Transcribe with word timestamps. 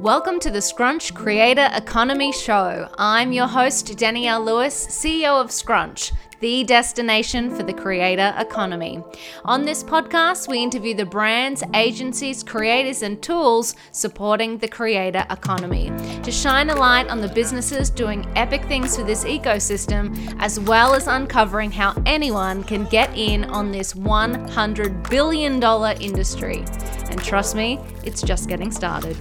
Welcome 0.00 0.40
to 0.40 0.50
the 0.50 0.62
Scrunch 0.62 1.12
Creator 1.12 1.68
Economy 1.74 2.32
Show. 2.32 2.88
I'm 2.96 3.32
your 3.32 3.46
host, 3.46 3.98
Danielle 3.98 4.42
Lewis, 4.42 4.86
CEO 4.86 5.38
of 5.38 5.50
Scrunch, 5.50 6.12
the 6.40 6.64
destination 6.64 7.54
for 7.54 7.64
the 7.64 7.74
creator 7.74 8.34
economy. 8.38 9.04
On 9.44 9.62
this 9.62 9.84
podcast, 9.84 10.48
we 10.48 10.62
interview 10.62 10.94
the 10.94 11.04
brands, 11.04 11.62
agencies, 11.74 12.42
creators, 12.42 13.02
and 13.02 13.20
tools 13.20 13.76
supporting 13.92 14.56
the 14.56 14.68
creator 14.68 15.26
economy 15.28 15.92
to 16.22 16.32
shine 16.32 16.70
a 16.70 16.76
light 16.76 17.08
on 17.08 17.20
the 17.20 17.28
businesses 17.28 17.90
doing 17.90 18.26
epic 18.36 18.64
things 18.64 18.96
for 18.96 19.02
this 19.02 19.24
ecosystem, 19.24 20.34
as 20.40 20.58
well 20.58 20.94
as 20.94 21.08
uncovering 21.08 21.70
how 21.70 21.94
anyone 22.06 22.64
can 22.64 22.84
get 22.86 23.14
in 23.18 23.44
on 23.50 23.70
this 23.70 23.92
$100 23.92 25.10
billion 25.10 25.62
industry. 26.00 26.64
And 27.10 27.22
trust 27.22 27.54
me, 27.54 27.78
it's 28.02 28.22
just 28.22 28.48
getting 28.48 28.70
started. 28.70 29.14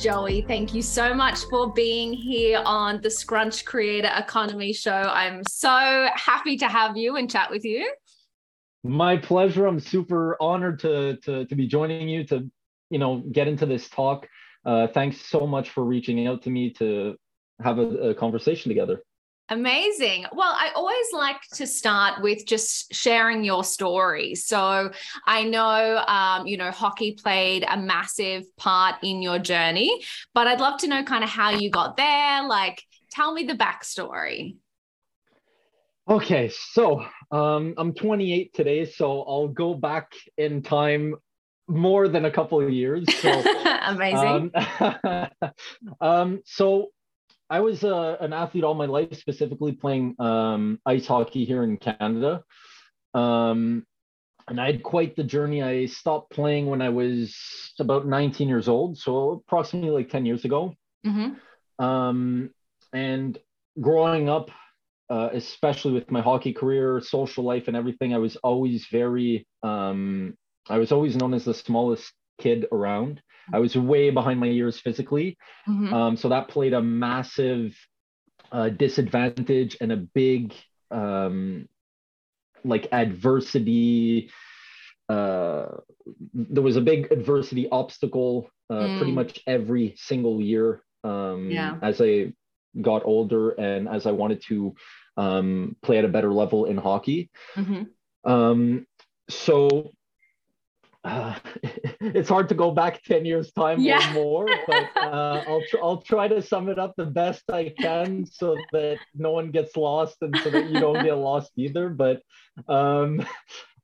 Joey, 0.00 0.40
thank 0.40 0.72
you 0.72 0.80
so 0.80 1.12
much 1.12 1.40
for 1.50 1.74
being 1.74 2.14
here 2.14 2.62
on 2.64 3.02
the 3.02 3.10
Scrunch 3.10 3.66
Creator 3.66 4.10
Economy 4.16 4.72
Show. 4.72 4.90
I'm 4.92 5.44
so 5.44 6.08
happy 6.14 6.56
to 6.56 6.68
have 6.68 6.96
you 6.96 7.16
and 7.16 7.30
chat 7.30 7.50
with 7.50 7.66
you. 7.66 7.92
My 8.82 9.18
pleasure. 9.18 9.66
I'm 9.66 9.78
super 9.78 10.38
honored 10.40 10.78
to 10.80 11.16
to 11.18 11.44
to 11.44 11.54
be 11.54 11.66
joining 11.66 12.08
you 12.08 12.24
to 12.28 12.50
you 12.88 12.98
know 12.98 13.22
get 13.30 13.46
into 13.46 13.66
this 13.66 13.90
talk. 13.90 14.26
Uh, 14.64 14.86
thanks 14.86 15.20
so 15.20 15.46
much 15.46 15.68
for 15.68 15.84
reaching 15.84 16.26
out 16.26 16.42
to 16.44 16.50
me 16.50 16.70
to 16.78 17.14
have 17.62 17.78
a, 17.78 18.10
a 18.10 18.14
conversation 18.14 18.70
together. 18.70 19.02
Amazing. 19.50 20.26
Well, 20.32 20.54
I 20.56 20.70
always 20.76 21.06
like 21.12 21.40
to 21.54 21.66
start 21.66 22.22
with 22.22 22.46
just 22.46 22.94
sharing 22.94 23.42
your 23.42 23.64
story. 23.64 24.36
So 24.36 24.92
I 25.26 25.42
know, 25.42 26.04
um, 26.06 26.46
you 26.46 26.56
know, 26.56 26.70
hockey 26.70 27.18
played 27.20 27.64
a 27.68 27.76
massive 27.76 28.44
part 28.56 28.96
in 29.02 29.22
your 29.22 29.40
journey, 29.40 30.02
but 30.34 30.46
I'd 30.46 30.60
love 30.60 30.78
to 30.80 30.86
know 30.86 31.02
kind 31.02 31.24
of 31.24 31.30
how 31.30 31.50
you 31.50 31.68
got 31.68 31.96
there. 31.96 32.46
Like, 32.46 32.80
tell 33.10 33.32
me 33.32 33.42
the 33.42 33.54
backstory. 33.54 34.56
Okay, 36.08 36.48
so 36.48 37.04
um, 37.32 37.74
I'm 37.76 37.92
28 37.92 38.54
today, 38.54 38.84
so 38.84 39.22
I'll 39.22 39.48
go 39.48 39.74
back 39.74 40.12
in 40.38 40.62
time 40.62 41.16
more 41.66 42.06
than 42.06 42.24
a 42.24 42.30
couple 42.30 42.60
of 42.60 42.70
years. 42.70 43.04
So, 43.16 43.30
Amazing. 43.86 44.52
Um, 44.80 45.28
um, 46.00 46.42
so 46.44 46.90
I 47.50 47.60
was 47.60 47.82
uh, 47.82 48.16
an 48.20 48.32
athlete 48.32 48.62
all 48.62 48.74
my 48.74 48.86
life, 48.86 49.12
specifically 49.18 49.72
playing 49.72 50.14
um, 50.20 50.78
ice 50.86 51.06
hockey 51.06 51.44
here 51.44 51.64
in 51.64 51.76
Canada. 51.76 52.44
Um, 53.12 53.84
and 54.46 54.60
I 54.60 54.66
had 54.66 54.82
quite 54.84 55.16
the 55.16 55.24
journey. 55.24 55.62
I 55.62 55.86
stopped 55.86 56.30
playing 56.32 56.66
when 56.66 56.80
I 56.80 56.88
was 56.90 57.36
about 57.80 58.06
19 58.06 58.48
years 58.48 58.68
old, 58.68 58.98
so 58.98 59.42
approximately 59.46 59.90
like 59.90 60.10
10 60.10 60.26
years 60.26 60.44
ago. 60.44 60.74
Mm-hmm. 61.04 61.84
Um, 61.84 62.50
and 62.92 63.38
growing 63.80 64.28
up, 64.28 64.50
uh, 65.08 65.30
especially 65.32 65.92
with 65.92 66.10
my 66.10 66.20
hockey 66.20 66.52
career, 66.52 67.00
social 67.00 67.42
life, 67.42 67.66
and 67.66 67.76
everything, 67.76 68.14
I 68.14 68.18
was 68.18 68.36
always 68.36 68.86
very, 68.92 69.46
um, 69.64 70.36
I 70.68 70.78
was 70.78 70.92
always 70.92 71.16
known 71.16 71.34
as 71.34 71.44
the 71.44 71.54
smallest 71.54 72.12
kid 72.40 72.66
around. 72.70 73.20
I 73.52 73.58
was 73.58 73.76
way 73.76 74.10
behind 74.10 74.40
my 74.40 74.46
years 74.46 74.78
physically. 74.78 75.36
Mm-hmm. 75.68 75.92
Um, 75.92 76.16
so 76.16 76.28
that 76.28 76.48
played 76.48 76.72
a 76.72 76.82
massive 76.82 77.76
uh, 78.52 78.68
disadvantage 78.70 79.76
and 79.80 79.92
a 79.92 79.96
big 79.96 80.54
um, 80.90 81.68
like 82.64 82.88
adversity. 82.92 84.30
Uh, 85.08 85.66
there 86.34 86.62
was 86.62 86.76
a 86.76 86.80
big 86.80 87.10
adversity 87.10 87.68
obstacle 87.70 88.48
uh, 88.68 88.74
mm. 88.74 88.96
pretty 88.98 89.12
much 89.12 89.40
every 89.46 89.94
single 89.96 90.40
year 90.40 90.82
um, 91.02 91.50
yeah. 91.50 91.76
as 91.82 92.00
I 92.00 92.32
got 92.80 93.02
older 93.04 93.50
and 93.50 93.88
as 93.88 94.06
I 94.06 94.12
wanted 94.12 94.42
to 94.48 94.74
um, 95.16 95.76
play 95.82 95.98
at 95.98 96.04
a 96.04 96.08
better 96.08 96.32
level 96.32 96.66
in 96.66 96.76
hockey. 96.76 97.30
Mm-hmm. 97.56 98.30
Um, 98.30 98.86
so 99.28 99.92
uh, 101.04 101.34
it's 102.00 102.28
hard 102.28 102.48
to 102.48 102.54
go 102.54 102.70
back 102.70 103.02
10 103.04 103.24
years 103.24 103.52
time 103.52 103.80
yeah. 103.80 104.10
or 104.10 104.14
more 104.14 104.48
but 104.66 104.84
uh, 104.96 105.44
I'll, 105.46 105.62
tr- 105.68 105.82
I'll 105.82 106.02
try 106.02 106.28
to 106.28 106.42
sum 106.42 106.68
it 106.68 106.78
up 106.78 106.94
the 106.96 107.06
best 107.06 107.50
i 107.50 107.72
can 107.78 108.26
so 108.26 108.56
that 108.72 108.98
no 109.14 109.30
one 109.30 109.50
gets 109.50 109.76
lost 109.76 110.16
and 110.20 110.36
so 110.42 110.50
that 110.50 110.70
you 110.70 110.80
don't 110.80 111.02
get 111.02 111.14
lost 111.14 111.52
either 111.56 111.88
but 111.88 112.22
um, 112.68 113.26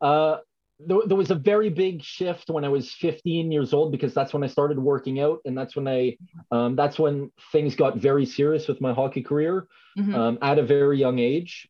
uh, 0.00 0.38
there, 0.78 0.99
there 1.06 1.16
was 1.16 1.31
a 1.31 1.34
very 1.34 1.71
big 1.71 2.03
shift 2.03 2.50
when 2.50 2.65
i 2.65 2.69
was 2.69 2.93
15 2.93 3.50
years 3.50 3.72
old 3.72 3.93
because 3.93 4.12
that's 4.12 4.34
when 4.34 4.44
i 4.44 4.47
started 4.47 4.78
working 4.78 5.21
out 5.21 5.41
and 5.47 5.56
that's 5.56 5.75
when 5.75 5.88
i 5.88 6.16
um, 6.50 6.77
that's 6.77 6.98
when 6.98 7.31
things 7.50 7.75
got 7.75 7.97
very 7.97 8.27
serious 8.27 8.69
with 8.69 8.81
my 8.81 8.93
hockey 8.93 9.22
career 9.22 9.69
mm-hmm. 9.98 10.15
um, 10.15 10.38
at 10.43 10.59
a 10.59 10.62
very 10.62 10.98
young 10.98 11.19
age 11.19 11.69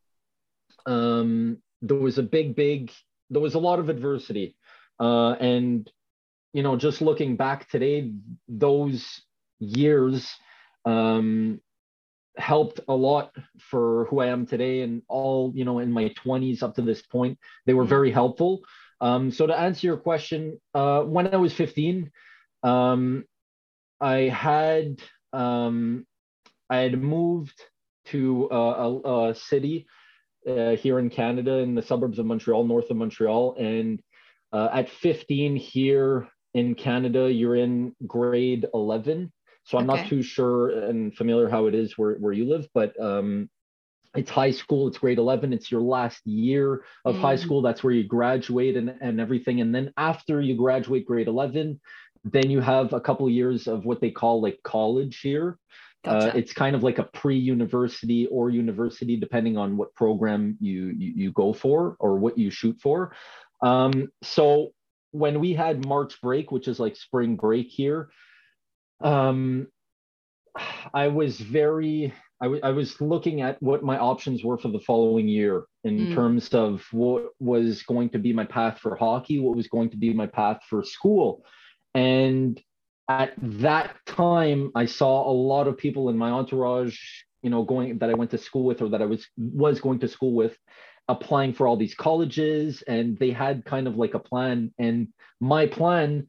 um, 0.87 1.59
there 1.83 1.97
was 1.97 2.19
a 2.19 2.23
big 2.23 2.57
big 2.57 2.91
there 3.31 3.43
was 3.43 3.55
a 3.55 3.59
lot 3.61 3.79
of 3.79 3.89
adversity 3.89 4.56
uh, 5.01 5.33
and 5.33 5.91
you 6.53 6.63
know, 6.63 6.77
just 6.77 7.03
looking 7.03 7.37
back 7.37 7.69
today, 7.69 8.13
those 8.49 9.23
years 9.59 10.31
um, 10.85 11.61
helped 12.37 12.81
a 12.89 12.95
lot 12.95 13.33
for 13.59 14.07
who 14.07 14.21
I 14.21 14.29
am 14.29 14.47
today, 14.47 14.83
and 14.83 15.03
all 15.09 15.53
you 15.55 15.65
know, 15.65 15.81
in 15.81 15.93
my 15.93 16.09
twenties 16.17 16.63
up 16.63 16.77
to 16.77 16.83
this 16.83 17.03
point, 17.03 17.39
they 17.67 17.75
were 17.75 17.83
mm-hmm. 17.83 17.91
very 17.91 18.11
helpful. 18.11 18.63
Um, 19.01 19.31
so 19.31 19.47
to 19.47 19.59
answer 19.59 19.87
your 19.87 19.99
question, 19.99 20.59
uh, 20.75 21.03
when 21.03 21.33
I 21.33 21.37
was 21.37 21.53
15, 21.53 22.11
um, 22.63 23.25
I 24.01 24.21
had 24.23 25.01
um, 25.33 26.07
I 26.71 26.79
had 26.79 27.01
moved 27.01 27.61
to 28.07 28.49
a, 28.51 28.57
a, 28.57 29.31
a 29.31 29.35
city 29.35 29.87
uh, 30.49 30.77
here 30.77 30.99
in 30.99 31.11
Canada 31.11 31.59
in 31.59 31.75
the 31.75 31.83
suburbs 31.83 32.19
of 32.19 32.27
Montreal, 32.27 32.65
north 32.65 32.91
of 32.91 32.97
Montreal, 32.97 33.57
and 33.59 34.01
uh, 34.53 34.69
at 34.73 34.89
15 34.89 35.57
here 35.57 36.29
in 36.55 36.75
Canada, 36.75 37.31
you're 37.31 37.57
in 37.57 37.95
grade 38.07 38.67
11. 38.73 39.33
So 39.65 39.79
I'm 39.79 39.91
okay. 39.91 40.03
not 40.03 40.09
too 40.09 40.23
sure 40.23 40.71
and 40.71 41.15
familiar 41.15 41.49
how 41.49 41.67
it 41.67 41.75
is 41.75 41.99
where, 41.99 42.15
where 42.15 42.33
you 42.33 42.49
live, 42.49 42.69
but 42.73 42.99
um, 43.01 43.51
it's 44.15 44.31
high 44.31 44.53
school, 44.53 44.89
it's 44.89 44.99
grade 44.99 45.19
11, 45.19 45.53
it's 45.53 45.71
your 45.71 45.81
last 45.81 46.27
year 46.27 46.85
of 47.05 47.17
mm. 47.17 47.21
high 47.21 47.37
school. 47.37 47.63
That's 47.63 47.83
where 47.83 47.93
you 47.93 48.05
graduate 48.05 48.77
and, 48.77 48.95
and 49.01 49.21
everything. 49.21 49.61
And 49.61 49.75
then 49.75 49.93
after 49.97 50.41
you 50.41 50.57
graduate 50.57 51.05
grade 51.05 51.29
11, 51.29 51.81
then 52.25 52.51
you 52.51 52.61
have 52.61 52.93
a 52.93 53.01
couple 53.01 53.27
of 53.27 53.33
years 53.33 53.67
of 53.67 53.85
what 53.85 54.01
they 54.01 54.11
call 54.11 54.41
like 54.41 54.59
college 54.65 55.21
here. 55.21 55.59
Uh, 56.05 56.21
gotcha. 56.21 56.35
Uh, 56.35 56.39
it's 56.39 56.53
kind 56.53 56.77
of 56.77 56.83
like 56.83 56.99
a 56.99 57.05
pre-university 57.05 58.27
or 58.29 58.51
university, 58.51 59.17
depending 59.17 59.57
on 59.57 59.77
what 59.77 59.95
program 59.95 60.57
you, 60.61 60.95
you, 60.97 61.13
you 61.15 61.33
go 61.33 61.53
for 61.53 61.97
or 61.99 62.19
what 62.19 62.39
you 62.39 62.51
shoot 62.51 62.79
for. 62.81 63.13
Um, 63.63 64.09
so 64.23 64.73
when 65.13 65.41
we 65.41 65.55
had 65.55 65.87
March 65.87 66.21
break, 66.21 66.53
which 66.53 66.69
is 66.69 66.79
like 66.79 66.97
spring 66.97 67.37
break 67.37 67.69
here, 67.69 68.11
um, 69.03 69.69
I 70.93 71.09
was 71.09 71.39
very, 71.39 72.13
I, 72.41 72.47
w- 72.47 72.61
I 72.63 72.71
was 72.71 73.01
looking 73.01 73.41
at 73.41 73.63
what 73.63 73.83
my 73.83 73.99
options 73.99 74.45
were 74.45 74.59
for 74.59 74.69
the 74.69 74.81
following 74.81 75.29
year 75.29 75.65
in 75.85 75.99
mm. 75.99 76.15
terms 76.15 76.49
of 76.55 76.85
what 76.93 77.31
was 77.41 77.83
going 77.83 78.11
to 78.11 78.19
be 78.19 78.33
my 78.33 78.45
path 78.45 78.79
for 78.79 78.95
hockey, 78.97 79.39
what 79.39 79.57
was 79.57 79.69
going 79.69 79.91
to 79.91 79.97
be 79.97 80.13
my 80.13 80.27
path 80.27 80.61
for 80.69 80.83
school. 80.83 81.45
And 81.95 82.61
at 83.09 83.33
that 83.39 83.97
time, 84.07 84.73
I 84.75 84.87
saw 84.87 85.31
a 85.31 85.33
lot 85.33 85.69
of 85.69 85.79
people 85.79 86.09
in 86.09 86.19
my 86.19 86.31
entourage, 86.31 86.99
you 87.43 87.51
know, 87.51 87.63
going 87.63 87.99
that 87.99 88.11
I 88.11 88.15
went 88.15 88.33
to 88.33 88.39
school 88.39 88.65
with 88.65 88.83
or 88.83 88.89
that 88.91 89.03
I 89.03 89.07
was 89.07 89.27
was 89.37 89.81
going 89.81 90.01
to 90.01 90.09
school 90.09 90.35
with 90.35 90.57
applying 91.09 91.53
for 91.53 91.67
all 91.67 91.77
these 91.77 91.95
colleges 91.95 92.83
and 92.83 93.19
they 93.19 93.31
had 93.31 93.65
kind 93.65 93.87
of 93.87 93.97
like 93.97 94.15
a 94.15 94.19
plan. 94.19 94.73
And 94.79 95.09
my 95.41 95.67
plan 95.67 96.27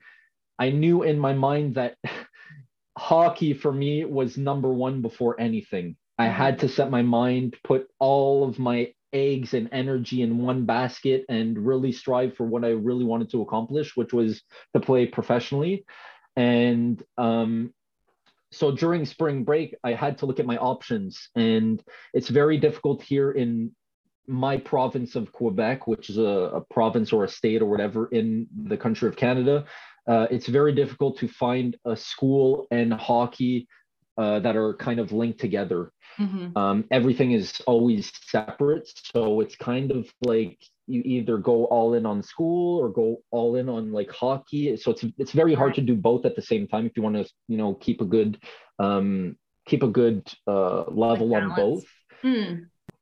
i 0.59 0.69
knew 0.69 1.03
in 1.03 1.19
my 1.19 1.33
mind 1.33 1.75
that 1.75 1.95
hockey 2.97 3.53
for 3.53 3.71
me 3.71 4.05
was 4.05 4.37
number 4.37 4.69
one 4.73 5.01
before 5.01 5.39
anything. 5.39 5.95
I 6.17 6.25
mm-hmm. 6.25 6.35
had 6.35 6.59
to 6.59 6.69
set 6.69 6.89
my 6.89 7.03
mind 7.03 7.55
put 7.63 7.87
all 7.99 8.43
of 8.43 8.59
my 8.59 8.93
eggs 9.13 9.53
and 9.53 9.69
energy 9.71 10.21
in 10.21 10.39
one 10.39 10.65
basket 10.65 11.23
and 11.29 11.57
really 11.57 11.93
strive 11.93 12.35
for 12.35 12.45
what 12.45 12.65
i 12.65 12.71
really 12.71 13.05
wanted 13.05 13.31
to 13.31 13.41
accomplish 13.41 13.95
which 13.95 14.11
was 14.11 14.41
to 14.73 14.79
play 14.79 15.05
professionally. 15.05 15.85
And 16.35 17.01
um, 17.17 17.73
so 18.51 18.71
during 18.71 19.05
spring 19.05 19.43
break 19.43 19.75
i 19.83 19.93
had 19.93 20.17
to 20.19 20.25
look 20.25 20.39
at 20.39 20.45
my 20.45 20.57
options. 20.57 21.29
And 21.35 21.81
it's 22.13 22.29
very 22.29 22.57
difficult 22.57 23.01
here 23.03 23.31
in 23.31 23.71
my 24.27 24.57
province 24.57 25.15
of 25.15 25.31
Quebec, 25.31 25.87
which 25.87 26.09
is 26.09 26.17
a, 26.17 26.21
a, 26.21 26.61
province 26.61 27.13
or 27.13 27.23
a 27.23 27.29
state 27.29 27.61
or 27.61 27.65
whatever 27.65 28.07
in 28.07 28.47
the 28.65 28.77
country 28.77 29.07
of 29.07 29.15
Canada, 29.15 29.65
uh, 30.07 30.27
it's 30.29 30.47
very 30.47 30.73
difficult 30.73 31.17
to 31.19 31.27
find 31.27 31.77
a 31.85 31.95
school 31.95 32.67
and 32.71 32.93
hockey 32.93 33.67
uh, 34.17 34.39
that 34.39 34.55
are 34.55 34.73
kind 34.75 34.99
of 34.99 35.11
linked 35.11 35.39
together. 35.39 35.91
Mm-hmm. 36.19 36.57
Um, 36.57 36.85
everything 36.91 37.31
is 37.31 37.61
always 37.67 38.11
separate. 38.25 38.89
So 39.13 39.41
it's 39.41 39.55
kind 39.55 39.91
of 39.91 40.07
like 40.21 40.57
you 40.87 41.01
either 41.05 41.37
go 41.37 41.65
all 41.65 41.93
in 41.93 42.05
on 42.05 42.23
school 42.23 42.79
or 42.79 42.89
go 42.89 43.17
all 43.31 43.55
in 43.55 43.69
on 43.69 43.91
like 43.91 44.09
hockey. 44.09 44.75
So 44.77 44.91
it's 44.91 45.05
it's 45.17 45.31
very 45.33 45.53
hard 45.53 45.75
to 45.75 45.81
do 45.81 45.95
both 45.95 46.25
at 46.25 46.35
the 46.35 46.41
same 46.41 46.67
time 46.67 46.85
if 46.85 46.93
you 46.95 47.03
want 47.03 47.15
to 47.17 47.31
you 47.47 47.57
know 47.57 47.75
keep 47.75 48.01
a 48.01 48.05
good 48.05 48.39
um, 48.79 49.37
keep 49.67 49.83
a 49.83 49.87
good 49.87 50.27
uh, 50.47 50.85
level 50.89 51.29
like 51.29 51.43
on 51.43 51.55
both. 51.55 51.83
Hmm. 52.21 52.53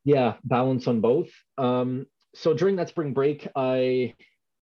Yeah, 0.06 0.36
balance 0.44 0.88
on 0.88 1.02
both. 1.02 1.30
Um, 1.58 2.06
so 2.36 2.54
during 2.54 2.78
that 2.78 2.90
spring 2.90 3.14
break, 3.14 3.48
I 3.56 4.14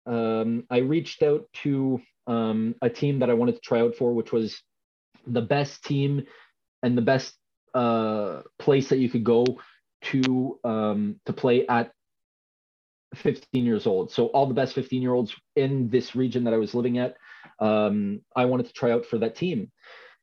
um, 0.06 0.65
I 0.69 0.80
reached 0.80 1.24
out 1.24 1.45
to 1.63 2.01
um, 2.27 2.75
a 2.81 2.89
team 2.89 3.19
that 3.19 3.30
I 3.30 3.33
wanted 3.33 3.56
to 3.56 3.62
try 3.62 3.80
out 3.81 3.95
for, 3.95 4.13
which 4.13 4.31
was 4.31 4.62
the 5.25 5.41
best 5.41 5.83
team 5.83 6.25
and 6.83 6.97
the 6.97 7.01
best 7.01 7.36
uh, 7.74 8.41
place 8.57 8.89
that 8.89 8.97
you 8.97 9.09
could 9.09 9.24
go 9.24 9.45
to 10.01 10.59
um, 10.63 11.19
to 11.25 11.33
play 11.33 11.65
at 11.68 11.92
15 13.15 13.65
years 13.65 13.88
old. 13.88 14.12
So 14.12 14.27
all 14.27 14.45
the 14.45 14.53
best 14.53 14.75
15 14.75 15.01
year 15.01 15.13
olds 15.13 15.35
in 15.56 15.89
this 15.89 16.15
region 16.15 16.44
that 16.44 16.53
I 16.53 16.57
was 16.57 16.74
living 16.75 16.97
at, 16.97 17.15
um, 17.59 18.21
I 18.35 18.45
wanted 18.45 18.68
to 18.68 18.74
try 18.74 18.92
out 18.92 19.06
for 19.06 19.19
that 19.19 19.35
team. 19.35 19.71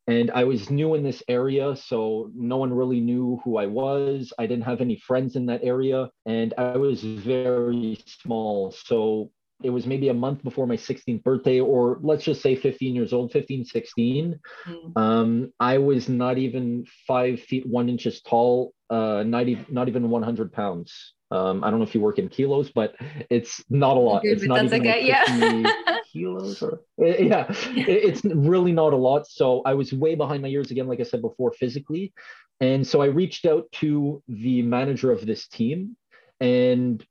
And 0.09 0.31
I 0.31 0.45
was 0.45 0.71
new 0.71 0.95
in 0.95 1.03
this 1.03 1.23
area, 1.29 1.75
so 1.75 2.31
no 2.35 2.59
one 2.59 2.73
really 2.73 3.01
knew 3.01 3.41
who 3.45 3.57
I 3.57 3.67
was. 3.67 4.33
I 4.39 4.47
didn't 4.47 4.65
have 4.65 4.81
any 4.81 4.97
friends 4.97 5.35
in 5.35 5.47
that 5.47 5.65
area, 5.65 6.11
and 6.27 6.55
I 6.57 6.77
was 6.77 7.03
very 7.03 7.99
small. 8.07 8.71
So 8.71 9.31
it 9.63 9.71
was 9.71 9.87
maybe 9.87 10.09
a 10.09 10.15
month 10.15 10.43
before 10.43 10.67
my 10.67 10.77
16th 10.77 11.23
birthday 11.23 11.61
or 11.61 11.99
let's 12.03 12.25
just 12.25 12.43
say 12.43 12.55
15 12.55 12.95
years 12.95 13.13
old 13.13 13.33
15 13.33 13.65
16 13.65 14.39
mm. 14.67 14.97
um, 14.97 15.53
i 15.61 15.79
was 15.79 16.09
not 16.09 16.39
even 16.39 16.85
five 17.07 17.41
feet 17.41 17.67
one 17.67 17.89
inches 17.89 18.21
tall 18.23 18.73
uh, 18.89 19.25
not, 19.25 19.49
even, 19.49 19.67
not 19.69 19.89
even 19.89 20.11
100 20.11 20.53
pounds 20.53 21.15
um, 21.31 21.65
i 21.65 21.71
don't 21.71 21.81
know 21.81 21.87
if 21.87 21.95
you 21.95 22.01
work 22.01 22.19
in 22.19 22.29
kilos 22.29 22.71
but 22.71 22.95
it's 23.31 23.65
not 23.71 23.97
a 23.97 24.01
lot 24.01 24.21
it's 24.25 24.43
not 24.45 24.65
even 24.65 24.81
okay. 24.81 25.01
like 25.01 25.09
yeah. 25.09 25.73
Kilos 26.17 26.63
or 26.63 26.81
eh, 27.05 27.17
yeah 27.31 27.47
it's 27.77 28.25
really 28.25 28.73
not 28.73 28.93
a 28.93 28.97
lot 28.97 29.27
so 29.27 29.63
i 29.65 29.75
was 29.75 29.93
way 29.93 30.15
behind 30.15 30.43
my 30.43 30.49
years 30.49 30.71
again 30.71 30.87
like 30.87 31.01
i 31.01 31.05
said 31.05 31.21
before 31.21 31.53
physically 31.53 32.13
and 32.61 32.87
so 32.87 33.03
i 33.03 33.07
reached 33.07 33.47
out 33.47 33.71
to 33.73 34.23
the 34.29 34.63
manager 34.63 35.13
of 35.13 35.27
this 35.27 35.47
team 35.49 35.97
and 36.41 37.05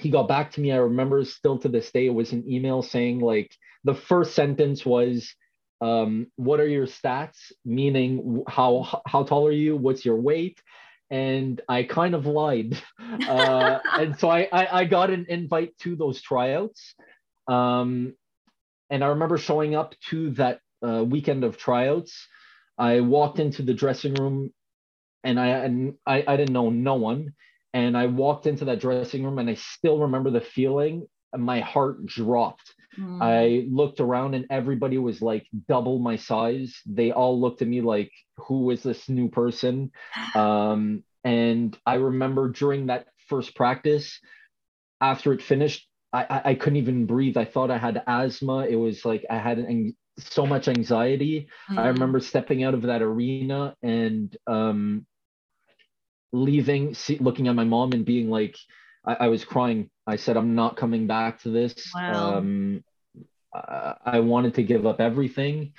he 0.00 0.10
got 0.10 0.28
back 0.28 0.52
to 0.52 0.60
me. 0.60 0.72
I 0.72 0.76
remember 0.76 1.24
still 1.24 1.58
to 1.58 1.68
this 1.68 1.90
day, 1.90 2.06
it 2.06 2.14
was 2.14 2.32
an 2.32 2.50
email 2.50 2.82
saying 2.82 3.20
like 3.20 3.56
the 3.84 3.94
first 3.94 4.34
sentence 4.34 4.84
was, 4.84 5.34
um, 5.80 6.26
"What 6.36 6.60
are 6.60 6.68
your 6.68 6.86
stats?" 6.86 7.52
Meaning 7.64 8.44
how 8.48 9.02
how 9.06 9.24
tall 9.24 9.46
are 9.46 9.52
you? 9.52 9.76
What's 9.76 10.04
your 10.04 10.20
weight? 10.20 10.60
And 11.10 11.60
I 11.68 11.84
kind 11.84 12.14
of 12.14 12.26
lied, 12.26 12.80
uh, 13.28 13.78
and 13.98 14.18
so 14.18 14.28
I, 14.28 14.48
I, 14.52 14.80
I 14.80 14.84
got 14.84 15.10
an 15.10 15.26
invite 15.28 15.76
to 15.80 15.96
those 15.96 16.20
tryouts, 16.20 16.94
um, 17.46 18.14
and 18.94 19.04
I 19.04 19.08
remember 19.08 19.38
showing 19.38 19.74
up 19.74 19.94
to 20.10 20.30
that 20.32 20.60
uh, 20.86 21.04
weekend 21.04 21.44
of 21.44 21.56
tryouts. 21.56 22.26
I 22.78 23.00
walked 23.00 23.38
into 23.38 23.62
the 23.62 23.74
dressing 23.74 24.14
room, 24.14 24.52
and 25.22 25.38
I 25.38 25.48
and 25.48 25.94
I, 26.06 26.24
I 26.26 26.36
didn't 26.36 26.52
know 26.54 26.70
no 26.70 26.94
one 26.94 27.34
and 27.74 27.96
I 27.96 28.06
walked 28.06 28.46
into 28.46 28.64
that 28.66 28.80
dressing 28.80 29.24
room 29.24 29.38
and 29.40 29.50
I 29.50 29.54
still 29.54 29.98
remember 29.98 30.30
the 30.30 30.40
feeling. 30.40 31.08
My 31.36 31.58
heart 31.58 32.06
dropped. 32.06 32.72
Mm. 32.98 33.18
I 33.20 33.66
looked 33.68 33.98
around 33.98 34.34
and 34.34 34.46
everybody 34.48 34.96
was 34.96 35.20
like 35.20 35.44
double 35.68 35.98
my 35.98 36.14
size. 36.14 36.80
They 36.86 37.10
all 37.10 37.38
looked 37.38 37.62
at 37.62 37.68
me 37.68 37.80
like, 37.80 38.12
who 38.36 38.70
is 38.70 38.82
this 38.82 39.08
new 39.08 39.28
person? 39.28 39.90
Um, 40.36 41.02
and 41.24 41.76
I 41.86 41.94
remember 41.94 42.50
during 42.50 42.86
that 42.86 43.06
first 43.28 43.56
practice, 43.56 44.20
after 45.00 45.32
it 45.32 45.42
finished, 45.42 45.88
I, 46.14 46.42
I, 46.44 46.54
couldn't 46.54 46.76
even 46.76 47.06
breathe. 47.06 47.36
I 47.36 47.44
thought 47.44 47.72
I 47.72 47.78
had 47.78 48.02
asthma. 48.06 48.66
It 48.66 48.76
was 48.76 49.04
like 49.04 49.24
I 49.28 49.38
had 49.38 49.58
an, 49.58 49.96
so 50.18 50.46
much 50.46 50.68
anxiety. 50.68 51.48
Mm. 51.70 51.78
I 51.78 51.88
remember 51.88 52.20
stepping 52.20 52.62
out 52.62 52.74
of 52.74 52.82
that 52.82 53.02
arena 53.02 53.74
and 53.82 54.34
um, 54.46 55.06
leaving, 56.32 56.94
see, 56.94 57.18
looking 57.18 57.48
at 57.48 57.56
my 57.56 57.64
mom 57.64 57.92
and 57.92 58.04
being 58.04 58.30
like, 58.30 58.56
I, 59.04 59.14
I, 59.20 59.28
was 59.28 59.44
crying. 59.44 59.90
I 60.06 60.16
said, 60.16 60.36
I'm 60.36 60.54
not 60.54 60.76
coming 60.76 61.06
back 61.08 61.42
to 61.42 61.50
this. 61.50 61.74
Wow. 61.94 62.36
Um, 62.36 62.84
I, 63.52 63.94
I 64.04 64.20
wanted 64.20 64.54
to 64.54 64.62
give 64.62 64.86
up 64.86 65.00
everything. 65.00 65.72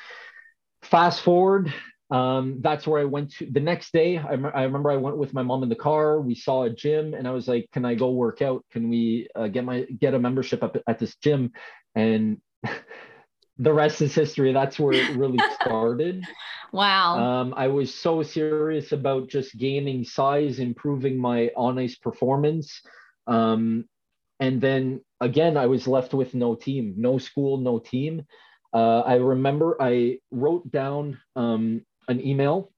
Fast 0.81 1.21
forward, 1.21 1.73
um, 2.11 2.57
that's 2.61 2.85
where 2.85 3.01
I 3.01 3.05
went 3.05 3.31
to 3.37 3.47
the 3.49 3.59
next 3.59 3.91
day. 3.91 4.17
I, 4.17 4.33
I, 4.33 4.63
remember 4.63 4.91
I 4.91 4.97
went 4.97 5.17
with 5.17 5.33
my 5.33 5.41
mom 5.41 5.63
in 5.63 5.69
the 5.69 5.75
car. 5.75 6.21
We 6.21 6.35
saw 6.35 6.63
a 6.63 6.69
gym, 6.69 7.13
and 7.15 7.27
I 7.27 7.31
was 7.31 7.47
like, 7.47 7.67
"Can 7.71 7.83
I 7.83 7.95
go 7.95 8.11
work 8.11 8.41
out? 8.41 8.63
Can 8.71 8.89
we 8.89 9.27
uh, 9.35 9.47
get 9.47 9.63
my 9.63 9.81
get 9.99 10.13
a 10.13 10.19
membership 10.19 10.61
up 10.61 10.77
at 10.87 10.99
this 10.99 11.15
gym?" 11.15 11.51
And 11.95 12.41
the 13.57 13.73
rest 13.73 14.01
is 14.01 14.13
history. 14.13 14.53
That's 14.53 14.79
where 14.79 14.93
it 14.93 15.17
really 15.17 15.39
started. 15.61 16.23
wow. 16.71 17.17
Um, 17.17 17.53
I 17.57 17.67
was 17.67 17.93
so 17.93 18.21
serious 18.21 18.91
about 18.91 19.29
just 19.29 19.57
gaining 19.57 20.03
size, 20.03 20.59
improving 20.59 21.17
my 21.17 21.49
on 21.55 21.79
ice 21.79 21.95
performance. 21.95 22.81
Um, 23.25 23.85
and 24.39 24.61
then 24.61 25.01
again, 25.21 25.57
I 25.57 25.65
was 25.65 25.87
left 25.87 26.13
with 26.13 26.35
no 26.35 26.53
team, 26.53 26.93
no 26.97 27.17
school, 27.17 27.57
no 27.57 27.79
team. 27.79 28.25
Uh, 28.73 28.99
I 28.99 29.15
remember 29.15 29.77
I 29.81 30.19
wrote 30.31 30.69
down 30.69 31.17
um, 31.35 31.81
an 32.07 32.25
email 32.25 32.71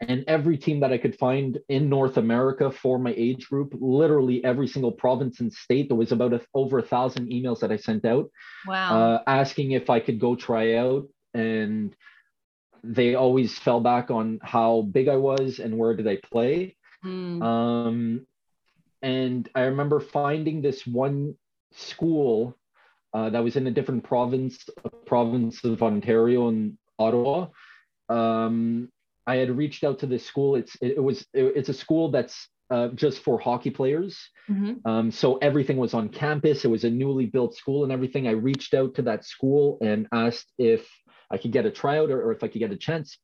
and 0.00 0.24
every 0.26 0.58
team 0.58 0.80
that 0.80 0.92
I 0.92 0.98
could 0.98 1.16
find 1.18 1.58
in 1.68 1.88
North 1.88 2.16
America 2.16 2.70
for 2.70 2.98
my 2.98 3.14
age 3.16 3.48
group, 3.48 3.74
literally 3.78 4.44
every 4.44 4.68
single 4.68 4.92
province 4.92 5.40
and 5.40 5.52
state, 5.52 5.88
there 5.88 5.96
was 5.96 6.12
about 6.12 6.34
a, 6.34 6.40
over 6.54 6.78
a 6.78 6.82
thousand 6.82 7.30
emails 7.30 7.60
that 7.60 7.72
I 7.72 7.76
sent 7.76 8.04
out, 8.04 8.30
wow, 8.66 8.98
uh, 8.98 9.22
asking 9.26 9.72
if 9.72 9.88
I 9.88 10.00
could 10.00 10.20
go 10.20 10.36
try 10.36 10.74
out, 10.74 11.08
and 11.34 11.94
they 12.84 13.14
always 13.14 13.58
fell 13.58 13.80
back 13.80 14.10
on 14.10 14.38
how 14.42 14.82
big 14.82 15.08
I 15.08 15.16
was 15.16 15.58
and 15.58 15.78
where 15.78 15.96
did 15.96 16.06
I 16.06 16.18
play. 16.30 16.76
Mm. 17.04 17.42
Um, 17.42 18.26
and 19.02 19.48
I 19.54 19.62
remember 19.62 20.00
finding 20.00 20.62
this 20.62 20.86
one 20.86 21.34
school 21.72 22.56
uh, 23.14 23.30
that 23.30 23.42
was 23.42 23.56
in 23.56 23.66
a 23.66 23.70
different 23.70 24.04
province, 24.04 24.68
a 24.84 24.90
province 24.90 25.64
of 25.64 25.82
Ontario 25.82 26.48
and 26.48 26.76
Ottawa. 26.98 27.48
Um, 28.08 28.90
I 29.26 29.36
had 29.36 29.56
reached 29.56 29.84
out 29.84 29.98
to 30.00 30.06
this 30.06 30.24
school. 30.24 30.56
It's 30.56 30.76
it, 30.80 30.92
it 30.96 31.02
was 31.02 31.20
it, 31.32 31.52
it's 31.56 31.68
a 31.68 31.74
school 31.74 32.10
that's 32.10 32.48
uh, 32.70 32.88
just 32.88 33.20
for 33.20 33.38
hockey 33.38 33.70
players. 33.70 34.18
Mm-hmm. 34.48 34.88
Um, 34.88 35.10
so 35.10 35.36
everything 35.38 35.76
was 35.76 35.94
on 35.94 36.08
campus. 36.08 36.64
It 36.64 36.68
was 36.68 36.84
a 36.84 36.90
newly 36.90 37.26
built 37.26 37.54
school 37.56 37.84
and 37.84 37.92
everything. 37.92 38.26
I 38.26 38.32
reached 38.32 38.74
out 38.74 38.94
to 38.96 39.02
that 39.02 39.24
school 39.24 39.78
and 39.80 40.06
asked 40.12 40.52
if 40.58 40.88
I 41.30 41.38
could 41.38 41.52
get 41.52 41.66
a 41.66 41.70
tryout 41.70 42.10
or, 42.10 42.22
or 42.22 42.32
if 42.32 42.42
I 42.42 42.48
could 42.48 42.58
get 42.58 42.72
a 42.72 42.76
chance. 42.76 43.18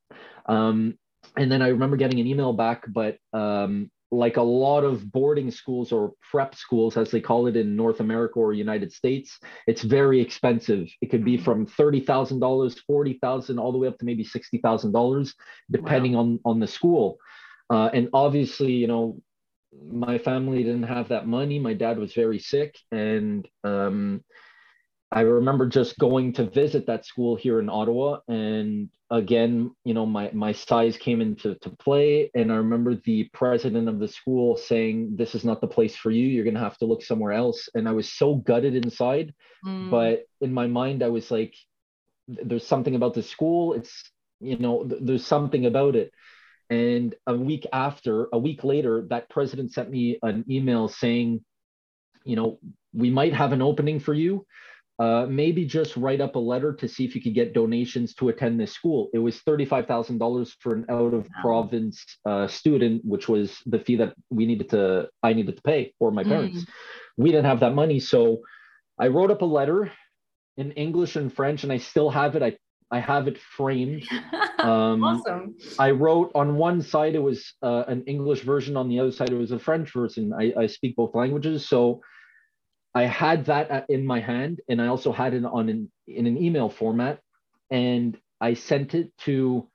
Um, 0.45 0.97
and 1.37 1.51
then 1.51 1.61
I 1.61 1.69
remember 1.69 1.97
getting 1.97 2.19
an 2.19 2.27
email 2.27 2.53
back, 2.53 2.85
but 2.87 3.17
um, 3.33 3.89
like 4.13 4.37
a 4.37 4.41
lot 4.41 4.83
of 4.83 5.11
boarding 5.11 5.49
schools 5.49 5.91
or 5.91 6.13
prep 6.31 6.55
schools, 6.55 6.97
as 6.97 7.09
they 7.11 7.19
call 7.19 7.47
it 7.47 7.55
in 7.55 7.75
North 7.75 7.99
America 7.99 8.39
or 8.39 8.53
United 8.53 8.93
States, 8.93 9.39
it's 9.67 9.81
very 9.81 10.21
expensive. 10.21 10.87
It 11.01 11.09
could 11.09 11.25
be 11.25 11.35
mm-hmm. 11.35 11.43
from 11.43 11.65
thirty 11.65 11.99
thousand 11.99 12.39
dollars, 12.39 12.79
forty 12.85 13.17
thousand, 13.21 13.59
all 13.59 13.71
the 13.71 13.77
way 13.77 13.87
up 13.87 13.97
to 13.97 14.05
maybe 14.05 14.23
sixty 14.23 14.59
thousand 14.59 14.91
dollars, 14.91 15.33
depending 15.71 16.13
wow. 16.13 16.19
on 16.19 16.39
on 16.45 16.59
the 16.59 16.67
school. 16.67 17.17
Uh, 17.69 17.89
and 17.93 18.09
obviously, 18.13 18.73
you 18.73 18.87
know, 18.87 19.19
my 19.89 20.17
family 20.17 20.63
didn't 20.63 20.83
have 20.83 21.09
that 21.09 21.27
money. 21.27 21.57
My 21.59 21.73
dad 21.73 21.97
was 21.97 22.13
very 22.13 22.39
sick, 22.39 22.77
and 22.91 23.47
um, 23.63 24.23
I 25.13 25.21
remember 25.21 25.67
just 25.67 25.99
going 25.99 26.33
to 26.33 26.49
visit 26.49 26.87
that 26.87 27.05
school 27.05 27.35
here 27.35 27.59
in 27.59 27.69
Ottawa, 27.69 28.21
and 28.27 28.89
again, 29.11 29.69
you 29.85 29.93
know, 29.93 30.07
my 30.07 30.31
my 30.33 30.53
size 30.53 30.97
came 30.97 31.21
into 31.21 31.53
to 31.53 31.69
play, 31.69 32.31
and 32.33 32.51
I 32.51 32.55
remember 32.55 32.95
the 32.95 33.25
president 33.25 33.87
of 33.87 33.99
the 33.99 34.07
school 34.07 34.57
saying, 34.57 35.15
"This 35.15 35.35
is 35.35 35.45
not 35.45 35.61
the 35.61 35.67
place 35.67 35.95
for 35.95 36.09
you. 36.09 36.25
You're 36.25 36.43
going 36.43 36.55
to 36.55 36.67
have 36.67 36.79
to 36.79 36.85
look 36.85 37.03
somewhere 37.03 37.31
else." 37.31 37.69
And 37.75 37.87
I 37.87 37.91
was 37.91 38.11
so 38.11 38.35
gutted 38.35 38.75
inside, 38.75 39.35
mm. 39.63 39.91
but 39.91 40.23
in 40.41 40.51
my 40.51 40.65
mind, 40.65 41.03
I 41.03 41.09
was 41.09 41.29
like, 41.29 41.53
"There's 42.27 42.65
something 42.65 42.95
about 42.95 43.13
the 43.13 43.21
school. 43.21 43.73
It's 43.73 44.11
you 44.39 44.57
know, 44.57 44.83
th- 44.83 45.01
there's 45.03 45.27
something 45.27 45.67
about 45.67 45.95
it." 45.95 46.11
And 46.71 47.13
a 47.27 47.35
week 47.37 47.67
after, 47.71 48.29
a 48.33 48.39
week 48.39 48.63
later, 48.63 49.05
that 49.11 49.29
president 49.29 49.73
sent 49.73 49.91
me 49.91 50.17
an 50.23 50.43
email 50.49 50.87
saying, 50.87 51.45
"You 52.25 52.35
know, 52.35 52.59
we 52.93 53.11
might 53.11 53.33
have 53.33 53.53
an 53.53 53.61
opening 53.61 53.99
for 53.99 54.15
you." 54.15 54.47
Uh, 54.99 55.25
maybe 55.27 55.65
just 55.65 55.97
write 55.97 56.21
up 56.21 56.35
a 56.35 56.39
letter 56.39 56.73
to 56.73 56.87
see 56.87 57.03
if 57.03 57.15
you 57.15 57.21
could 57.21 57.33
get 57.33 57.53
donations 57.53 58.13
to 58.15 58.29
attend 58.29 58.59
this 58.59 58.73
school. 58.73 59.09
It 59.13 59.19
was 59.19 59.41
$35,000 59.41 60.51
for 60.59 60.75
an 60.75 60.85
out 60.89 61.13
of 61.13 61.27
province 61.41 62.03
uh, 62.25 62.47
student, 62.47 63.03
which 63.03 63.27
was 63.27 63.57
the 63.65 63.79
fee 63.79 63.95
that 63.97 64.13
we 64.29 64.45
needed 64.45 64.69
to, 64.69 65.09
I 65.23 65.33
needed 65.33 65.55
to 65.55 65.61
pay 65.63 65.93
for 65.97 66.11
my 66.11 66.23
parents. 66.23 66.59
Mm. 66.59 66.67
We 67.17 67.31
didn't 67.31 67.45
have 67.45 67.61
that 67.61 67.73
money. 67.73 67.99
So 67.99 68.41
I 68.99 69.07
wrote 69.07 69.31
up 69.31 69.41
a 69.41 69.45
letter 69.45 69.91
in 70.57 70.71
English 70.73 71.15
and 71.15 71.33
French, 71.33 71.63
and 71.63 71.73
I 71.73 71.77
still 71.77 72.11
have 72.11 72.35
it. 72.35 72.43
I, 72.43 72.55
I 72.91 72.99
have 72.99 73.27
it 73.27 73.39
framed. 73.39 74.07
Um, 74.59 75.03
awesome. 75.03 75.55
I 75.77 75.91
wrote 75.91 76.31
on 76.35 76.55
one 76.55 76.81
side, 76.81 77.15
it 77.15 77.19
was 77.19 77.53
uh, 77.61 77.83
an 77.89 78.05
English 78.07 78.43
version. 78.43 78.77
On 78.77 78.87
the 78.87 78.97
other 78.97 79.11
side, 79.11 79.29
it 79.29 79.35
was 79.35 79.51
a 79.51 79.59
French 79.59 79.91
version. 79.91 80.31
I, 80.31 80.53
I 80.57 80.67
speak 80.67 80.95
both 80.95 81.13
languages. 81.13 81.67
So 81.67 81.99
I 82.95 83.03
had 83.03 83.45
that 83.45 83.85
in 83.89 84.05
my 84.05 84.19
hand, 84.19 84.61
and 84.69 84.81
I 84.81 84.87
also 84.87 85.11
had 85.11 85.33
it 85.33 85.43
on 85.45 85.69
an, 85.69 85.91
in 86.07 86.27
an 86.27 86.37
email 86.37 86.69
format, 86.69 87.19
and 87.71 88.17
I 88.39 88.53
sent 88.53 88.93
it 88.93 89.11
to. 89.19 89.67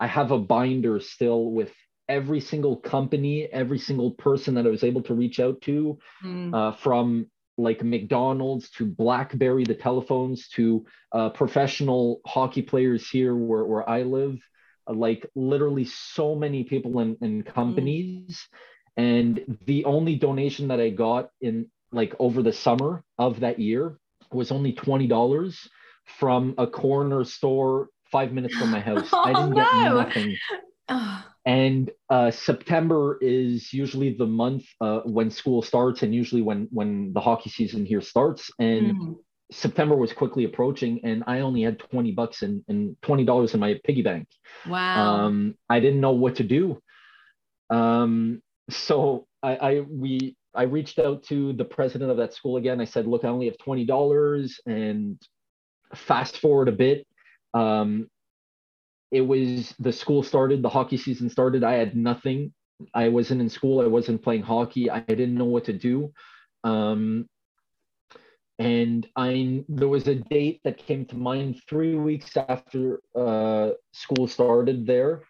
I 0.00 0.08
have 0.08 0.32
a 0.32 0.38
binder 0.38 0.98
still 1.00 1.52
with 1.52 1.72
every 2.08 2.40
single 2.40 2.76
company, 2.76 3.44
every 3.44 3.78
single 3.78 4.10
person 4.12 4.54
that 4.54 4.66
I 4.66 4.70
was 4.70 4.84
able 4.84 5.02
to 5.02 5.14
reach 5.14 5.40
out 5.40 5.60
to, 5.62 5.98
mm. 6.22 6.54
uh, 6.54 6.72
from 6.76 7.30
like 7.56 7.82
McDonald's 7.82 8.70
to 8.70 8.84
BlackBerry, 8.84 9.64
the 9.64 9.74
telephones 9.74 10.48
to 10.48 10.84
uh, 11.12 11.30
professional 11.30 12.20
hockey 12.26 12.62
players 12.62 13.08
here 13.08 13.34
where, 13.34 13.64
where 13.64 13.88
I 13.88 14.02
live, 14.02 14.38
uh, 14.88 14.94
like 14.94 15.30
literally 15.34 15.84
so 15.84 16.34
many 16.34 16.64
people 16.64 16.98
and, 16.98 17.16
and 17.20 17.46
companies. 17.46 18.48
Mm. 18.52 18.58
And 18.96 19.58
the 19.64 19.84
only 19.86 20.16
donation 20.16 20.68
that 20.68 20.80
I 20.80 20.90
got 20.90 21.30
in 21.40 21.66
like 21.94 22.14
over 22.18 22.42
the 22.42 22.52
summer 22.52 23.02
of 23.18 23.40
that 23.40 23.58
year 23.58 23.98
was 24.32 24.50
only 24.50 24.72
$20 24.72 25.56
from 26.18 26.54
a 26.58 26.66
corner 26.66 27.24
store 27.24 27.88
five 28.10 28.32
minutes 28.32 28.54
from 28.54 28.70
my 28.70 28.80
house. 28.80 29.08
oh, 29.12 29.24
I 29.24 29.32
didn't 29.32 29.50
no. 29.54 29.64
get 29.64 30.14
nothing. 30.88 31.16
and 31.46 31.90
uh, 32.10 32.30
September 32.30 33.18
is 33.20 33.72
usually 33.72 34.14
the 34.14 34.26
month 34.26 34.64
uh, 34.80 35.00
when 35.00 35.30
school 35.30 35.62
starts, 35.62 36.02
and 36.02 36.14
usually 36.14 36.42
when 36.42 36.68
when 36.70 37.12
the 37.12 37.20
hockey 37.20 37.50
season 37.50 37.86
here 37.86 38.00
starts. 38.00 38.50
And 38.58 38.96
mm. 38.96 39.16
September 39.50 39.96
was 39.96 40.12
quickly 40.12 40.44
approaching, 40.44 41.00
and 41.04 41.24
I 41.26 41.40
only 41.40 41.62
had 41.62 41.78
twenty 41.78 42.12
bucks 42.12 42.42
and, 42.42 42.62
and 42.68 42.96
twenty 43.02 43.24
dollars 43.24 43.54
in 43.54 43.60
my 43.60 43.80
piggy 43.84 44.02
bank. 44.02 44.28
Wow! 44.68 45.16
Um, 45.16 45.54
I 45.68 45.80
didn't 45.80 46.00
know 46.00 46.12
what 46.12 46.36
to 46.36 46.44
do. 46.44 46.80
Um, 47.70 48.42
so 48.70 49.26
I, 49.42 49.56
I 49.56 49.80
we 49.80 50.36
I 50.54 50.62
reached 50.62 50.98
out 50.98 51.22
to 51.24 51.52
the 51.52 51.64
president 51.64 52.10
of 52.10 52.16
that 52.18 52.34
school 52.34 52.56
again. 52.56 52.80
I 52.80 52.84
said, 52.84 53.06
look, 53.06 53.24
I 53.24 53.28
only 53.28 53.46
have 53.46 53.58
twenty 53.58 53.84
dollars, 53.84 54.60
and 54.66 55.20
fast 55.94 56.38
forward 56.38 56.68
a 56.68 56.72
bit. 56.72 57.06
Um, 57.52 58.08
it 59.10 59.20
was 59.20 59.74
the 59.78 59.92
school 59.92 60.22
started, 60.22 60.62
the 60.62 60.68
hockey 60.68 60.96
season 60.96 61.28
started. 61.30 61.62
I 61.64 61.74
had 61.74 61.96
nothing. 61.96 62.52
I 62.92 63.08
wasn't 63.08 63.40
in 63.40 63.48
school. 63.48 63.80
I 63.80 63.86
wasn't 63.86 64.22
playing 64.22 64.42
hockey. 64.42 64.90
I 64.90 65.00
didn't 65.00 65.36
know 65.36 65.44
what 65.44 65.64
to 65.64 65.72
do. 65.72 66.12
Um, 66.64 67.28
and 68.58 69.06
I 69.16 69.64
there 69.68 69.88
was 69.88 70.06
a 70.06 70.14
date 70.14 70.60
that 70.64 70.78
came 70.78 71.04
to 71.06 71.16
mind 71.16 71.60
three 71.68 71.96
weeks 71.96 72.36
after 72.36 73.00
uh, 73.14 73.70
school 73.92 74.28
started 74.28 74.86
there 74.86 75.22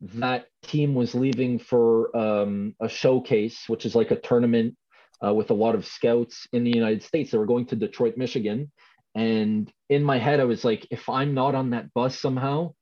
that 0.00 0.46
team 0.62 0.94
was 0.94 1.14
leaving 1.14 1.58
for 1.58 2.14
um, 2.16 2.74
a 2.80 2.88
showcase, 2.88 3.64
which 3.68 3.86
is 3.86 3.94
like 3.94 4.10
a 4.10 4.20
tournament 4.20 4.76
uh, 5.24 5.32
with 5.32 5.50
a 5.50 5.54
lot 5.54 5.74
of 5.74 5.86
scouts 5.86 6.46
in 6.52 6.64
the 6.64 6.74
United 6.74 7.02
States. 7.02 7.30
They 7.30 7.38
were 7.38 7.46
going 7.46 7.66
to 7.66 7.76
Detroit, 7.76 8.16
Michigan. 8.16 8.70
And 9.14 9.72
in 9.88 10.02
my 10.02 10.18
head, 10.18 10.40
I 10.40 10.44
was 10.44 10.64
like, 10.64 10.86
if 10.90 11.08
I'm 11.08 11.32
not 11.32 11.54
on 11.54 11.70
that 11.70 11.92
bus 11.94 12.18
somehow, 12.18 12.74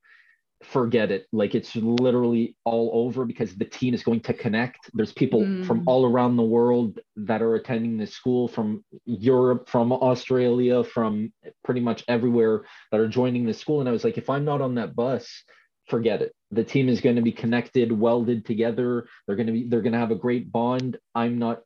forget 0.63 1.11
it. 1.11 1.27
Like 1.31 1.55
it's 1.55 1.75
literally 1.75 2.55
all 2.65 2.91
over 2.93 3.25
because 3.25 3.55
the 3.55 3.65
team 3.65 3.93
is 3.93 4.03
going 4.03 4.21
to 4.21 4.33
connect. 4.33 4.89
There's 4.93 5.13
people 5.13 5.41
mm. 5.41 5.65
from 5.65 5.83
all 5.85 6.05
around 6.05 6.35
the 6.35 6.43
world 6.43 6.99
that 7.15 7.41
are 7.41 7.55
attending 7.55 7.97
this 7.97 8.13
school 8.13 8.47
from 8.47 8.83
Europe, 9.05 9.69
from 9.69 9.91
Australia, 9.91 10.83
from 10.83 11.31
pretty 11.63 11.81
much 11.81 12.03
everywhere 12.07 12.65
that 12.91 12.99
are 12.99 13.07
joining 13.07 13.45
the 13.45 13.53
school. 13.53 13.79
And 13.79 13.87
I 13.87 13.91
was 13.91 14.03
like, 14.03 14.17
if 14.17 14.29
I'm 14.29 14.45
not 14.45 14.61
on 14.61 14.75
that 14.75 14.95
bus, 14.95 15.43
forget 15.87 16.21
it. 16.21 16.33
The 16.55 16.63
team 16.63 16.89
is 16.89 17.01
going 17.01 17.17
to 17.17 17.21
be 17.21 17.31
connected, 17.31 17.91
welded 17.91 18.45
together. 18.45 19.07
They're 19.25 19.35
going 19.35 19.47
to 19.47 19.53
be 19.53 19.67
they're 19.67 19.81
going 19.81 19.93
to 19.93 19.99
have 19.99 20.11
a 20.11 20.15
great 20.15 20.51
bond. 20.51 20.97
I'm 21.13 21.37
not 21.37 21.61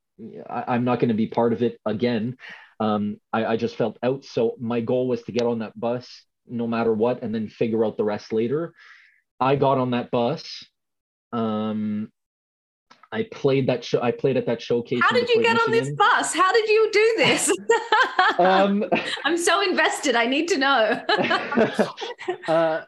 I, 0.49 0.75
am 0.75 0.83
not 0.83 0.99
going 0.99 1.09
to 1.09 1.15
be 1.15 1.27
part 1.27 1.53
of 1.53 1.63
it 1.63 1.79
again. 1.85 2.37
Um, 2.79 3.17
I, 3.33 3.45
I 3.45 3.57
just 3.57 3.75
felt 3.75 3.97
out. 4.03 4.25
So 4.25 4.55
my 4.59 4.81
goal 4.81 5.07
was 5.07 5.21
to 5.23 5.31
get 5.31 5.43
on 5.43 5.59
that 5.59 5.79
bus 5.79 6.23
no 6.47 6.67
matter 6.67 6.93
what, 6.93 7.21
and 7.21 7.33
then 7.33 7.47
figure 7.47 7.85
out 7.85 7.97
the 7.97 8.03
rest 8.03 8.33
later. 8.33 8.73
I 9.39 9.55
got 9.55 9.77
on 9.77 9.91
that 9.91 10.11
bus. 10.11 10.65
Um, 11.31 12.11
I 13.11 13.27
played 13.31 13.67
that 13.67 13.83
show. 13.83 14.01
I 14.01 14.11
played 14.11 14.37
at 14.37 14.45
that 14.45 14.61
showcase. 14.61 14.99
How 15.01 15.11
did 15.11 15.29
you 15.29 15.41
get 15.41 15.53
Michigan. 15.53 15.61
on 15.65 15.71
this 15.71 15.95
bus? 15.95 16.33
How 16.33 16.51
did 16.51 16.69
you 16.69 16.89
do 16.91 17.13
this? 17.17 17.51
um, 18.39 18.85
I'm 19.25 19.37
so 19.37 19.61
invested. 19.61 20.15
I 20.15 20.25
need 20.25 20.47
to 20.49 20.57
know. 20.57 21.01
uh, 22.47 22.81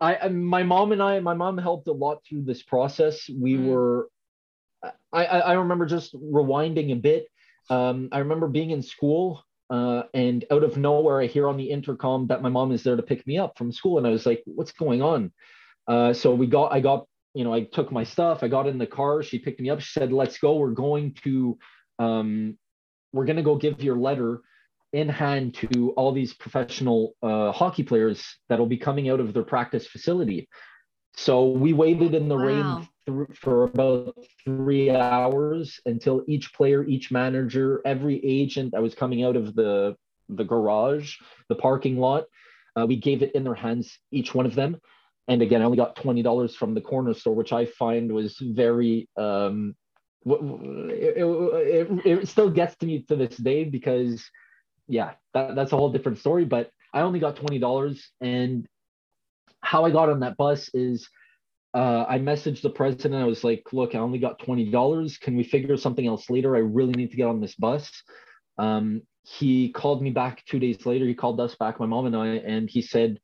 I, 0.00 0.28
my 0.28 0.62
mom 0.62 0.92
and 0.92 1.02
I, 1.02 1.20
my 1.20 1.34
mom 1.34 1.58
helped 1.58 1.88
a 1.88 1.92
lot 1.92 2.22
through 2.26 2.42
this 2.44 2.62
process. 2.62 3.28
We 3.28 3.54
mm. 3.54 3.66
were, 3.66 4.08
I, 5.12 5.24
I 5.26 5.52
remember 5.54 5.86
just 5.86 6.14
rewinding 6.14 6.92
a 6.92 6.96
bit. 6.96 7.26
Um, 7.70 8.08
I 8.12 8.18
remember 8.18 8.48
being 8.48 8.70
in 8.70 8.82
school 8.82 9.44
uh, 9.70 10.04
and 10.14 10.44
out 10.50 10.62
of 10.62 10.76
nowhere, 10.76 11.20
I 11.20 11.26
hear 11.26 11.48
on 11.48 11.56
the 11.56 11.70
intercom 11.70 12.28
that 12.28 12.42
my 12.42 12.48
mom 12.48 12.72
is 12.72 12.82
there 12.82 12.96
to 12.96 13.02
pick 13.02 13.26
me 13.26 13.38
up 13.38 13.58
from 13.58 13.72
school. 13.72 13.98
And 13.98 14.06
I 14.06 14.10
was 14.10 14.26
like, 14.26 14.42
what's 14.46 14.72
going 14.72 15.02
on? 15.02 15.32
Uh, 15.88 16.12
so 16.12 16.34
we 16.34 16.46
got, 16.46 16.72
I 16.72 16.80
got, 16.80 17.06
you 17.34 17.44
know, 17.44 17.52
I 17.52 17.64
took 17.64 17.92
my 17.92 18.04
stuff, 18.04 18.42
I 18.42 18.48
got 18.48 18.66
in 18.66 18.78
the 18.78 18.86
car, 18.86 19.22
she 19.22 19.38
picked 19.38 19.60
me 19.60 19.70
up, 19.70 19.80
she 19.80 19.98
said, 19.98 20.12
let's 20.12 20.38
go. 20.38 20.56
We're 20.56 20.70
going 20.70 21.14
to, 21.24 21.58
um, 21.98 22.56
we're 23.12 23.26
going 23.26 23.36
to 23.36 23.42
go 23.42 23.56
give 23.56 23.82
your 23.82 23.96
letter 23.96 24.40
in 24.92 25.08
hand 25.08 25.54
to 25.54 25.92
all 25.96 26.12
these 26.12 26.34
professional 26.34 27.14
uh, 27.22 27.52
hockey 27.52 27.82
players 27.82 28.24
that'll 28.48 28.66
be 28.66 28.76
coming 28.76 29.08
out 29.10 29.20
of 29.20 29.32
their 29.32 29.42
practice 29.42 29.86
facility. 29.86 30.48
So 31.16 31.50
we 31.50 31.72
waited 31.72 32.14
in 32.14 32.28
the 32.28 32.36
wow. 32.36 32.44
rain 32.44 32.88
th- 33.06 33.38
for 33.38 33.64
about 33.64 34.16
three 34.44 34.90
hours 34.90 35.80
until 35.86 36.24
each 36.28 36.52
player, 36.52 36.84
each 36.84 37.10
manager, 37.10 37.80
every 37.84 38.24
agent 38.24 38.72
that 38.72 38.82
was 38.82 38.94
coming 38.94 39.24
out 39.24 39.36
of 39.36 39.54
the 39.54 39.96
the 40.28 40.44
garage, 40.44 41.14
the 41.48 41.54
parking 41.54 41.98
lot, 41.98 42.24
uh, 42.76 42.84
we 42.84 42.96
gave 42.96 43.22
it 43.22 43.32
in 43.36 43.44
their 43.44 43.54
hands, 43.54 43.98
each 44.10 44.34
one 44.34 44.44
of 44.44 44.56
them. 44.56 44.76
And 45.28 45.40
again, 45.40 45.62
I 45.62 45.64
only 45.64 45.76
got 45.76 45.96
twenty 45.96 46.22
dollars 46.22 46.54
from 46.54 46.74
the 46.74 46.80
corner 46.80 47.14
store, 47.14 47.34
which 47.34 47.52
I 47.52 47.66
find 47.66 48.12
was 48.12 48.36
very. 48.40 49.08
Um, 49.16 49.74
it, 50.28 51.16
it, 51.16 52.06
it 52.06 52.28
still 52.28 52.50
gets 52.50 52.76
to 52.78 52.86
me 52.86 53.02
to 53.02 53.14
this 53.14 53.36
day 53.36 53.62
because 53.62 54.28
yeah, 54.88 55.12
that, 55.34 55.54
that's 55.54 55.72
a 55.72 55.76
whole 55.76 55.92
different 55.92 56.18
story. 56.18 56.44
But 56.44 56.70
I 56.92 57.00
only 57.00 57.20
got 57.20 57.36
twenty 57.36 57.58
dollars, 57.58 58.10
and 58.20 58.66
how 59.60 59.84
I 59.84 59.90
got 59.90 60.08
on 60.08 60.20
that 60.20 60.36
bus 60.36 60.70
is 60.74 61.08
uh, 61.74 62.06
I 62.08 62.18
messaged 62.18 62.62
the 62.62 62.70
president. 62.70 63.22
I 63.22 63.26
was 63.26 63.44
like, 63.44 63.64
"Look, 63.72 63.94
I 63.94 63.98
only 63.98 64.18
got 64.18 64.38
twenty 64.38 64.70
dollars. 64.70 65.18
Can 65.18 65.36
we 65.36 65.44
figure 65.44 65.76
something 65.76 66.06
else 66.06 66.30
later? 66.30 66.56
I 66.56 66.60
really 66.60 66.94
need 66.94 67.10
to 67.10 67.16
get 67.16 67.28
on 67.28 67.40
this 67.40 67.54
bus." 67.54 67.90
Um, 68.58 69.02
he 69.24 69.72
called 69.72 70.02
me 70.02 70.10
back 70.10 70.44
two 70.46 70.58
days 70.58 70.86
later. 70.86 71.04
He 71.04 71.14
called 71.14 71.40
us 71.40 71.54
back, 71.56 71.80
my 71.80 71.86
mom 71.86 72.06
and 72.06 72.16
I, 72.16 72.26
and 72.36 72.70
he 72.70 72.80
said, 72.80 73.20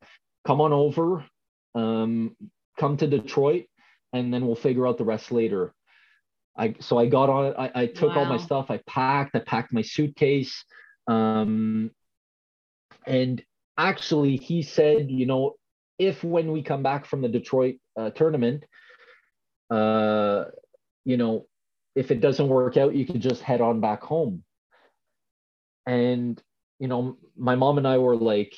"Come 0.47 0.61
on 0.61 0.73
over, 0.73 1.25
um, 1.75 2.37
come 2.79 2.97
to 2.99 3.07
Detroit, 3.07 3.67
and 4.13 4.35
then 4.35 4.47
we'll 4.47 4.57
figure 4.57 4.87
out 4.87 4.99
the 4.99 5.05
rest 5.05 5.33
later." 5.33 5.75
I 6.57 6.75
so 6.81 6.99
I 6.99 7.07
got 7.07 7.31
on. 7.31 7.55
I, 7.57 7.71
I 7.75 7.87
took 7.87 8.15
wow. 8.15 8.21
all 8.21 8.27
my 8.27 8.37
stuff. 8.37 8.71
I 8.71 8.81
packed. 8.87 9.35
I 9.35 9.41
packed 9.41 9.73
my 9.73 9.83
suitcase. 9.83 10.65
Um, 11.07 11.91
and 13.07 13.43
actually, 13.77 14.37
he 14.37 14.63
said, 14.63 15.11
you 15.11 15.27
know, 15.27 15.57
if 15.99 16.23
when 16.25 16.53
we 16.53 16.63
come 16.63 16.83
back 16.83 17.07
from 17.07 17.23
the 17.23 17.29
Detroit 17.29 17.77
uh, 17.99 18.11
tournament, 18.11 18.65
uh, 19.71 20.45
you 21.05 21.17
know, 21.17 21.47
if 21.95 22.11
it 22.11 22.21
doesn't 22.21 22.49
work 22.49 22.77
out, 22.77 22.95
you 22.95 23.07
can 23.07 23.21
just 23.21 23.43
head 23.43 23.61
on 23.61 23.81
back 23.81 24.03
home. 24.03 24.45
And, 25.87 26.41
you 26.79 26.89
know, 26.89 27.17
my 27.37 27.55
mom 27.55 27.79
and 27.79 27.87
I 27.87 27.99
were 27.99 28.17
like, 28.17 28.55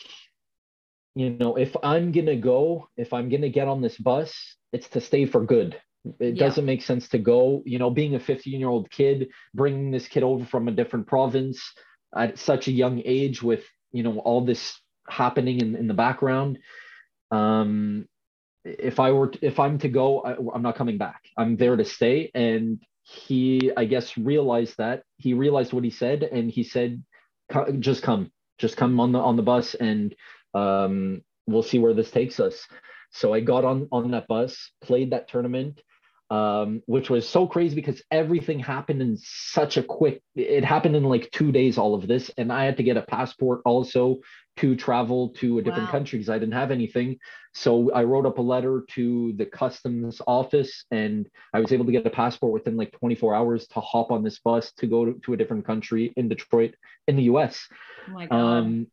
you 1.14 1.30
know, 1.30 1.56
if 1.56 1.76
I'm 1.82 2.12
going 2.12 2.26
to 2.26 2.36
go, 2.36 2.88
if 2.96 3.12
I'm 3.12 3.28
going 3.28 3.42
to 3.42 3.48
get 3.48 3.68
on 3.68 3.80
this 3.80 3.96
bus, 3.96 4.34
it's 4.72 4.88
to 4.90 5.00
stay 5.00 5.26
for 5.26 5.44
good. 5.44 5.80
It 6.20 6.36
yeah. 6.36 6.46
doesn't 6.46 6.66
make 6.66 6.82
sense 6.82 7.08
to 7.08 7.18
go, 7.18 7.62
you 7.64 7.78
know, 7.78 7.90
being 7.90 8.14
a 8.14 8.20
15 8.20 8.58
year 8.58 8.68
old 8.68 8.90
kid, 8.90 9.28
bringing 9.54 9.90
this 9.90 10.06
kid 10.06 10.22
over 10.22 10.44
from 10.44 10.68
a 10.68 10.72
different 10.72 11.06
province, 11.06 11.62
at 12.16 12.38
such 12.38 12.68
a 12.68 12.72
young 12.72 13.02
age 13.04 13.42
with 13.42 13.64
you 13.92 14.02
know 14.02 14.18
all 14.20 14.44
this 14.44 14.78
happening 15.08 15.60
in, 15.60 15.76
in 15.76 15.86
the 15.88 15.94
background 15.94 16.58
um 17.30 18.06
if 18.64 19.00
i 19.00 19.10
were 19.10 19.28
to, 19.28 19.46
if 19.46 19.58
i'm 19.60 19.78
to 19.78 19.88
go 19.88 20.20
I, 20.20 20.36
i'm 20.54 20.62
not 20.62 20.76
coming 20.76 20.98
back. 20.98 21.22
I'm 21.36 21.56
there 21.56 21.76
to 21.76 21.84
stay. 21.84 22.30
And 22.34 22.82
he 23.02 23.72
i 23.76 23.84
guess 23.84 24.16
realized 24.16 24.76
that. 24.78 25.02
He 25.18 25.34
realized 25.34 25.72
what 25.72 25.84
he 25.84 25.90
said 25.90 26.22
and 26.22 26.50
he 26.50 26.64
said 26.64 27.02
just 27.80 28.02
come 28.02 28.32
just 28.58 28.76
come 28.76 28.98
on 29.00 29.12
the 29.12 29.18
on 29.18 29.36
the 29.36 29.42
bus 29.42 29.74
and 29.74 30.14
um 30.54 31.22
we'll 31.46 31.62
see 31.62 31.78
where 31.78 31.94
this 31.94 32.10
takes 32.10 32.40
us. 32.40 32.66
So 33.12 33.34
i 33.34 33.40
got 33.40 33.64
on 33.64 33.88
on 33.92 34.10
that 34.12 34.26
bus 34.28 34.70
played 34.82 35.10
that 35.12 35.28
tournament 35.28 35.80
um, 36.30 36.82
which 36.86 37.10
was 37.10 37.28
so 37.28 37.46
crazy 37.46 37.74
because 37.74 38.02
everything 38.10 38.58
happened 38.58 39.02
in 39.02 39.18
such 39.18 39.76
a 39.76 39.82
quick 39.82 40.22
it 40.34 40.64
happened 40.64 40.96
in 40.96 41.04
like 41.04 41.30
two 41.30 41.52
days 41.52 41.76
all 41.76 41.94
of 41.94 42.06
this 42.06 42.30
and 42.38 42.52
i 42.52 42.64
had 42.64 42.78
to 42.78 42.82
get 42.82 42.96
a 42.96 43.02
passport 43.02 43.60
also 43.64 44.20
to 44.56 44.74
travel 44.76 45.30
to 45.30 45.58
a 45.58 45.62
different 45.62 45.86
wow. 45.86 45.90
country 45.90 46.18
because 46.18 46.30
i 46.30 46.38
didn't 46.38 46.54
have 46.54 46.70
anything. 46.70 47.18
So 47.52 47.92
i 47.92 48.02
wrote 48.04 48.26
up 48.26 48.38
a 48.38 48.42
letter 48.42 48.84
to 48.90 49.32
the 49.36 49.46
customs 49.46 50.20
office 50.26 50.84
and 50.90 51.28
i 51.52 51.60
was 51.60 51.72
able 51.72 51.84
to 51.84 51.92
get 51.92 52.06
a 52.06 52.10
passport 52.10 52.52
within 52.52 52.76
like 52.76 52.92
24 52.92 53.34
hours 53.34 53.66
to 53.68 53.80
hop 53.80 54.10
on 54.10 54.24
this 54.24 54.38
bus 54.38 54.72
to 54.78 54.86
go 54.86 55.04
to, 55.04 55.20
to 55.24 55.34
a 55.34 55.36
different 55.36 55.66
country 55.66 56.12
in 56.16 56.28
detroit 56.28 56.74
in 57.06 57.16
the 57.16 57.24
us 57.24 57.68
oh 58.16 58.36
um, 58.36 58.86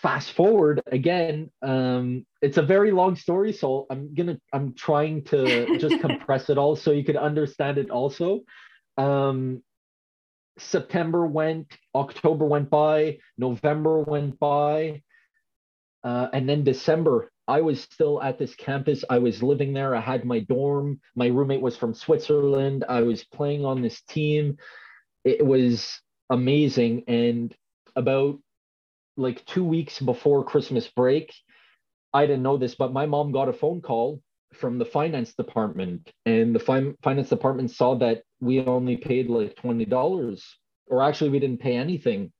fast 0.00 0.32
forward 0.32 0.80
again 0.86 1.50
um, 1.62 2.24
it's 2.40 2.56
a 2.56 2.62
very 2.62 2.90
long 2.90 3.14
story 3.16 3.52
so 3.52 3.86
i'm 3.90 4.14
gonna 4.14 4.38
i'm 4.52 4.74
trying 4.74 5.22
to 5.22 5.78
just 5.78 6.00
compress 6.06 6.48
it 6.48 6.58
all 6.58 6.74
so 6.74 6.90
you 6.90 7.04
could 7.04 7.16
understand 7.16 7.78
it 7.78 7.90
also. 7.90 8.40
Um, 8.98 9.62
september 10.58 11.26
went 11.26 11.66
october 11.94 12.44
went 12.44 12.68
by 12.68 13.18
november 13.38 14.00
went 14.00 14.38
by 14.38 15.02
uh, 16.04 16.28
and 16.32 16.46
then 16.46 16.62
december 16.62 17.32
i 17.48 17.60
was 17.60 17.82
still 17.82 18.22
at 18.22 18.38
this 18.38 18.54
campus. 18.54 19.02
I 19.08 19.18
was 19.18 19.42
living 19.42 19.72
there. 19.72 19.96
I 19.96 20.00
had 20.00 20.24
my 20.24 20.40
dorm. 20.40 21.00
My 21.16 21.26
roommate 21.26 21.62
was 21.62 21.76
from 21.76 21.94
switzerland. 21.94 22.84
I 22.88 23.00
was 23.02 23.24
playing 23.24 23.64
on 23.64 23.82
this 23.82 24.02
team. 24.02 24.58
It 25.24 25.44
was 25.44 26.00
amazing 26.30 27.04
and 27.08 27.54
about 27.96 28.38
like 29.16 29.44
two 29.46 29.64
weeks 29.64 30.00
before 30.00 30.44
Christmas 30.44 30.88
break. 30.88 31.32
I 32.14 32.26
didn't 32.26 32.42
know 32.42 32.56
this, 32.58 32.74
but 32.74 32.92
my 32.92 33.06
mom 33.06 33.32
got 33.32 33.48
a 33.48 33.52
phone 33.52 33.80
call 33.80 34.22
from 34.54 34.78
the 34.78 34.84
finance 34.84 35.34
department, 35.34 36.10
and 36.26 36.54
the 36.54 36.58
fi- 36.58 36.92
finance 37.02 37.30
department 37.30 37.70
saw 37.70 37.94
that 37.96 38.22
we 38.40 38.60
only 38.60 38.96
paid 38.96 39.28
like 39.28 39.56
twenty 39.56 39.86
dollars, 39.86 40.44
or 40.86 41.02
actually 41.02 41.30
we 41.30 41.38
didn't 41.38 41.60
pay 41.60 41.76
anything. 41.76 42.32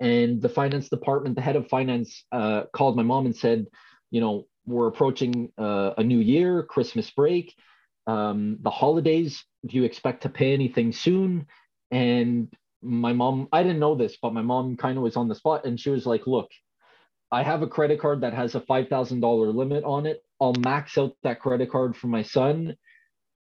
And 0.00 0.42
the 0.42 0.48
finance 0.48 0.88
department, 0.88 1.36
the 1.36 1.42
head 1.42 1.56
of 1.56 1.68
finance, 1.68 2.24
uh, 2.32 2.64
called 2.72 2.96
my 2.96 3.02
mom 3.02 3.26
and 3.26 3.36
said, 3.36 3.66
you 4.10 4.20
know, 4.20 4.46
we're 4.66 4.88
approaching 4.88 5.52
uh, 5.58 5.92
a 5.96 6.02
new 6.02 6.18
year, 6.18 6.62
Christmas 6.64 7.10
break, 7.10 7.54
um, 8.06 8.58
the 8.60 8.70
holidays. 8.70 9.44
Do 9.66 9.76
you 9.76 9.84
expect 9.84 10.22
to 10.22 10.28
pay 10.28 10.52
anything 10.54 10.92
soon? 10.92 11.46
And 11.90 12.52
my 12.82 13.12
mom, 13.12 13.48
I 13.52 13.62
didn't 13.62 13.78
know 13.78 13.94
this, 13.94 14.16
but 14.20 14.34
my 14.34 14.42
mom 14.42 14.76
kind 14.76 14.96
of 14.96 15.02
was 15.02 15.16
on 15.16 15.28
the 15.28 15.34
spot 15.34 15.64
and 15.64 15.78
she 15.78 15.90
was 15.90 16.06
like, 16.06 16.26
look, 16.26 16.50
I 17.30 17.42
have 17.42 17.62
a 17.62 17.66
credit 17.66 18.00
card 18.00 18.20
that 18.20 18.34
has 18.34 18.54
a 18.54 18.60
$5,000 18.60 19.54
limit 19.54 19.84
on 19.84 20.06
it. 20.06 20.22
I'll 20.40 20.54
max 20.54 20.98
out 20.98 21.16
that 21.22 21.40
credit 21.40 21.70
card 21.70 21.96
for 21.96 22.08
my 22.08 22.22
son. 22.22 22.76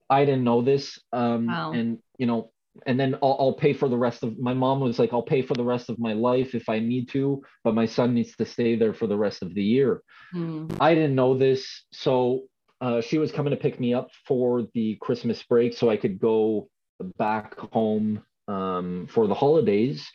I 0.10 0.26
didn't 0.26 0.44
know 0.44 0.62
this. 0.62 1.00
Um, 1.14 1.48
wow. 1.48 1.72
And, 1.72 2.00
you 2.18 2.26
know, 2.26 2.52
and 2.86 3.00
then 3.00 3.16
I'll, 3.22 3.38
I'll, 3.40 3.54
pay 3.54 3.74
for 3.74 3.88
the 3.88 3.98
rest 3.98 4.24
of 4.24 4.38
my 4.38 4.54
mom 4.54 4.80
was 4.80 5.00
like, 5.00 5.14
I'll 5.14 5.22
pay 5.22 5.42
for 5.42 5.54
the 5.54 5.64
rest 5.64 5.90
of 5.90 6.00
my 6.00 6.14
life 6.14 6.56
if 6.56 6.70
I 6.70 6.80
need 6.80 7.10
to, 7.10 7.42
but 7.64 7.76
my 7.76 7.86
son 7.86 8.14
needs 8.14 8.36
to 8.38 8.46
stay 8.46 8.76
there 8.76 8.94
for 8.94 9.08
the 9.08 9.18
rest 9.18 9.42
of 9.42 9.54
the 9.54 9.64
year. 9.64 10.02
Mm. 10.34 10.76
I 10.80 10.94
didn't 10.94 11.16
know 11.16 11.38
this. 11.38 11.84
So 11.92 12.44
uh, 12.82 13.02
she 13.02 13.18
was 13.18 13.32
coming 13.32 13.52
to 13.52 13.58
pick 13.58 13.80
me 13.80 13.94
up 13.94 14.10
for 14.28 14.68
the 14.74 14.98
Christmas 15.02 15.42
break 15.44 15.74
so 15.74 15.90
I 15.90 15.98
could 15.98 16.20
go 16.20 16.70
back 17.18 17.58
home 17.58 18.24
um, 18.50 19.08
for 19.08 19.28
the 19.28 19.36
holidays. 19.36 20.10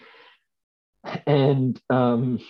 And 1.27 1.81
um, 1.89 2.41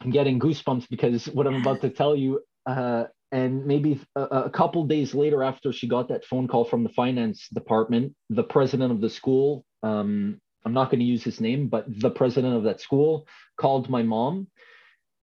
I'm 0.00 0.10
getting 0.10 0.38
goosebumps 0.38 0.88
because 0.88 1.26
what 1.26 1.46
I'm 1.46 1.60
about 1.60 1.80
to 1.82 1.90
tell 1.90 2.14
you, 2.14 2.40
uh, 2.66 3.04
and 3.32 3.66
maybe 3.66 4.00
a, 4.16 4.22
a, 4.22 4.50
couple 4.50 4.84
days 4.86 5.14
later, 5.14 5.42
after 5.42 5.72
she 5.72 5.88
got 5.88 6.08
that 6.08 6.24
phone 6.24 6.48
call 6.48 6.64
from 6.64 6.82
the 6.82 6.88
finance 6.90 7.48
department, 7.52 8.14
the 8.28 8.42
president 8.42 8.92
of 8.92 9.00
the 9.00 9.10
school, 9.10 9.64
um, 9.82 10.40
I'm 10.64 10.74
not 10.74 10.90
going 10.90 11.00
to 11.00 11.06
use 11.06 11.24
his 11.24 11.40
name, 11.40 11.68
but 11.68 11.84
the 11.88 12.10
president 12.10 12.54
of 12.54 12.64
that 12.64 12.80
school 12.80 13.26
called 13.58 13.88
my 13.88 14.02
mom 14.02 14.48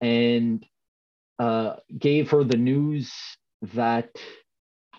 and 0.02 0.66
uh, 1.40 1.76
gave 1.98 2.30
her 2.32 2.44
the 2.44 2.58
news 2.58 3.14
that, 3.74 4.10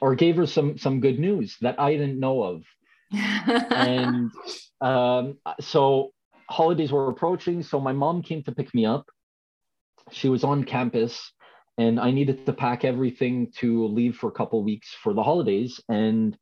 or 0.01 0.15
gave 0.15 0.37
her 0.37 0.47
some 0.47 0.77
some 0.77 1.01
good 1.01 1.19
news 1.19 1.57
that 1.63 1.81
I 1.81 1.93
didn't 1.93 2.21
know 2.21 2.43
of 2.43 2.63
and 3.13 4.31
um, 4.81 5.39
so 5.61 6.13
holidays 6.49 6.93
were 6.93 7.09
approaching. 7.09 7.63
So 7.63 7.81
my 7.81 7.93
mom 7.93 8.23
came 8.23 8.43
to 8.45 8.53
pick 8.53 8.75
me 8.75 8.87
up. 8.87 9.07
She 10.13 10.29
was 10.29 10.45
on 10.45 10.65
campus, 10.65 11.33
and 11.79 11.99
I 11.99 12.11
needed 12.11 12.47
to 12.47 12.53
pack 12.53 12.85
everything 12.85 13.53
to 13.59 13.87
leave 13.87 14.17
for 14.17 14.29
a 14.29 14.33
couple 14.33 14.63
weeks 14.63 14.95
for 15.03 15.13
the 15.13 15.23
holidays. 15.23 15.81
And 15.89 16.37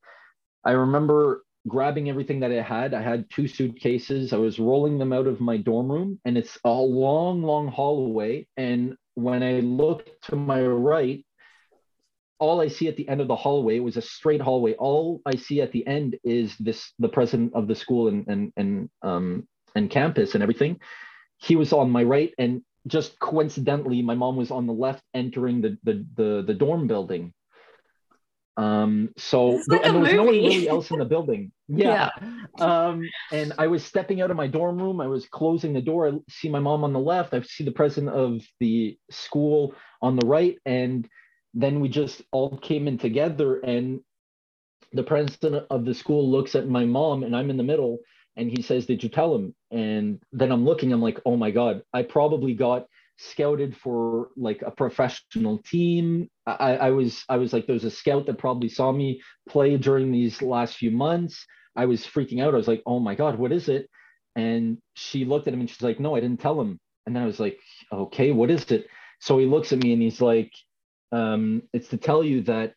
I 0.64 0.72
remember 0.72 1.44
grabbing 1.66 2.10
everything 2.10 2.40
that 2.40 2.52
I 2.52 2.60
had. 2.60 2.94
I 2.94 3.02
had 3.02 3.30
two 3.30 3.48
suitcases. 3.48 4.32
I 4.32 4.36
was 4.36 4.58
rolling 4.58 4.98
them 4.98 5.12
out 5.12 5.26
of 5.26 5.40
my 5.40 5.56
dorm 5.56 5.90
room, 5.90 6.20
and 6.24 6.36
it's 6.36 6.58
a 6.64 6.70
long, 6.70 7.42
long 7.42 7.68
hallway. 7.68 8.46
And 8.56 8.96
when 9.14 9.42
I 9.42 9.60
looked 9.60 10.10
to 10.28 10.36
my 10.36 10.62
right, 10.62 11.24
all 12.38 12.60
I 12.60 12.68
see 12.68 12.88
at 12.88 12.96
the 12.96 13.08
end 13.08 13.20
of 13.20 13.28
the 13.28 13.36
hallway 13.36 13.78
was 13.78 13.96
a 13.96 14.02
straight 14.02 14.40
hallway. 14.40 14.74
All 14.74 15.20
I 15.24 15.36
see 15.36 15.60
at 15.60 15.72
the 15.72 15.86
end 15.86 16.16
is 16.24 16.56
this 16.58 16.92
the 16.98 17.08
president 17.08 17.54
of 17.54 17.68
the 17.68 17.74
school 17.74 18.08
and 18.08 18.26
and 18.28 18.52
and 18.56 18.90
um 19.02 19.48
and 19.74 19.90
campus 19.90 20.34
and 20.34 20.42
everything. 20.42 20.80
He 21.38 21.56
was 21.56 21.72
on 21.72 21.90
my 21.90 22.02
right, 22.02 22.32
and 22.38 22.62
just 22.86 23.18
coincidentally, 23.18 24.02
my 24.02 24.14
mom 24.14 24.36
was 24.36 24.50
on 24.50 24.66
the 24.66 24.72
left, 24.72 25.02
entering 25.14 25.60
the 25.60 25.78
the 25.84 26.06
the, 26.16 26.44
the 26.46 26.54
dorm 26.54 26.86
building. 26.86 27.32
Um, 28.56 29.10
so 29.18 29.60
like 29.66 29.84
and 29.84 29.94
there 29.96 30.00
was 30.00 30.10
movie. 30.10 30.16
no 30.16 30.22
one 30.24 30.34
really 30.34 30.68
else 30.68 30.90
in 30.90 30.98
the 30.98 31.04
building. 31.04 31.52
Yeah. 31.66 32.10
yeah. 32.20 32.88
Um, 32.88 33.08
and 33.32 33.54
I 33.56 33.68
was 33.68 33.82
stepping 33.82 34.20
out 34.20 34.30
of 34.30 34.36
my 34.36 34.46
dorm 34.46 34.76
room. 34.76 35.00
I 35.00 35.06
was 35.06 35.26
closing 35.26 35.72
the 35.72 35.80
door. 35.80 36.06
I 36.08 36.12
see 36.28 36.50
my 36.50 36.58
mom 36.58 36.84
on 36.84 36.92
the 36.92 37.00
left. 37.00 37.32
I 37.32 37.40
see 37.40 37.64
the 37.64 37.72
president 37.72 38.14
of 38.14 38.42
the 38.60 38.98
school 39.10 39.74
on 40.02 40.16
the 40.16 40.26
right, 40.26 40.58
and 40.66 41.08
then 41.54 41.80
we 41.80 41.90
just 41.90 42.22
all 42.32 42.58
came 42.58 42.88
in 42.88 42.98
together 42.98 43.58
and 43.60 44.00
the 44.94 45.04
president 45.04 45.66
of 45.70 45.86
the 45.86 45.94
school 45.94 46.30
looks 46.30 46.56
at 46.56 46.68
my 46.68 46.86
mom 46.86 47.24
and 47.24 47.36
I'm 47.36 47.50
in 47.50 47.58
the 47.58 47.64
middle 47.64 48.00
and 48.36 48.50
he 48.50 48.62
says, 48.62 48.86
Did 48.86 49.04
you 49.04 49.10
tell 49.10 49.36
him? 49.36 49.54
And 49.72 50.20
then 50.32 50.52
I'm 50.52 50.66
looking, 50.66 50.92
I'm 50.92 51.02
like, 51.02 51.20
Oh 51.26 51.36
my 51.36 51.52
God, 51.52 51.82
I 51.94 52.04
probably 52.04 52.54
got 52.54 52.86
scouted 53.18 53.76
for 53.76 54.30
like 54.38 54.62
a 54.66 54.72
professional 54.72 55.58
team. 55.60 56.30
I, 56.46 56.76
I 56.78 56.90
was 56.92 57.24
I 57.28 57.38
was 57.38 57.54
like, 57.54 57.68
there's 57.68 57.84
a 57.84 57.92
scout 57.92 58.26
that 58.26 58.38
probably 58.38 58.70
saw 58.70 58.92
me 58.92 59.22
play 59.48 59.78
during 59.78 60.12
these 60.12 60.42
last 60.42 60.76
few 60.78 60.92
months. 60.92 61.46
I 61.76 61.86
was 61.86 62.02
freaking 62.06 62.42
out. 62.42 62.54
I 62.54 62.58
was 62.58 62.68
like, 62.68 62.82
oh 62.86 63.00
my 63.00 63.16
God, 63.16 63.38
what 63.38 63.52
is 63.52 63.68
it? 63.70 63.90
And 64.36 64.78
she 64.94 65.26
looked 65.26 65.48
at 65.48 65.54
him 65.54 65.60
and 65.60 65.70
she's 65.70 65.82
like, 65.82 66.00
no, 66.00 66.16
I 66.16 66.20
didn't 66.20 66.40
tell 66.40 66.60
him. 66.60 66.80
And 67.06 67.16
then 67.16 67.24
I 67.24 67.26
was 67.26 67.40
like, 67.40 67.58
okay, 67.92 68.32
what 68.32 68.50
is 68.50 68.70
it? 68.72 68.88
So 69.20 69.38
he 69.38 69.46
looks 69.46 69.72
at 69.74 69.80
me 69.82 69.94
and 69.94 70.02
he's 70.02 70.22
like, 70.22 70.52
um, 71.14 71.62
it's 71.72 71.88
to 71.88 71.96
tell 71.96 72.24
you 72.24 72.42
that 72.42 72.74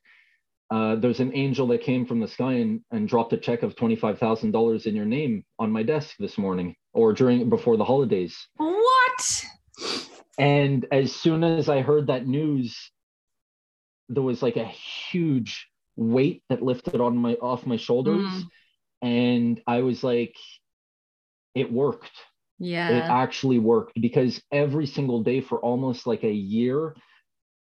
uh, 0.69 0.95
there's 0.95 1.19
an 1.19 1.31
angel 1.33 1.67
that 1.67 1.81
came 1.81 2.05
from 2.05 2.19
the 2.19 2.27
sky 2.27 2.53
and, 2.53 2.81
and 2.91 3.07
dropped 3.07 3.33
a 3.33 3.37
check 3.37 3.63
of 3.63 3.75
$25,000 3.75 4.85
in 4.85 4.95
your 4.95 5.05
name 5.05 5.43
on 5.59 5.71
my 5.71 5.81
desk 5.81 6.15
this 6.19 6.37
morning 6.37 6.75
or 6.93 7.13
during 7.13 7.49
before 7.49 7.77
the 7.77 7.85
holidays. 7.85 8.35
What? 8.57 9.45
And 10.37 10.85
as 10.91 11.15
soon 11.15 11.43
as 11.43 11.69
I 11.69 11.81
heard 11.81 12.07
that 12.07 12.27
news, 12.27 12.91
there 14.09 14.23
was 14.23 14.43
like 14.43 14.57
a 14.57 14.65
huge 14.65 15.67
weight 15.95 16.43
that 16.49 16.61
lifted 16.61 17.01
on 17.01 17.17
my 17.17 17.33
off 17.35 17.65
my 17.65 17.77
shoulders. 17.77 18.27
Mm. 18.27 18.43
And 19.01 19.61
I 19.67 19.81
was 19.81 20.03
like, 20.03 20.35
it 21.55 21.71
worked. 21.71 22.11
Yeah. 22.59 22.89
It 22.89 23.03
actually 23.03 23.59
worked 23.59 23.99
because 23.99 24.41
every 24.51 24.85
single 24.85 25.23
day 25.23 25.41
for 25.41 25.59
almost 25.59 26.07
like 26.07 26.23
a 26.23 26.31
year, 26.31 26.95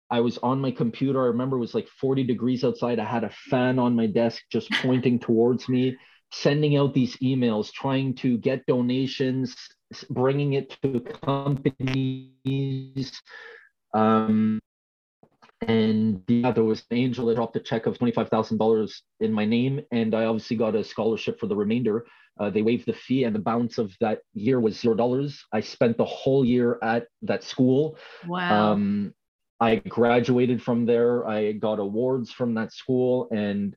I 0.10 0.22
was 0.22 0.38
on 0.40 0.62
my 0.62 0.72
computer. 0.72 1.24
I 1.24 1.28
remember 1.28 1.58
it 1.58 1.62
was 1.62 1.76
like 1.76 1.88
40 1.88 2.24
degrees 2.24 2.64
outside. 2.64 3.00
I 3.00 3.06
had 3.06 3.24
a 3.24 3.32
fan 3.50 3.80
on 3.80 3.96
my 3.96 4.08
desk 4.08 4.42
just 4.52 4.72
pointing 4.72 5.20
towards 5.28 5.68
me, 5.68 5.98
sending 6.32 6.78
out 6.78 6.94
these 6.94 7.18
emails, 7.18 7.72
trying 7.72 8.16
to 8.16 8.38
get 8.38 8.66
donations, 8.66 9.56
bringing 10.10 10.54
it 10.54 10.78
to 10.82 11.02
companies. 11.02 12.32
Um, 13.94 14.60
and 15.68 16.22
yeah, 16.28 16.52
there 16.52 16.64
was 16.64 16.84
an 16.92 16.98
angel 16.98 17.26
that 17.26 17.36
dropped 17.36 17.56
a 17.56 17.60
check 17.60 17.88
of 17.88 17.98
$25,000 17.98 18.94
in 19.20 19.34
my 19.34 19.46
name. 19.46 19.82
And 19.92 20.14
I 20.14 20.26
obviously 20.26 20.56
got 20.56 20.76
a 20.76 20.84
scholarship 20.84 21.40
for 21.40 21.48
the 21.48 21.56
remainder. 21.56 22.06
Uh, 22.40 22.52
they 22.52 22.62
waived 22.62 22.86
the 22.86 22.94
fee, 22.94 23.24
and 23.24 23.34
the 23.34 23.40
balance 23.40 23.80
of 23.80 23.92
that 24.00 24.20
year 24.36 24.60
was 24.60 24.80
zero 24.80 24.94
dollars. 24.94 25.44
I 25.52 25.62
spent 25.62 25.98
the 25.98 26.06
whole 26.06 26.46
year 26.46 26.78
at 26.84 27.08
that 27.24 27.44
school. 27.44 27.98
Wow. 28.28 28.74
Um, 28.74 29.16
I 29.60 29.76
graduated 29.78 30.62
from 30.62 30.86
there. 30.86 31.28
I 31.28 31.54
got 31.54 31.80
awards 31.80 32.32
from 32.32 32.54
that 32.56 32.74
school, 32.74 33.28
and 33.32 33.76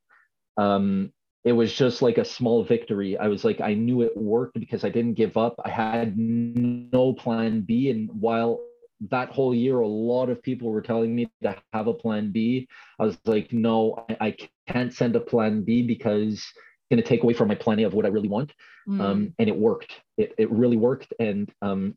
um, 0.57 1.12
it 1.45 1.53
was 1.53 1.73
just 1.73 2.03
like 2.03 2.19
a 2.19 2.25
small 2.25 2.64
victory. 2.64 3.16
I 3.16 3.29
was 3.29 3.45
like, 3.45 3.61
I 3.61 3.75
knew 3.75 4.03
it 4.03 4.16
worked 4.16 4.59
because 4.61 4.85
I 4.85 4.90
didn't 4.90 5.14
give 5.14 5.37
up. 5.37 5.55
I 5.64 5.71
had 5.71 6.19
no 6.19 7.14
plan 7.14 7.62
B, 7.62 7.90
and 7.90 8.11
while 8.12 8.61
that 9.09 9.31
whole 9.31 9.55
year, 9.55 9.81
a 9.81 9.88
lot 9.88 10.29
of 10.29 10.43
people 10.43 10.69
were 10.69 10.83
telling 10.83 11.14
me 11.14 11.31
to 11.43 11.57
have 11.73 11.87
a 11.87 11.95
plan 11.95 12.31
B. 12.31 12.69
I 12.99 13.05
was 13.05 13.16
like, 13.25 13.53
no, 13.53 14.05
I, 14.11 14.16
I 14.21 14.37
can't 14.69 14.93
send 14.93 15.16
a 15.16 15.21
plan 15.21 15.62
B 15.62 15.83
because 15.83 16.35
it's 16.35 16.55
going 16.90 17.03
to 17.03 17.09
take 17.09 17.23
away 17.23 17.33
from 17.33 17.49
my 17.49 17.55
plan 17.55 17.81
A 17.81 17.85
of 17.85 17.95
what 17.95 18.05
I 18.05 18.09
really 18.09 18.29
want. 18.29 18.53
Mm. 18.87 19.01
Um, 19.01 19.35
and 19.38 19.49
it 19.49 19.57
worked. 19.57 19.93
It, 20.19 20.35
it 20.37 20.51
really 20.51 20.77
worked. 20.77 21.14
And 21.19 21.51
um, 21.62 21.97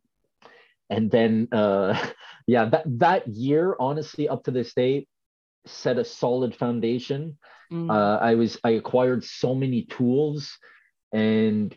and 0.90 1.10
then 1.10 1.48
uh, 1.52 1.98
yeah, 2.48 2.66
that 2.66 2.84
that 3.00 3.28
year, 3.28 3.76
honestly, 3.80 4.30
up 4.30 4.44
to 4.46 4.52
this 4.52 4.74
day, 4.74 5.08
set 5.66 5.98
a 5.98 6.06
solid 6.06 6.56
foundation. 6.56 7.38
Mm. 7.72 7.90
Uh, 7.90 8.20
I 8.20 8.36
was 8.36 8.58
I 8.64 8.72
acquired 8.72 9.24
so 9.24 9.56
many 9.56 9.84
tools, 9.84 10.58
and 11.12 11.76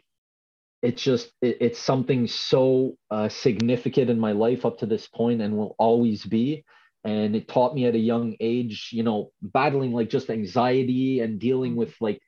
it's 0.82 1.02
just 1.02 1.32
it, 1.42 1.58
it's 1.60 1.78
something 1.78 2.26
so 2.26 2.96
uh, 3.10 3.28
significant 3.28 4.10
in 4.10 4.18
my 4.18 4.32
life 4.32 4.64
up 4.64 4.78
to 4.78 4.86
this 4.86 5.06
point 5.08 5.40
and 5.40 5.56
will 5.56 5.74
always 5.78 6.24
be 6.24 6.64
and 7.04 7.36
it 7.36 7.46
taught 7.48 7.74
me 7.74 7.86
at 7.86 7.94
a 7.94 7.98
young 7.98 8.34
age 8.40 8.90
you 8.92 9.02
know 9.02 9.30
battling 9.40 9.92
like 9.92 10.10
just 10.10 10.28
anxiety 10.28 11.20
and 11.20 11.38
dealing 11.38 11.76
with 11.76 11.94
like 12.00 12.20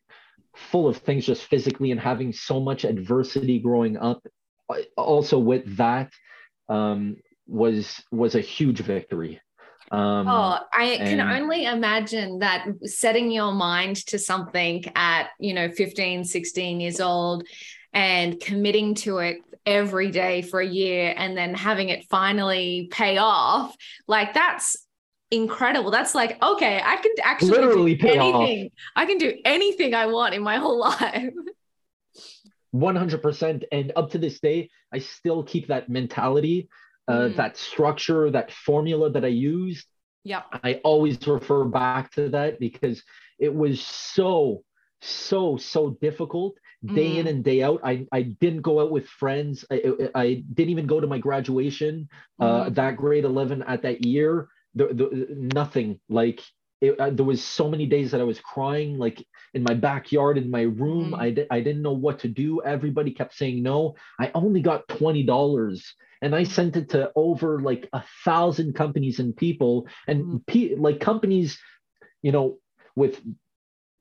full 0.56 0.88
of 0.88 0.96
things 0.98 1.26
just 1.26 1.44
physically 1.44 1.90
and 1.90 2.00
having 2.00 2.32
so 2.32 2.60
much 2.60 2.84
adversity 2.84 3.58
growing 3.58 3.96
up 3.96 4.22
also 4.96 5.38
with 5.38 5.76
that 5.76 6.10
um, 6.68 7.16
was 7.46 8.02
was 8.10 8.34
a 8.34 8.40
huge 8.40 8.80
victory. 8.80 9.40
Um, 9.90 10.28
oh, 10.28 10.58
I 10.72 10.98
can 10.98 11.20
only 11.20 11.64
imagine 11.64 12.40
that 12.40 12.66
setting 12.84 13.30
your 13.30 13.52
mind 13.52 13.96
to 14.08 14.18
something 14.18 14.84
at, 14.94 15.30
you 15.38 15.54
know, 15.54 15.70
15, 15.70 16.24
16 16.24 16.80
years 16.80 17.00
old 17.00 17.44
and 17.94 18.38
committing 18.38 18.94
to 18.96 19.18
it 19.18 19.38
every 19.64 20.10
day 20.10 20.42
for 20.42 20.60
a 20.60 20.66
year 20.66 21.14
and 21.16 21.36
then 21.36 21.54
having 21.54 21.88
it 21.88 22.04
finally 22.08 22.88
pay 22.90 23.18
off 23.18 23.74
like 24.06 24.32
that's 24.32 24.76
incredible. 25.30 25.90
That's 25.90 26.14
like 26.14 26.42
okay 26.42 26.80
i 26.82 26.96
can 26.96 27.12
actually 27.22 27.50
Literally 27.50 27.94
do 27.94 28.08
anything. 28.08 28.64
Off. 28.66 28.72
i 28.96 29.04
can 29.04 29.18
do 29.18 29.34
anything 29.44 29.94
i 29.94 30.06
want 30.06 30.32
in 30.32 30.42
my 30.42 30.56
whole 30.56 30.78
life 30.88 31.34
100% 32.74 33.64
and 33.72 33.92
up 33.96 34.10
to 34.10 34.18
this 34.18 34.40
day 34.40 34.68
i 34.92 34.98
still 34.98 35.42
keep 35.42 35.68
that 35.68 35.88
mentality 35.88 36.68
uh, 37.08 37.12
mm. 37.12 37.36
that 37.36 37.56
structure 37.56 38.30
that 38.30 38.52
formula 38.52 39.10
that 39.10 39.24
i 39.24 39.28
used 39.28 39.86
yeah 40.24 40.42
i 40.64 40.74
always 40.84 41.18
refer 41.26 41.64
back 41.64 42.10
to 42.12 42.28
that 42.28 42.60
because 42.60 43.02
it 43.38 43.54
was 43.54 43.80
so 43.80 44.62
so 45.00 45.56
so 45.56 45.96
difficult 46.00 46.54
day 46.84 47.14
mm. 47.14 47.18
in 47.18 47.26
and 47.26 47.44
day 47.44 47.62
out. 47.62 47.80
I, 47.82 48.06
I 48.12 48.22
didn't 48.22 48.62
go 48.62 48.80
out 48.80 48.90
with 48.90 49.06
friends. 49.06 49.64
I, 49.70 49.82
I 50.14 50.44
didn't 50.54 50.70
even 50.70 50.86
go 50.86 51.00
to 51.00 51.06
my 51.06 51.18
graduation, 51.18 52.08
uh, 52.40 52.44
mm. 52.44 52.66
uh, 52.66 52.70
that 52.70 52.96
grade 52.96 53.24
11 53.24 53.62
at 53.64 53.82
that 53.82 54.04
year. 54.04 54.48
The, 54.74 54.86
the, 54.86 55.26
nothing 55.54 55.98
like 56.08 56.40
it, 56.80 56.98
uh, 57.00 57.10
there 57.10 57.24
was 57.24 57.42
so 57.42 57.68
many 57.68 57.86
days 57.86 58.10
that 58.10 58.20
I 58.20 58.24
was 58.24 58.40
crying, 58.40 58.98
like 58.98 59.24
in 59.54 59.62
my 59.62 59.74
backyard, 59.74 60.38
in 60.38 60.50
my 60.50 60.62
room. 60.62 61.12
Mm. 61.12 61.18
I, 61.18 61.30
di- 61.30 61.46
I 61.50 61.60
didn't 61.60 61.82
know 61.82 61.92
what 61.92 62.20
to 62.20 62.28
do. 62.28 62.62
Everybody 62.62 63.12
kept 63.12 63.34
saying 63.34 63.62
no. 63.62 63.96
I 64.20 64.30
only 64.34 64.60
got 64.60 64.86
$20 64.88 65.80
and 66.22 66.34
I 66.34 66.44
sent 66.44 66.76
it 66.76 66.90
to 66.90 67.10
over 67.16 67.60
like 67.60 67.88
a 67.92 68.02
thousand 68.24 68.74
companies 68.74 69.18
and 69.18 69.36
people 69.36 69.88
and 70.06 70.24
mm. 70.24 70.46
pe- 70.46 70.76
like 70.76 71.00
companies, 71.00 71.58
you 72.22 72.32
know, 72.32 72.58
with, 72.94 73.20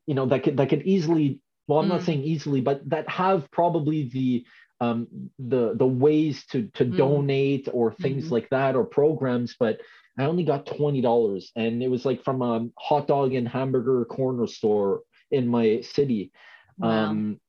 you 0.05 0.13
know, 0.13 0.27
that 0.27 0.43
could, 0.43 0.57
that 0.57 0.69
could 0.69 0.83
easily 0.83 1.41
well 1.67 1.79
i'm 1.79 1.85
mm. 1.85 1.89
not 1.89 2.03
saying 2.03 2.23
easily 2.23 2.61
but 2.61 2.79
that 2.89 3.09
have 3.09 3.51
probably 3.51 4.09
the 4.13 4.45
um, 4.79 5.07
the 5.39 5.73
the 5.75 5.85
ways 5.85 6.45
to 6.51 6.69
to 6.75 6.85
mm. 6.85 6.97
donate 6.97 7.67
or 7.71 7.93
things 7.93 8.25
mm-hmm. 8.25 8.33
like 8.33 8.49
that 8.49 8.75
or 8.75 8.85
programs 8.85 9.55
but 9.59 9.79
i 10.19 10.23
only 10.23 10.43
got 10.43 10.65
$20 10.65 11.45
and 11.55 11.81
it 11.81 11.89
was 11.89 12.05
like 12.05 12.23
from 12.23 12.41
a 12.41 12.67
hot 12.77 13.07
dog 13.07 13.33
and 13.33 13.47
hamburger 13.47 14.05
corner 14.05 14.47
store 14.47 15.01
in 15.31 15.47
my 15.47 15.81
city 15.81 16.31
wow. 16.77 16.89
um 16.89 17.39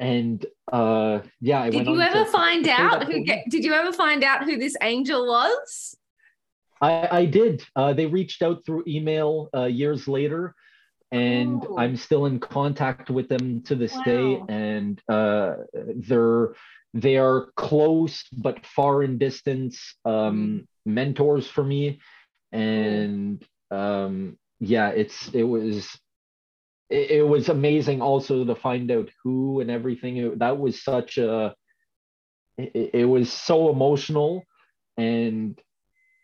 and 0.00 0.44
uh 0.72 1.20
yeah 1.40 1.62
I 1.62 1.70
did 1.70 1.86
you 1.86 2.00
ever 2.00 2.24
to, 2.24 2.30
find 2.30 2.64
to 2.64 2.70
out 2.70 3.04
who 3.04 3.24
did 3.24 3.64
you 3.64 3.72
ever 3.72 3.92
find 3.92 4.24
out 4.24 4.44
who 4.44 4.58
this 4.58 4.76
angel 4.82 5.26
was 5.26 5.96
I, 6.80 7.08
I 7.10 7.24
did. 7.24 7.64
Uh, 7.74 7.92
they 7.94 8.06
reached 8.06 8.42
out 8.42 8.64
through 8.64 8.84
email 8.86 9.48
uh, 9.56 9.64
years 9.64 10.06
later, 10.06 10.54
and. 11.14 11.66
I'm 11.76 11.96
still 11.96 12.26
in 12.26 12.40
contact 12.40 13.10
with 13.10 13.28
them 13.28 13.62
to 13.62 13.74
this 13.74 13.94
wow. 13.94 14.02
day, 14.04 14.42
and 14.48 15.00
uh, 15.08 15.54
they're 15.96 16.54
they 16.94 17.16
are 17.16 17.48
close 17.56 18.24
but 18.32 18.64
far 18.64 19.02
in 19.02 19.18
distance 19.18 19.96
um, 20.04 20.12
mm. 20.14 20.66
mentors 20.86 21.48
for 21.48 21.64
me, 21.64 22.00
and 22.52 23.44
um, 23.70 24.38
yeah, 24.60 24.90
it's 24.90 25.28
it 25.34 25.42
was 25.42 25.88
it, 26.88 27.10
it, 27.10 27.26
was 27.26 27.48
amazing 27.48 28.00
also 28.00 28.44
to 28.44 28.54
find 28.54 28.90
out 28.92 29.10
who 29.22 29.60
and 29.60 29.70
everything. 29.70 30.18
It, 30.18 30.38
that 30.38 30.58
was 30.58 30.82
such 30.82 31.18
a 31.18 31.54
it, 32.56 32.90
it 32.94 33.04
was 33.04 33.32
so 33.32 33.70
emotional, 33.70 34.44
and 34.96 35.60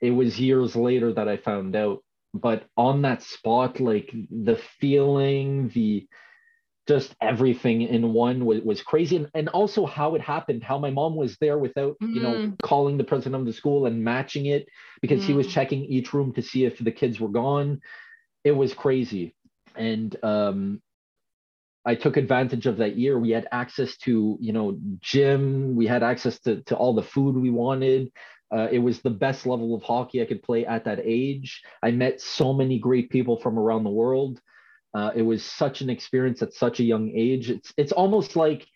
it 0.01 0.13
was 0.13 0.39
years 0.39 0.77
later 0.77 1.13
that 1.13 1.29
I 1.29 1.37
found 1.37 1.75
out 1.75 2.05
but 2.35 2.65
on 2.77 3.03
that 3.03 3.23
spot 3.23 3.81
like 3.81 4.13
the 4.31 4.57
feeling 4.81 5.69
the 5.75 6.07
just 6.89 7.15
everything 7.21 7.83
in 7.83 8.13
one 8.13 8.45
was, 8.45 8.61
was 8.63 8.83
crazy 8.83 9.17
and, 9.17 9.31
and 9.35 9.49
also 9.51 9.87
how 9.87 10.15
it 10.15 10.21
happened 10.21 10.63
how 10.63 10.79
my 10.79 10.91
mom 10.91 11.15
was 11.15 11.37
there 11.41 11.59
without 11.59 11.97
mm. 12.03 12.15
you 12.15 12.21
know 12.21 12.35
mm-hmm. 12.35 12.55
calling 12.63 12.97
the 12.97 13.05
president 13.05 13.41
of 13.41 13.47
the 13.47 13.53
school 13.53 13.87
and 13.87 14.03
matching 14.03 14.47
it 14.47 14.67
because 15.01 15.23
mm. 15.23 15.27
he 15.27 15.33
was 15.33 15.47
mm. 15.47 15.51
checking 15.51 15.85
each 15.85 16.13
room 16.13 16.33
to 16.33 16.43
see 16.43 16.65
if 16.65 16.79
the 16.79 16.93
kids 16.93 17.21
were 17.21 17.29
gone 17.29 17.81
it 18.45 18.53
was 18.53 18.75
crazy 18.75 19.35
and 19.77 20.17
um 20.23 20.81
I 21.85 21.95
took 21.95 22.17
advantage 22.17 22.67
of 22.67 22.77
that 22.77 22.99
year. 22.99 23.19
We 23.19 23.31
had 23.31 23.49
access 23.53 23.97
to, 23.99 24.37
you 24.39 24.53
know, 24.53 24.79
gym. 24.99 25.75
We 25.77 25.87
had 25.87 26.03
access 26.03 26.39
to, 26.41 26.63
to 26.65 26.77
all 26.77 26.95
the 26.95 27.03
food 27.03 27.37
we 27.37 27.51
wanted. 27.51 28.13
Uh, 28.53 28.69
it 28.73 28.79
was 28.79 29.01
the 29.01 29.11
best 29.11 29.47
level 29.47 29.75
of 29.75 29.83
hockey 29.83 30.21
I 30.21 30.27
could 30.27 30.43
play 30.43 30.67
at 30.67 30.85
that 30.85 31.01
age. 31.05 31.63
I 31.83 31.91
met 31.91 32.21
so 32.21 32.53
many 32.53 32.79
great 32.79 33.11
people 33.11 33.37
from 33.37 33.59
around 33.59 33.85
the 33.85 33.91
world. 33.91 34.41
Uh, 34.93 35.13
it 35.15 35.23
was 35.23 35.45
such 35.45 35.83
an 35.83 35.91
experience 35.91 36.43
at 36.43 36.53
such 36.53 36.81
a 36.81 36.85
young 36.85 37.13
age. 37.15 37.49
It's 37.51 37.73
it's 37.77 37.93
almost 37.93 38.35
like 38.35 38.67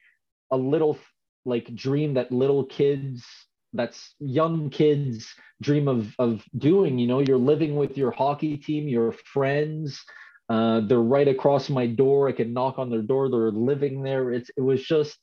a 0.52 0.56
little 0.56 0.96
like 1.44 1.74
dream 1.74 2.14
that 2.14 2.30
little 2.30 2.64
kids, 2.64 3.24
that's 3.72 4.14
young 4.20 4.70
kids 4.70 5.34
dream 5.60 5.88
of 5.88 6.14
of 6.18 6.44
doing. 6.56 6.98
You 6.98 7.08
know, 7.08 7.20
you're 7.20 7.36
living 7.36 7.74
with 7.74 7.96
your 7.98 8.12
hockey 8.12 8.56
team, 8.56 8.86
your 8.88 9.12
friends. 9.12 10.00
Uh, 10.48 10.80
they're 10.80 11.00
right 11.00 11.26
across 11.26 11.70
my 11.70 11.86
door. 11.86 12.28
I 12.28 12.32
can 12.32 12.52
knock 12.52 12.78
on 12.78 12.90
their 12.90 13.02
door. 13.02 13.30
They're 13.30 13.50
living 13.50 14.02
there. 14.02 14.32
It's 14.32 14.50
it 14.56 14.60
was 14.60 14.84
just 14.84 15.18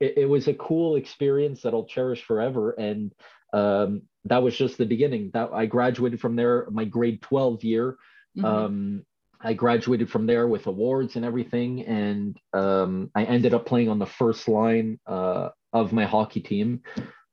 it, 0.00 0.18
it 0.18 0.26
was 0.26 0.48
a 0.48 0.54
cool 0.54 0.96
experience 0.96 1.62
that 1.62 1.74
I'll 1.74 1.84
cherish 1.84 2.24
forever. 2.24 2.70
And 2.72 3.12
um, 3.52 4.02
that 4.24 4.42
was 4.42 4.56
just 4.56 4.78
the 4.78 4.86
beginning. 4.86 5.30
That 5.32 5.50
I 5.52 5.66
graduated 5.66 6.20
from 6.20 6.36
there, 6.36 6.66
my 6.70 6.84
grade 6.84 7.22
12 7.22 7.64
year. 7.64 7.96
Mm-hmm. 8.36 8.44
Um, 8.44 9.06
I 9.42 9.54
graduated 9.54 10.10
from 10.10 10.26
there 10.26 10.46
with 10.46 10.66
awards 10.66 11.16
and 11.16 11.24
everything, 11.24 11.86
and 11.86 12.36
um, 12.52 13.10
I 13.14 13.24
ended 13.24 13.54
up 13.54 13.64
playing 13.64 13.88
on 13.88 13.98
the 13.98 14.06
first 14.06 14.48
line 14.48 15.00
uh, 15.06 15.48
of 15.72 15.92
my 15.92 16.04
hockey 16.04 16.40
team 16.40 16.82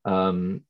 um, 0.06 0.62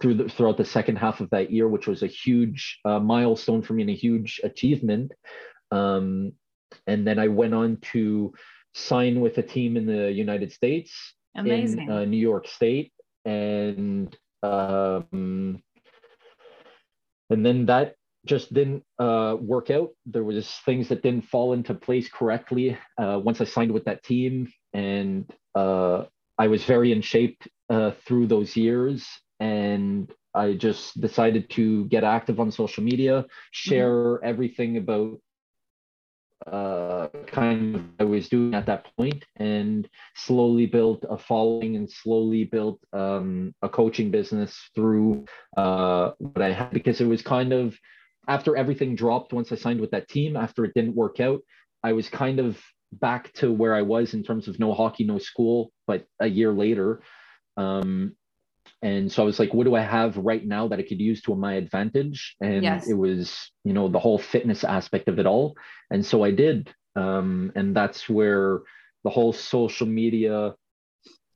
through 0.00 0.14
the, 0.14 0.28
throughout 0.28 0.56
the 0.56 0.64
second 0.64 0.96
half 0.96 1.20
of 1.20 1.28
that 1.30 1.50
year, 1.50 1.68
which 1.68 1.86
was 1.86 2.02
a 2.02 2.06
huge 2.06 2.80
uh, 2.86 2.98
milestone 2.98 3.60
for 3.60 3.74
me 3.74 3.82
and 3.82 3.90
a 3.90 3.94
huge 3.94 4.40
achievement. 4.42 5.12
Um, 5.70 6.32
and 6.86 7.06
then 7.06 7.18
I 7.18 7.28
went 7.28 7.54
on 7.54 7.76
to 7.92 8.32
sign 8.74 9.20
with 9.20 9.36
a 9.38 9.42
team 9.42 9.76
in 9.76 9.86
the 9.86 10.10
United 10.10 10.52
States, 10.52 11.14
Amazing. 11.36 11.82
in 11.82 11.90
uh, 11.90 12.04
New 12.06 12.16
York 12.16 12.48
State, 12.48 12.92
and 13.26 14.16
um, 14.42 15.62
and 17.30 17.44
then 17.44 17.66
that 17.66 17.94
just 18.24 18.52
didn't 18.52 18.82
uh, 18.98 19.36
work 19.40 19.70
out. 19.70 19.90
There 20.04 20.24
was 20.24 20.48
things 20.64 20.88
that 20.88 21.02
didn't 21.02 21.26
fall 21.26 21.52
into 21.52 21.74
place 21.74 22.08
correctly 22.08 22.76
uh, 22.98 23.20
once 23.22 23.40
I 23.40 23.44
signed 23.44 23.72
with 23.72 23.84
that 23.84 24.02
team, 24.02 24.52
and 24.72 25.30
uh, 25.54 26.04
I 26.38 26.48
was 26.48 26.64
very 26.64 26.92
in 26.92 27.02
shape 27.02 27.40
uh, 27.70 27.92
through 28.04 28.26
those 28.26 28.56
years. 28.56 29.06
And 29.38 30.10
I 30.34 30.54
just 30.54 31.00
decided 31.00 31.48
to 31.50 31.86
get 31.86 32.04
active 32.04 32.40
on 32.40 32.50
social 32.50 32.82
media, 32.82 33.24
share 33.52 33.90
mm-hmm. 33.90 34.26
everything 34.26 34.76
about 34.76 35.18
uh, 36.44 37.08
kind 37.26 37.76
of 37.76 37.82
I 37.98 38.04
was 38.04 38.28
doing 38.28 38.54
at 38.54 38.66
that 38.66 38.86
point, 38.96 39.24
and 39.36 39.88
slowly 40.14 40.66
built 40.66 41.04
a 41.08 41.18
following 41.18 41.76
and 41.76 41.90
slowly 41.90 42.44
built 42.44 42.80
um, 42.92 43.54
a 43.62 43.68
coaching 43.68 44.10
business 44.10 44.70
through 44.74 45.24
uh, 45.56 46.12
what 46.18 46.42
I 46.42 46.52
had 46.52 46.70
because 46.70 47.00
it 47.00 47.06
was 47.06 47.22
kind 47.22 47.52
of 47.52 47.76
after 48.28 48.56
everything 48.56 48.96
dropped 48.96 49.32
once 49.32 49.52
I 49.52 49.56
signed 49.56 49.80
with 49.80 49.92
that 49.92 50.08
team. 50.08 50.36
After 50.36 50.64
it 50.64 50.74
didn't 50.74 50.94
work 50.94 51.20
out, 51.20 51.40
I 51.82 51.92
was 51.92 52.08
kind 52.08 52.38
of 52.40 52.58
back 52.92 53.32
to 53.34 53.52
where 53.52 53.74
I 53.74 53.82
was 53.82 54.14
in 54.14 54.22
terms 54.22 54.48
of 54.48 54.58
no 54.58 54.72
hockey, 54.72 55.04
no 55.04 55.18
school, 55.18 55.72
but 55.86 56.06
a 56.20 56.26
year 56.26 56.52
later. 56.52 57.00
Um, 57.56 58.16
and 58.86 59.10
so 59.10 59.20
I 59.20 59.26
was 59.26 59.40
like, 59.40 59.52
what 59.52 59.64
do 59.64 59.74
I 59.74 59.80
have 59.80 60.16
right 60.16 60.46
now 60.46 60.68
that 60.68 60.78
I 60.78 60.82
could 60.82 61.00
use 61.00 61.20
to 61.22 61.34
my 61.34 61.54
advantage? 61.54 62.36
And 62.40 62.62
yes. 62.62 62.86
it 62.86 62.94
was, 62.94 63.50
you 63.64 63.72
know, 63.72 63.88
the 63.88 63.98
whole 63.98 64.16
fitness 64.16 64.62
aspect 64.62 65.08
of 65.08 65.18
it 65.18 65.26
all. 65.26 65.56
And 65.90 66.06
so 66.06 66.22
I 66.22 66.30
did. 66.30 66.72
Um, 66.94 67.50
and 67.56 67.74
that's 67.74 68.08
where 68.08 68.60
the 69.02 69.10
whole 69.10 69.32
social 69.32 69.88
media 69.88 70.54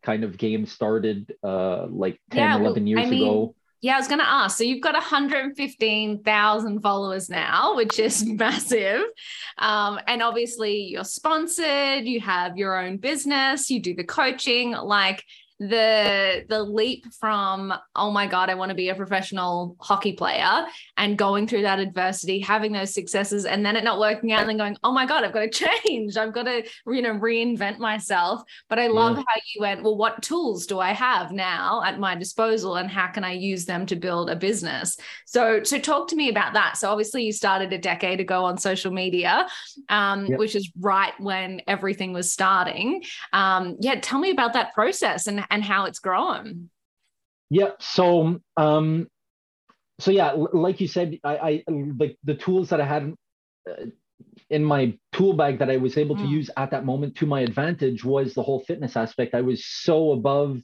kind 0.05 0.23
of 0.23 0.39
game 0.39 0.65
started 0.65 1.35
uh, 1.43 1.89
like 1.89 2.21
10, 2.31 2.39
yeah, 2.39 2.57
11 2.57 2.87
years 2.87 3.01
I 3.05 3.11
mean, 3.11 3.23
ago. 3.25 3.57
Yeah, 3.81 3.97
I 3.97 3.99
was 3.99 4.07
going 4.07 4.21
to 4.21 4.29
ask. 4.29 4.57
So 4.57 4.63
you've 4.63 4.81
got 4.81 4.95
115,000 4.95 6.81
followers 6.81 7.29
now, 7.29 7.75
which 7.75 7.99
is 7.99 8.25
massive. 8.27 9.03
Um, 9.59 9.99
and 10.07 10.23
obviously, 10.23 10.83
you're 10.83 11.03
sponsored, 11.03 12.05
you 12.05 12.21
have 12.21 12.57
your 12.57 12.81
own 12.81 12.99
business, 12.99 13.71
you 13.71 13.81
do 13.81 13.97
the 13.97 14.05
coaching. 14.05 14.71
Like, 14.71 15.25
the 15.61 16.47
the 16.49 16.63
leap 16.63 17.05
from 17.13 17.73
oh 17.95 18.11
my 18.11 18.27
god 18.27 18.49
i 18.49 18.55
want 18.55 18.71
to 18.71 18.75
be 18.75 18.89
a 18.89 18.95
professional 18.95 19.77
hockey 19.79 20.15
player 20.15 20.65
and 20.97 21.19
going 21.19 21.47
through 21.47 21.61
that 21.61 21.79
adversity 21.79 22.41
having 22.41 22.73
those 22.73 22.95
successes 22.95 23.45
and 23.45 23.65
then 23.65 23.77
it 23.77 23.85
not 23.85 24.01
working 24.01 24.33
out 24.33 24.41
and 24.41 24.49
then 24.49 24.57
going 24.57 24.75
oh 24.85 24.91
my 24.91 25.05
god 25.05 25.23
i've 25.23 25.35
got 25.35 25.41
to 25.41 25.51
change. 25.85 26.17
I've 26.17 26.33
got 26.33 26.45
to 26.45 26.63
you 26.87 27.03
know 27.03 27.13
reinvent 27.13 27.79
myself. 27.79 28.43
But 28.71 28.79
i 28.79 28.87
love 28.87 29.19
yeah. 29.19 29.25
how 29.27 29.41
you 29.55 29.61
went 29.61 29.83
well 29.83 29.99
what 29.99 30.23
tools 30.23 30.67
do 30.67 30.79
i 30.79 30.93
have 30.93 31.31
now 31.31 31.83
at 31.85 31.99
my 31.99 32.15
disposal 32.15 32.77
and 32.77 32.91
how 32.91 33.09
can 33.09 33.23
i 33.23 33.33
use 33.33 33.67
them 33.67 33.85
to 33.87 33.97
build 33.97 34.31
a 34.31 34.37
business? 34.37 34.97
So 35.27 35.63
so 35.63 35.79
talk 35.79 36.09
to 36.09 36.17
me 36.17 36.31
about 36.31 36.55
that. 36.55 36.79
So 36.79 36.91
obviously 36.91 37.25
you 37.25 37.33
started 37.33 37.73
a 37.75 37.79
decade 37.79 38.21
ago 38.21 38.45
on 38.45 38.57
social 38.57 38.93
media 38.93 39.47
um, 39.91 40.25
yeah. 40.27 40.37
which 40.37 40.57
is 40.57 40.71
right 40.81 41.13
when 41.19 41.61
everything 41.67 42.15
was 42.15 42.33
starting. 42.33 43.03
Um, 43.35 43.77
yeah 43.81 44.01
tell 44.01 44.19
me 44.19 44.31
about 44.31 44.55
that 44.55 44.73
process 44.73 45.27
and 45.27 45.45
and 45.51 45.65
how 45.65 45.85
it's 45.85 45.99
grown. 45.99 46.71
Yeah. 47.51 47.71
So, 47.81 48.41
um, 48.57 49.09
so 49.99 50.11
yeah, 50.11 50.33
like 50.33 50.81
you 50.81 50.89
said, 50.89 51.19
I, 51.25 51.37
I 51.37 51.65
like 51.69 52.17
the 52.25 52.35
tools 52.35 52.71
that 52.71 52.81
I 52.81 52.87
had 52.87 53.15
uh, 53.69 53.87
in 54.49 54.65
my 54.65 54.97
tool 55.13 55.33
bag 55.33 55.59
that 55.59 55.71
I 55.71 55.77
was 55.77 55.97
able 55.97 56.17
to 56.17 56.23
mm. 56.23 56.31
use 56.31 56.51
at 56.57 56.71
that 56.71 56.85
moment 56.85 57.17
to 57.17 57.27
my 57.27 57.41
advantage 57.41 58.05
was 58.05 58.35
the 58.35 58.43
whole 58.43 58.61
fitness 58.61 58.97
aspect. 58.97 59.35
I 59.35 59.41
was 59.41 59.67
so 59.67 60.13
above 60.13 60.61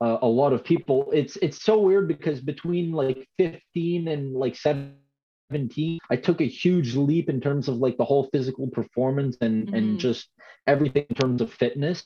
uh, 0.00 0.18
a 0.22 0.26
lot 0.26 0.52
of 0.52 0.64
people. 0.64 1.10
It's 1.12 1.36
it's 1.36 1.62
so 1.62 1.78
weird 1.80 2.08
because 2.08 2.40
between 2.40 2.92
like 2.92 3.28
15 3.38 4.08
and 4.08 4.34
like 4.34 4.56
17, 4.56 5.98
I 6.10 6.16
took 6.16 6.40
a 6.40 6.46
huge 6.46 6.96
leap 6.96 7.28
in 7.28 7.40
terms 7.40 7.68
of 7.68 7.76
like 7.76 7.96
the 7.96 8.04
whole 8.04 8.28
physical 8.32 8.68
performance 8.68 9.36
and 9.40 9.68
mm. 9.68 9.76
and 9.76 9.86
mm-hmm. 9.90 9.98
just 9.98 10.28
everything 10.66 11.06
in 11.08 11.16
terms 11.16 11.40
of 11.40 11.52
fitness. 11.52 12.04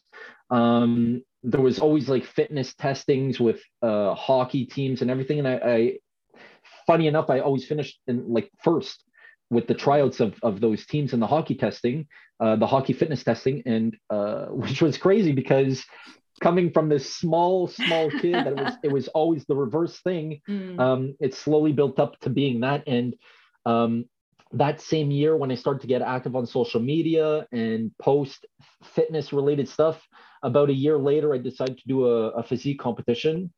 Um, 0.51 1.23
there 1.47 1.61
was 1.61 1.79
always 1.79 2.09
like 2.09 2.25
fitness 2.25 2.75
testings 2.75 3.39
with 3.39 3.61
uh, 3.81 4.15
hockey 4.15 4.67
teams 4.67 5.01
and 5.01 5.11
everything. 5.11 5.39
And 5.39 5.47
I, 5.47 5.55
I, 5.55 5.93
funny 6.89 7.07
enough, 7.07 7.31
I 7.31 7.39
always 7.39 7.65
finished 7.65 8.01
in 8.09 8.33
like 8.33 8.51
first 8.65 9.05
with 9.49 9.69
the 9.69 9.75
tryouts 9.75 10.19
of, 10.19 10.35
of 10.43 10.61
those 10.61 10.85
teams 10.87 11.13
in 11.13 11.21
the 11.21 11.27
hockey 11.27 11.55
testing, 11.55 12.09
uh, 12.41 12.57
the 12.57 12.67
hockey 12.67 12.93
fitness 12.93 13.23
testing, 13.23 13.63
and 13.65 13.97
uh, 14.11 14.47
which 14.51 14.83
was 14.83 14.99
crazy 14.99 15.33
because 15.33 15.85
coming 16.43 16.73
from 16.73 16.89
this 16.89 17.15
small, 17.15 17.69
small 17.69 18.11
kid, 18.11 18.35
that 18.35 18.49
it 18.49 18.57
was 18.57 18.73
it 18.83 18.93
was 18.93 19.09
always 19.09 19.45
the 19.47 19.57
reverse 19.57 20.01
thing. 20.01 20.41
Mm. 20.49 20.81
Um, 20.81 21.17
it 21.21 21.35
slowly 21.35 21.73
built 21.73 22.01
up 22.01 22.19
to 22.21 22.31
being 22.31 22.61
that, 22.61 22.85
and 22.89 23.15
um, 23.65 24.07
that 24.53 24.81
same 24.81 25.11
year 25.11 25.37
when 25.37 25.51
I 25.51 25.55
started 25.55 25.83
to 25.83 25.87
get 25.87 26.03
active 26.03 26.37
on 26.37 26.47
social 26.47 26.81
media 26.81 27.47
and 27.53 27.91
post 27.99 28.47
fitness 28.83 29.33
related 29.33 29.69
stuff, 29.69 30.01
about 30.43 30.71
a 30.71 30.75
year 30.75 30.99
later, 30.99 31.35
I 31.35 31.39
decided 31.39 31.79
to 31.79 31.89
do 31.89 32.07
a, 32.07 32.31
a 32.31 32.43
physique 32.43 32.79
competition. 32.79 33.53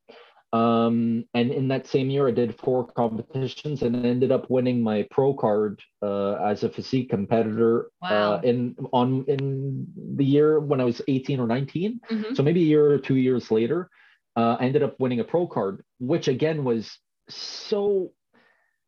Um, 0.51 1.25
and 1.35 1.51
in 1.51 1.67
that 1.67 1.85
same 1.85 2.09
year, 2.09 2.27
I 2.27 2.31
did 2.31 2.57
four 2.59 2.87
competitions 2.87 3.83
and 3.83 4.03
ended 4.03 4.31
up 4.31 4.49
winning 4.49 4.81
my 4.81 5.07
pro 5.11 5.33
card 5.33 5.79
uh, 6.01 6.33
as 6.43 6.63
a 6.63 6.69
physique 6.69 7.09
competitor 7.09 7.91
uh, 8.01 8.09
wow. 8.09 8.33
uh, 8.33 8.41
in 8.43 8.75
on 8.91 9.25
in 9.27 9.85
the 10.15 10.25
year 10.25 10.59
when 10.59 10.81
I 10.81 10.85
was 10.85 11.01
18 11.07 11.39
or 11.39 11.45
19. 11.45 11.99
Mm-hmm. 12.09 12.33
So 12.33 12.41
maybe 12.41 12.61
a 12.61 12.65
year 12.65 12.89
or 12.89 12.97
two 12.97 13.17
years 13.17 13.51
later, 13.51 13.89
uh, 14.35 14.57
I 14.59 14.65
ended 14.65 14.81
up 14.81 14.99
winning 14.99 15.19
a 15.19 15.23
pro 15.23 15.45
card, 15.45 15.83
which 15.99 16.27
again 16.27 16.63
was 16.63 16.97
so. 17.29 18.11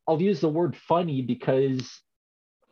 I'll 0.08 0.22
use 0.22 0.42
the 0.42 0.50
word 0.50 0.76
funny 0.76 1.22
because 1.22 2.02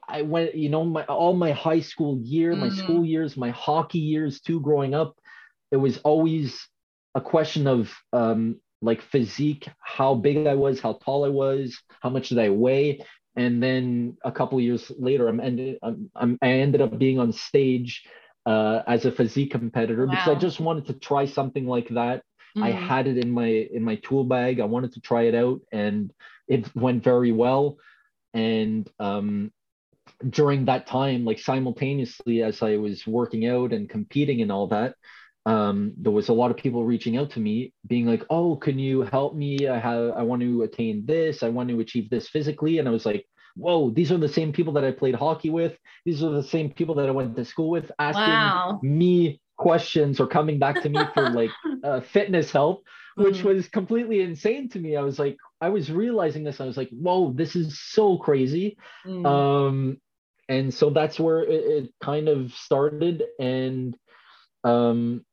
I 0.10 0.22
went, 0.24 0.56
you 0.56 0.70
know, 0.70 0.84
my 0.84 1.04
all 1.06 1.34
my 1.34 1.52
high 1.52 1.82
school 1.82 2.20
year, 2.24 2.52
mm-hmm. 2.52 2.62
my 2.62 2.70
school 2.70 3.06
years, 3.06 3.38
my 3.38 3.52
hockey 3.52 4.00
years 4.00 4.42
too, 4.42 4.60
growing 4.60 4.94
up, 4.94 5.16
it 5.72 5.78
was 5.78 5.98
always 6.00 6.68
a 7.16 7.22
question 7.22 7.68
of 7.68 7.92
um, 8.14 8.60
like 8.82 9.02
physique, 9.02 9.68
how 9.80 10.16
big 10.16 10.48
I 10.48 10.56
was, 10.56 10.80
how 10.80 10.94
tall 10.94 11.26
I 11.26 11.30
was, 11.30 11.78
how 12.02 12.10
much 12.10 12.30
did 12.30 12.40
I 12.40 12.50
weigh, 12.50 13.02
and 13.36 13.62
then 13.62 14.18
a 14.24 14.32
couple 14.32 14.60
years 14.60 14.92
later, 14.98 15.28
I'm 15.28 15.40
ended, 15.40 15.78
I'm, 15.82 16.10
I'm, 16.16 16.38
i 16.42 16.48
ended 16.48 16.82
up 16.82 16.98
being 16.98 17.20
on 17.20 17.32
stage 17.32 18.04
uh, 18.46 18.82
as 18.88 19.06
a 19.06 19.12
physique 19.12 19.52
competitor 19.52 20.06
wow. 20.06 20.12
because 20.12 20.28
I 20.28 20.36
just 20.36 20.60
wanted 20.60 20.88
to 20.88 20.94
try 20.94 21.26
something 21.26 21.66
like 21.66 21.90
that. 21.90 22.24
Mm-hmm. 22.58 22.64
I 22.64 22.72
had 22.72 23.08
it 23.08 23.18
in 23.18 23.32
my 23.32 23.46
in 23.46 23.84
my 23.84 23.96
tool 23.96 24.24
bag. 24.24 24.60
I 24.60 24.66
wanted 24.66 24.94
to 24.94 25.02
try 25.02 25.24
it 25.24 25.36
out, 25.36 25.62
and 25.72 26.12
it 26.48 26.74
went 26.76 27.04
very 27.04 27.32
well. 27.32 27.78
And 28.34 28.90
um, 29.00 29.52
during 30.28 30.66
that 30.66 30.88
time, 30.88 31.26
like 31.26 31.40
simultaneously 31.40 32.44
as 32.44 32.62
I 32.62 32.78
was 32.78 33.06
working 33.08 33.48
out 33.48 33.72
and 33.72 33.90
competing 33.90 34.42
and 34.42 34.52
all 34.52 34.68
that, 34.68 34.96
um, 35.46 35.94
there 35.98 36.12
was 36.12 36.30
a 36.30 36.34
lot 36.34 36.52
of 36.52 36.58
people 36.58 36.86
reaching 36.86 37.18
out 37.18 37.32
to 37.32 37.40
me, 37.40 37.74
being 37.88 38.06
like, 38.06 38.24
"Oh, 38.30 38.56
can 38.56 38.78
you 38.78 39.02
help 39.02 39.36
me? 39.36 39.68
I 39.68 39.80
have, 39.80 40.12
I 40.16 40.24
want 40.24 40.42
to 40.42 40.64
attain 40.64 41.06
this. 41.06 41.44
I 41.44 41.50
want 41.50 41.70
to 41.70 41.80
achieve 41.80 42.10
this 42.10 42.30
physically." 42.30 42.78
And 42.78 42.88
I 42.88 42.92
was 42.92 43.06
like, 43.06 43.26
"Whoa, 43.56 43.90
these 43.90 44.12
are 44.12 44.18
the 44.18 44.28
same 44.28 44.52
people 44.52 44.74
that 44.74 44.84
I 44.84 44.92
played 44.92 45.16
hockey 45.16 45.50
with. 45.50 45.78
These 46.06 46.24
are 46.24 46.32
the 46.32 46.44
same 46.44 46.72
people 46.72 46.96
that 46.96 47.08
I 47.08 47.12
went 47.12 47.36
to 47.36 47.46
school 47.46 47.70
with, 47.70 47.92
asking 47.98 48.24
wow. 48.24 48.80
me 48.84 49.42
questions 49.58 50.20
or 50.20 50.28
coming 50.28 50.60
back 50.60 50.82
to 50.84 50.90
me 50.90 51.00
for 51.14 51.30
like 51.30 51.52
uh, 51.84 52.02
fitness 52.02 52.52
help." 52.52 52.84
Which 53.16 53.40
mm. 53.40 53.46
was 53.46 53.68
completely 53.68 54.22
insane 54.22 54.70
to 54.70 54.80
me. 54.80 54.96
I 54.96 55.02
was 55.02 55.20
like, 55.20 55.36
I 55.60 55.70
was 55.70 55.92
realizing 55.92 56.44
this. 56.44 56.62
I 56.62 56.66
was 56.66 56.78
like, 56.78 56.90
"Whoa, 56.90 57.34
this 57.34 57.56
is 57.56 57.80
so 57.80 58.18
crazy." 58.18 58.78
Mm. 59.06 59.26
Um, 59.26 59.98
and 60.50 60.74
so 60.74 60.90
that's 60.90 61.20
where 61.20 61.44
it, 61.44 61.86
it 61.86 61.94
kind 62.04 62.28
of 62.28 62.52
started. 62.54 63.24
And 63.40 63.96
um, 64.64 65.24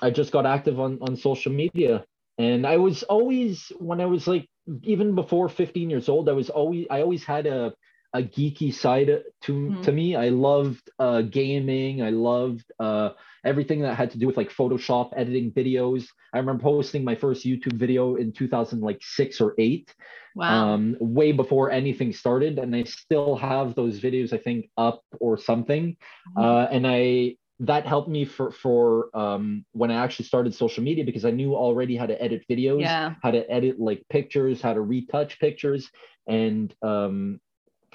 i 0.00 0.10
just 0.10 0.32
got 0.32 0.46
active 0.46 0.80
on, 0.80 0.98
on 1.02 1.16
social 1.16 1.52
media. 1.52 2.04
And 2.38 2.66
i 2.66 2.78
was 2.78 3.02
always 3.04 3.70
when 3.78 4.00
i 4.00 4.06
was 4.06 4.26
like 4.26 4.48
even 4.82 5.14
before 5.14 5.48
15 5.48 5.90
years 5.90 6.08
old 6.08 6.28
i 6.28 6.32
was 6.32 6.48
always 6.48 6.86
i 6.90 7.02
always 7.02 7.24
had 7.24 7.46
a 7.46 7.74
a 8.14 8.22
geeky 8.22 8.72
side 8.72 9.06
to 9.42 9.52
mm-hmm. 9.52 9.82
to 9.82 9.92
me. 9.92 10.16
I 10.16 10.28
loved 10.28 10.90
uh, 10.98 11.22
gaming. 11.22 12.02
I 12.02 12.10
loved 12.10 12.64
uh, 12.78 13.10
everything 13.44 13.80
that 13.82 13.96
had 13.96 14.10
to 14.12 14.18
do 14.18 14.26
with 14.26 14.36
like 14.36 14.50
Photoshop, 14.50 15.12
editing 15.16 15.50
videos. 15.52 16.06
I 16.32 16.38
remember 16.38 16.62
posting 16.62 17.04
my 17.04 17.14
first 17.14 17.44
YouTube 17.44 17.74
video 17.74 18.16
in 18.16 18.32
2000, 18.32 18.80
like 18.80 19.00
six 19.02 19.40
or 19.40 19.54
eight, 19.58 19.94
wow. 20.34 20.74
um, 20.74 20.96
way 21.00 21.32
before 21.32 21.70
anything 21.70 22.12
started, 22.12 22.58
and 22.58 22.74
I 22.74 22.84
still 22.84 23.36
have 23.36 23.74
those 23.74 24.00
videos. 24.00 24.32
I 24.32 24.38
think 24.38 24.68
up 24.76 25.02
or 25.20 25.38
something, 25.38 25.96
mm-hmm. 26.36 26.40
uh, 26.40 26.64
and 26.70 26.86
I 26.86 27.36
that 27.60 27.86
helped 27.86 28.08
me 28.08 28.24
for 28.24 28.50
for 28.50 29.16
um, 29.16 29.64
when 29.72 29.90
I 29.90 30.02
actually 30.02 30.24
started 30.26 30.54
social 30.54 30.82
media 30.82 31.04
because 31.04 31.24
I 31.24 31.30
knew 31.30 31.54
already 31.54 31.96
how 31.96 32.06
to 32.06 32.20
edit 32.20 32.44
videos, 32.50 32.80
yeah. 32.80 33.14
how 33.22 33.30
to 33.30 33.48
edit 33.50 33.78
like 33.78 34.02
pictures, 34.10 34.60
how 34.60 34.74
to 34.74 34.80
retouch 34.80 35.38
pictures, 35.38 35.88
and 36.26 36.74
um, 36.82 37.40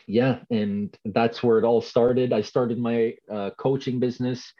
yeah, 0.07 0.39
and 0.49 0.97
that's 1.03 1.43
where 1.43 1.59
it 1.59 1.65
all 1.65 1.81
started. 1.81 2.31
I 2.31 2.41
started 2.41 2.79
my 2.79 3.15
uh, 3.31 3.51
coaching 3.57 3.99
business, 3.99 4.53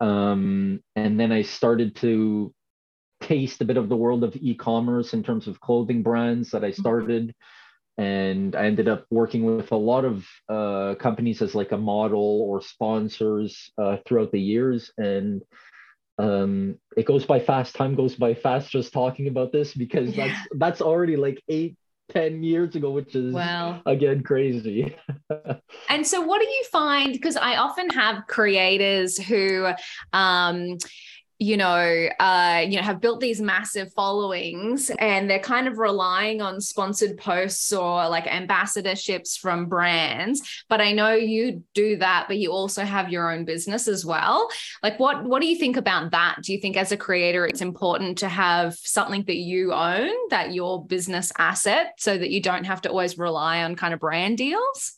um, 0.00 0.80
and 0.94 1.18
then 1.18 1.32
I 1.32 1.42
started 1.42 1.96
to 1.96 2.54
taste 3.20 3.60
a 3.60 3.64
bit 3.64 3.76
of 3.76 3.88
the 3.88 3.96
world 3.96 4.24
of 4.24 4.36
e-commerce 4.36 5.12
in 5.12 5.22
terms 5.22 5.48
of 5.48 5.60
clothing 5.60 6.02
brands 6.02 6.50
that 6.50 6.64
I 6.64 6.70
mm-hmm. 6.70 6.80
started. 6.80 7.34
And 7.98 8.56
I 8.56 8.66
ended 8.66 8.88
up 8.88 9.04
working 9.10 9.44
with 9.44 9.70
a 9.70 9.76
lot 9.76 10.04
of 10.04 10.26
uh, 10.48 10.94
companies 10.98 11.42
as 11.42 11.54
like 11.54 11.72
a 11.72 11.76
model 11.76 12.42
or 12.42 12.62
sponsors 12.62 13.70
uh, 13.76 13.98
throughout 14.06 14.32
the 14.32 14.40
years. 14.40 14.90
And 14.96 15.42
um, 16.18 16.78
it 16.96 17.06
goes 17.06 17.26
by 17.26 17.40
fast. 17.40 17.74
Time 17.74 17.94
goes 17.94 18.14
by 18.14 18.34
fast 18.34 18.70
just 18.70 18.92
talking 18.92 19.28
about 19.28 19.52
this 19.52 19.74
because 19.74 20.16
yeah. 20.16 20.28
that's 20.28 20.48
that's 20.54 20.80
already 20.80 21.16
like 21.16 21.42
eight 21.48 21.76
10 22.12 22.42
years 22.42 22.74
ago, 22.74 22.90
which 22.90 23.14
is 23.14 23.32
wow. 23.32 23.80
again 23.86 24.22
crazy. 24.22 24.94
and 25.88 26.06
so, 26.06 26.20
what 26.20 26.40
do 26.40 26.46
you 26.46 26.64
find? 26.70 27.12
Because 27.12 27.36
I 27.36 27.56
often 27.56 27.88
have 27.90 28.26
creators 28.26 29.18
who, 29.18 29.68
um, 30.12 30.78
you 31.42 31.56
know, 31.56 32.08
uh, 32.20 32.64
you 32.64 32.76
know, 32.76 32.82
have 32.82 33.00
built 33.00 33.18
these 33.18 33.40
massive 33.40 33.92
followings 33.94 34.90
and 35.00 35.28
they're 35.28 35.40
kind 35.40 35.66
of 35.66 35.76
relying 35.76 36.40
on 36.40 36.60
sponsored 36.60 37.18
posts 37.18 37.72
or 37.72 38.08
like 38.08 38.26
ambassadorships 38.26 39.36
from 39.36 39.66
brands. 39.66 40.64
But 40.68 40.80
I 40.80 40.92
know 40.92 41.12
you 41.14 41.64
do 41.74 41.96
that, 41.96 42.26
but 42.28 42.38
you 42.38 42.52
also 42.52 42.84
have 42.84 43.10
your 43.10 43.32
own 43.32 43.44
business 43.44 43.88
as 43.88 44.06
well. 44.06 44.48
Like 44.84 45.00
what 45.00 45.24
what 45.24 45.42
do 45.42 45.48
you 45.48 45.56
think 45.56 45.76
about 45.76 46.12
that? 46.12 46.36
Do 46.42 46.52
you 46.52 46.60
think 46.60 46.76
as 46.76 46.92
a 46.92 46.96
creator 46.96 47.44
it's 47.44 47.60
important 47.60 48.18
to 48.18 48.28
have 48.28 48.74
something 48.74 49.24
that 49.24 49.36
you 49.36 49.72
own, 49.72 50.12
that 50.30 50.54
your 50.54 50.86
business 50.86 51.32
asset, 51.38 51.94
so 51.98 52.16
that 52.16 52.30
you 52.30 52.40
don't 52.40 52.64
have 52.64 52.82
to 52.82 52.88
always 52.88 53.18
rely 53.18 53.64
on 53.64 53.74
kind 53.74 53.92
of 53.92 53.98
brand 53.98 54.38
deals? 54.38 54.92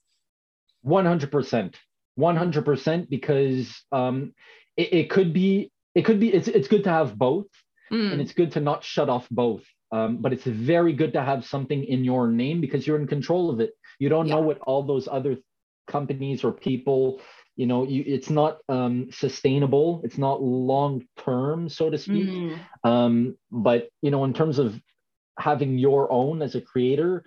100%. 0.84 1.74
100% 2.18 3.08
because 3.08 3.82
um, 3.90 4.34
it, 4.76 4.92
it 4.92 5.10
could 5.10 5.32
be 5.32 5.70
it 5.94 6.04
could 6.04 6.20
be 6.20 6.32
it's 6.32 6.48
it's 6.48 6.68
good 6.68 6.84
to 6.84 6.90
have 6.90 7.16
both 7.16 7.46
mm. 7.90 8.12
and 8.12 8.20
it's 8.20 8.32
good 8.32 8.52
to 8.52 8.60
not 8.60 8.84
shut 8.84 9.08
off 9.08 9.26
both 9.30 9.64
um, 9.92 10.16
but 10.16 10.32
it's 10.32 10.44
very 10.44 10.92
good 10.92 11.12
to 11.12 11.22
have 11.22 11.44
something 11.44 11.84
in 11.84 12.04
your 12.04 12.28
name 12.28 12.60
because 12.60 12.86
you're 12.86 12.98
in 12.98 13.06
control 13.06 13.50
of 13.50 13.60
it 13.60 13.70
you 13.98 14.08
don't 14.08 14.26
yeah. 14.26 14.34
know 14.34 14.40
what 14.40 14.58
all 14.60 14.82
those 14.82 15.08
other 15.10 15.36
companies 15.86 16.44
or 16.44 16.52
people 16.52 17.20
you 17.56 17.66
know 17.66 17.84
you, 17.84 18.02
it's 18.06 18.30
not 18.30 18.58
um, 18.68 19.08
sustainable 19.10 20.00
it's 20.04 20.18
not 20.18 20.42
long 20.42 21.02
term 21.18 21.68
so 21.68 21.90
to 21.90 21.98
speak 21.98 22.28
mm. 22.28 22.58
um, 22.82 23.36
but 23.50 23.88
you 24.02 24.10
know 24.10 24.24
in 24.24 24.32
terms 24.32 24.58
of 24.58 24.80
having 25.38 25.78
your 25.78 26.10
own 26.10 26.42
as 26.42 26.54
a 26.54 26.60
creator 26.60 27.24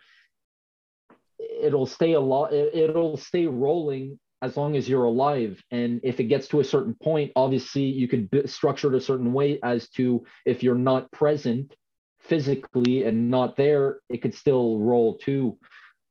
it'll 1.40 1.86
stay 1.86 2.14
a 2.14 2.20
lot 2.20 2.52
it'll 2.54 3.18
stay 3.18 3.46
rolling 3.46 4.20
as 4.42 4.56
long 4.56 4.76
as 4.76 4.88
you're 4.88 5.06
alive. 5.06 5.64
And 5.72 6.00
if 6.04 6.20
it 6.20 6.26
gets 6.26 6.48
to 6.50 6.60
a 6.60 6.64
certain 6.64 6.96
point, 6.96 7.32
obviously 7.36 7.84
you 7.84 8.08
could 8.08 8.30
b- 8.30 8.48
structure 8.48 8.94
it 8.94 8.98
a 8.98 9.02
certain 9.02 9.34
way 9.34 9.60
as 9.64 9.90
to 9.92 10.26
if 10.46 10.64
you're 10.64 10.76
not 10.76 11.12
present 11.12 11.76
physically 12.20 13.04
and 13.04 13.32
not 13.32 13.56
there, 13.56 14.00
it 14.10 14.22
could 14.22 14.36
still 14.36 14.80
roll 14.80 15.18
too. 15.18 15.58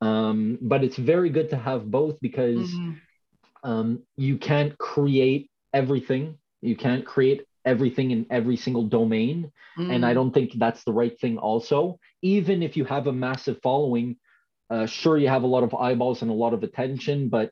Um, 0.00 0.58
but 0.60 0.84
it's 0.84 0.96
very 0.96 1.30
good 1.30 1.50
to 1.50 1.56
have 1.56 1.90
both 1.90 2.20
because 2.20 2.70
mm-hmm. 2.70 3.70
um, 3.70 4.02
you 4.16 4.38
can't 4.38 4.76
create 4.78 5.50
everything. 5.72 6.38
You 6.62 6.76
can't 6.76 7.06
create 7.06 7.46
everything 7.64 8.10
in 8.10 8.26
every 8.30 8.56
single 8.56 8.84
domain. 8.84 9.52
Mm. 9.78 9.94
And 9.94 10.06
I 10.06 10.12
mm. 10.12 10.14
don't 10.14 10.32
think 10.32 10.52
that's 10.54 10.84
the 10.84 10.92
right 10.92 11.18
thing, 11.20 11.38
also. 11.38 11.98
Even 12.22 12.62
if 12.62 12.76
you 12.76 12.84
have 12.84 13.06
a 13.06 13.12
massive 13.12 13.60
following, 13.62 14.16
uh, 14.70 14.86
sure, 14.86 15.18
you 15.18 15.28
have 15.28 15.42
a 15.42 15.48
lot 15.48 15.64
of 15.64 15.74
eyeballs 15.74 16.22
and 16.22 16.30
a 16.30 16.34
lot 16.34 16.54
of 16.54 16.62
attention, 16.62 17.28
but 17.28 17.50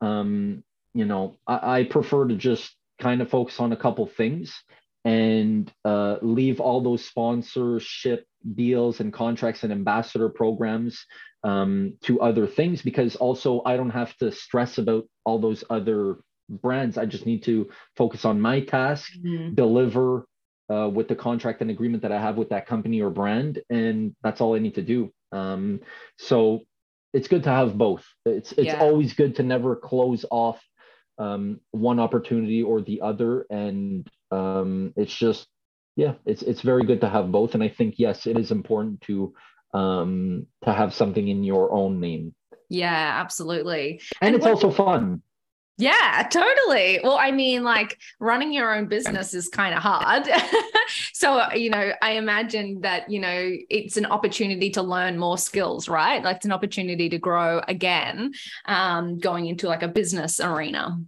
um, 0.00 0.62
you 0.94 1.04
know, 1.04 1.36
I, 1.46 1.80
I 1.80 1.84
prefer 1.84 2.28
to 2.28 2.36
just 2.36 2.74
kind 3.00 3.20
of 3.20 3.30
focus 3.30 3.60
on 3.60 3.72
a 3.72 3.76
couple 3.76 4.06
things 4.06 4.54
and 5.04 5.72
uh, 5.84 6.16
leave 6.22 6.60
all 6.60 6.80
those 6.80 7.04
sponsorship 7.04 8.26
deals 8.54 9.00
and 9.00 9.12
contracts 9.12 9.62
and 9.62 9.72
ambassador 9.72 10.28
programs 10.28 11.04
um, 11.44 11.94
to 12.02 12.20
other 12.20 12.46
things 12.46 12.82
because 12.82 13.14
also 13.16 13.62
I 13.64 13.76
don't 13.76 13.90
have 13.90 14.16
to 14.16 14.32
stress 14.32 14.78
about 14.78 15.04
all 15.24 15.38
those 15.38 15.62
other 15.70 16.16
brands. 16.48 16.98
I 16.98 17.06
just 17.06 17.26
need 17.26 17.44
to 17.44 17.68
focus 17.96 18.24
on 18.24 18.40
my 18.40 18.60
task, 18.60 19.12
mm-hmm. 19.14 19.54
deliver 19.54 20.26
uh, 20.72 20.88
with 20.88 21.06
the 21.06 21.14
contract 21.14 21.60
and 21.60 21.70
agreement 21.70 22.02
that 22.02 22.12
I 22.12 22.20
have 22.20 22.36
with 22.36 22.48
that 22.48 22.66
company 22.66 23.00
or 23.00 23.10
brand, 23.10 23.62
and 23.70 24.16
that's 24.22 24.40
all 24.40 24.56
I 24.56 24.58
need 24.58 24.74
to 24.74 24.82
do. 24.82 25.12
Um, 25.30 25.80
so 26.18 26.62
it's 27.16 27.28
good 27.28 27.44
to 27.44 27.50
have 27.50 27.78
both. 27.78 28.06
It's 28.26 28.52
it's 28.52 28.66
yeah. 28.66 28.80
always 28.80 29.14
good 29.14 29.36
to 29.36 29.42
never 29.42 29.74
close 29.74 30.24
off 30.30 30.60
um, 31.18 31.60
one 31.70 31.98
opportunity 31.98 32.62
or 32.62 32.82
the 32.82 33.00
other, 33.00 33.46
and 33.48 34.06
um, 34.30 34.92
it's 34.96 35.14
just 35.14 35.46
yeah, 35.96 36.14
it's 36.26 36.42
it's 36.42 36.60
very 36.60 36.84
good 36.84 37.00
to 37.00 37.08
have 37.08 37.32
both. 37.32 37.54
And 37.54 37.62
I 37.62 37.70
think 37.70 37.94
yes, 37.96 38.26
it 38.26 38.38
is 38.38 38.50
important 38.50 39.00
to 39.02 39.32
um, 39.72 40.46
to 40.64 40.72
have 40.72 40.92
something 40.92 41.26
in 41.26 41.42
your 41.42 41.72
own 41.72 42.00
name. 42.00 42.34
Yeah, 42.68 43.20
absolutely. 43.20 44.02
And, 44.20 44.34
and 44.34 44.36
it's 44.36 44.46
also 44.46 44.70
fun. 44.70 45.22
Yeah, 45.78 46.26
totally. 46.30 47.00
Well, 47.02 47.18
I 47.18 47.30
mean, 47.32 47.62
like 47.62 47.98
running 48.18 48.50
your 48.50 48.74
own 48.74 48.86
business 48.86 49.34
is 49.34 49.48
kind 49.48 49.74
of 49.74 49.82
hard. 49.82 50.26
so, 51.12 51.52
you 51.52 51.68
know, 51.68 51.92
I 52.00 52.12
imagine 52.12 52.80
that, 52.80 53.10
you 53.10 53.20
know, 53.20 53.52
it's 53.68 53.98
an 53.98 54.06
opportunity 54.06 54.70
to 54.70 54.82
learn 54.82 55.18
more 55.18 55.36
skills, 55.36 55.86
right? 55.86 56.22
Like 56.22 56.36
it's 56.36 56.46
an 56.46 56.52
opportunity 56.52 57.10
to 57.10 57.18
grow 57.18 57.60
again, 57.68 58.32
um, 58.64 59.18
going 59.18 59.46
into 59.46 59.66
like 59.66 59.82
a 59.82 59.88
business 59.88 60.40
arena. 60.40 60.98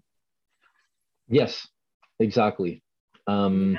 Yes, 1.31 1.67
exactly. 2.21 2.83
Um, 3.27 3.79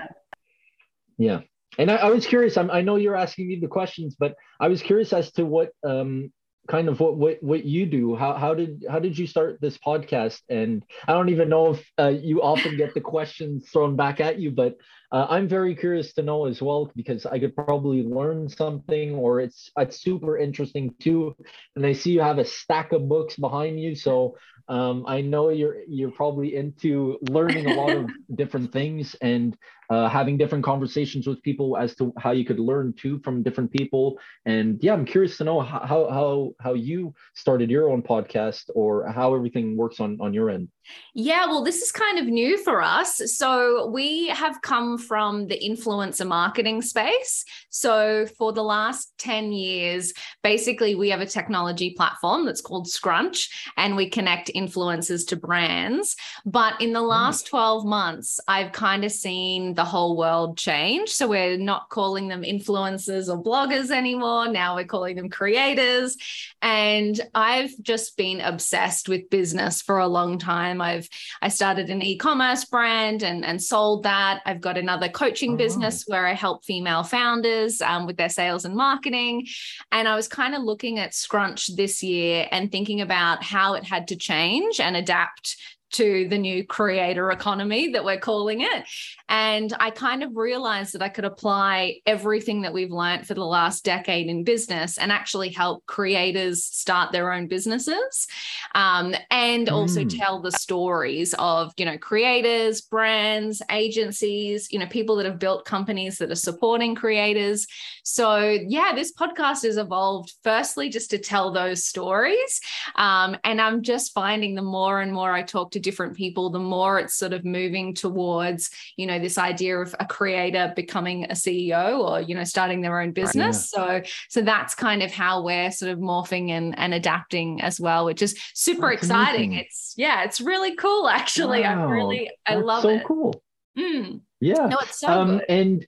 yeah. 1.17 1.31
yeah. 1.33 1.39
And 1.77 1.91
I, 1.91 1.97
I 1.97 2.09
was 2.09 2.25
curious. 2.25 2.57
I'm, 2.57 2.71
i 2.71 2.81
know 2.81 2.95
you're 2.95 3.15
asking 3.15 3.47
me 3.47 3.59
the 3.59 3.67
questions, 3.67 4.15
but 4.19 4.33
I 4.59 4.67
was 4.67 4.81
curious 4.81 5.13
as 5.13 5.31
to 5.33 5.45
what 5.45 5.69
um, 5.83 6.31
kind 6.69 6.87
of 6.87 6.99
what, 6.99 7.17
what 7.17 7.41
what 7.41 7.65
you 7.65 7.85
do. 7.85 8.15
How 8.15 8.33
how 8.33 8.53
did 8.53 8.85
how 8.89 8.99
did 8.99 9.17
you 9.17 9.27
start 9.27 9.59
this 9.59 9.77
podcast? 9.77 10.41
And 10.49 10.83
i 11.07 11.13
don't 11.13 11.29
even 11.29 11.49
know 11.49 11.71
if 11.71 11.91
uh, 11.99 12.07
you 12.09 12.41
often 12.41 12.77
get 12.77 12.93
the 12.93 13.01
questions 13.01 13.69
thrown 13.69 13.95
back 13.95 14.19
at 14.19 14.39
you 14.39 14.51
but 14.51 14.77
uh, 15.11 15.27
i'm 15.29 15.47
very 15.47 15.75
curious 15.75 16.13
to 16.13 16.21
know 16.21 16.45
as 16.45 16.61
well 16.61 16.91
because 16.95 17.25
i 17.25 17.39
could 17.39 17.55
probably 17.55 18.03
learn 18.03 18.47
something 18.47 19.15
or 19.15 19.39
it's 19.39 19.69
it's 19.77 20.01
super 20.01 20.37
interesting 20.37 20.93
too 20.99 21.35
and 21.75 21.85
i 21.85 21.93
see 21.93 22.11
you 22.11 22.21
have 22.21 22.39
a 22.39 22.45
stack 22.45 22.91
of 22.91 23.07
books 23.07 23.35
behind 23.37 23.79
you 23.79 23.95
so 23.95 24.35
um, 24.69 25.03
I 25.07 25.21
know 25.21 25.49
you're 25.49 25.77
you're 25.87 26.11
probably 26.11 26.55
into 26.55 27.17
learning 27.21 27.65
a 27.65 27.73
lot 27.73 27.89
of 27.89 28.07
different 28.35 28.71
things 28.71 29.15
and 29.19 29.57
uh, 29.89 30.07
having 30.07 30.37
different 30.37 30.63
conversations 30.63 31.25
with 31.25 31.41
people 31.41 31.75
as 31.75 31.95
to 31.95 32.13
how 32.19 32.31
you 32.31 32.45
could 32.45 32.59
learn 32.59 32.93
too 32.93 33.19
from 33.23 33.41
different 33.41 33.71
people. 33.71 34.19
And 34.45 34.77
yeah, 34.83 34.93
I'm 34.93 35.05
curious 35.05 35.37
to 35.37 35.43
know 35.43 35.59
how 35.59 35.79
how 35.87 36.51
how 36.61 36.73
you 36.75 37.15
started 37.33 37.71
your 37.71 37.89
own 37.89 38.03
podcast 38.03 38.69
or 38.75 39.11
how 39.11 39.33
everything 39.33 39.75
works 39.75 39.99
on 39.99 40.21
on 40.21 40.35
your 40.35 40.51
end. 40.51 40.69
Yeah, 41.13 41.47
well, 41.47 41.63
this 41.63 41.81
is 41.81 41.91
kind 41.91 42.19
of 42.19 42.25
new 42.25 42.57
for 42.57 42.81
us. 42.81 43.21
So 43.35 43.87
we 43.87 44.27
have 44.27 44.61
come 44.61 44.97
from 44.97 45.47
the 45.47 45.59
influencer 45.59 46.25
marketing 46.25 46.81
space. 46.81 47.43
So 47.69 48.25
for 48.37 48.53
the 48.53 48.63
last 48.63 49.13
10 49.17 49.51
years, 49.51 50.13
basically, 50.43 50.95
we 50.95 51.09
have 51.09 51.21
a 51.21 51.25
technology 51.25 51.93
platform 51.97 52.45
that's 52.45 52.61
called 52.61 52.87
Scrunch, 52.87 53.49
and 53.75 53.95
we 53.95 54.09
connect 54.09 54.51
influencers 54.55 55.27
to 55.27 55.35
brands. 55.35 56.15
But 56.45 56.79
in 56.79 56.93
the 56.93 57.01
hmm. 57.01 57.07
last 57.07 57.47
12 57.47 57.85
months, 57.85 58.39
I've 58.47 58.71
kind 58.71 59.03
of 59.03 59.11
seen 59.11 59.73
the 59.73 59.85
whole 59.85 60.15
world 60.15 60.57
change. 60.57 61.09
So 61.09 61.27
we're 61.27 61.57
not 61.57 61.89
calling 61.89 62.27
them 62.27 62.43
influencers 62.43 63.29
or 63.29 63.43
bloggers 63.43 63.91
anymore. 63.91 64.47
Now 64.47 64.75
we're 64.75 64.85
calling 64.85 65.15
them 65.15 65.29
creators. 65.29 66.17
And 66.61 67.19
I've 67.33 67.71
just 67.81 68.15
been 68.17 68.41
obsessed 68.41 69.09
with 69.09 69.29
business 69.29 69.81
for 69.81 69.99
a 69.99 70.07
long 70.07 70.37
time. 70.37 70.78
I've 70.81 71.07
I 71.41 71.49
started 71.49 71.89
an 71.89 72.01
e-commerce 72.01 72.65
brand 72.65 73.23
and, 73.23 73.45
and 73.45 73.61
sold 73.61 74.03
that. 74.03 74.41
I've 74.45 74.61
got 74.61 74.77
another 74.77 75.09
coaching 75.09 75.53
oh. 75.53 75.57
business 75.57 76.03
where 76.07 76.25
I 76.25 76.33
help 76.33 76.65
female 76.65 77.03
founders 77.03 77.81
um, 77.81 78.05
with 78.05 78.17
their 78.17 78.29
sales 78.29 78.65
and 78.65 78.75
marketing. 78.75 79.47
And 79.91 80.07
I 80.07 80.15
was 80.15 80.27
kind 80.27 80.55
of 80.55 80.63
looking 80.63 80.99
at 80.99 81.13
Scrunch 81.13 81.75
this 81.75 82.03
year 82.03 82.47
and 82.51 82.71
thinking 82.71 83.01
about 83.01 83.43
how 83.43 83.73
it 83.73 83.83
had 83.83 84.07
to 84.09 84.15
change 84.15 84.79
and 84.79 84.95
adapt 84.95 85.57
to 85.91 86.27
the 86.29 86.37
new 86.37 86.65
creator 86.65 87.31
economy 87.31 87.89
that 87.89 88.03
we're 88.03 88.19
calling 88.19 88.61
it. 88.61 88.85
And 89.27 89.73
I 89.79 89.91
kind 89.91 90.23
of 90.23 90.35
realized 90.35 90.93
that 90.93 91.01
I 91.01 91.09
could 91.09 91.25
apply 91.25 91.99
everything 92.05 92.61
that 92.61 92.73
we've 92.73 92.91
learned 92.91 93.27
for 93.27 93.33
the 93.33 93.45
last 93.45 93.83
decade 93.83 94.27
in 94.27 94.43
business 94.43 94.97
and 94.97 95.11
actually 95.11 95.49
help 95.49 95.85
creators 95.85 96.63
start 96.63 97.11
their 97.11 97.31
own 97.31 97.47
businesses 97.47 98.27
um, 98.75 99.15
and 99.31 99.67
mm. 99.67 99.71
also 99.71 100.03
tell 100.05 100.41
the 100.41 100.51
stories 100.51 101.33
of, 101.39 101.71
you 101.77 101.85
know, 101.85 101.97
creators, 101.97 102.81
brands, 102.81 103.61
agencies, 103.71 104.67
you 104.71 104.79
know, 104.79 104.87
people 104.87 105.15
that 105.15 105.25
have 105.25 105.39
built 105.39 105.65
companies 105.65 106.17
that 106.17 106.31
are 106.31 106.35
supporting 106.35 106.95
creators. 106.95 107.67
So, 108.11 108.39
yeah, 108.39 108.93
this 108.95 109.13
podcast 109.13 109.61
has 109.61 109.77
evolved 109.77 110.33
firstly 110.43 110.89
just 110.89 111.11
to 111.11 111.19
tell 111.19 111.51
those 111.51 111.85
stories. 111.85 112.59
Um, 112.95 113.37
and 113.43 113.61
I'm 113.61 113.83
just 113.83 114.13
finding 114.13 114.55
the 114.55 114.63
more 114.63 114.99
and 114.99 115.13
more 115.13 115.31
I 115.31 115.43
talk 115.43 115.71
to 115.71 115.79
different 115.79 116.17
people, 116.17 116.49
the 116.49 116.57
more 116.57 116.97
it's 116.97 117.13
sort 117.13 117.33
of 117.33 117.45
moving 117.45 117.93
towards, 117.93 118.71
you 118.97 119.05
know, 119.05 119.19
this 119.19 119.37
idea 119.37 119.77
of 119.77 119.95
a 119.99 120.07
creator 120.07 120.73
becoming 120.75 121.25
a 121.25 121.33
CEO 121.33 121.99
or, 121.99 122.19
you 122.19 122.33
know, 122.33 122.43
starting 122.43 122.81
their 122.81 122.99
own 122.99 123.11
business. 123.11 123.71
Right, 123.77 123.97
yeah. 123.97 124.01
So, 124.03 124.09
so 124.29 124.41
that's 124.41 124.73
kind 124.73 125.03
of 125.03 125.11
how 125.11 125.43
we're 125.43 125.69
sort 125.69 125.91
of 125.91 125.99
morphing 125.99 126.49
and, 126.49 126.77
and 126.79 126.95
adapting 126.95 127.61
as 127.61 127.79
well, 127.79 128.05
which 128.05 128.23
is 128.23 128.35
super 128.55 128.89
that's 128.89 129.03
exciting. 129.03 129.51
Amazing. 129.51 129.65
It's 129.65 129.93
yeah, 129.97 130.23
it's 130.23 130.41
really 130.41 130.75
cool 130.75 131.07
actually. 131.07 131.61
Wow. 131.61 131.87
I 131.87 131.91
really 131.91 132.31
I 132.47 132.55
love 132.55 132.81
so 132.81 132.89
it. 132.89 133.01
So 133.01 133.07
cool. 133.07 133.43
Mm. 133.77 134.21
Yeah. 134.41 134.65
No, 134.65 134.79
it's 134.79 134.99
so 134.99 135.07
um, 135.09 135.37
good. 135.37 135.45
And 135.47 135.87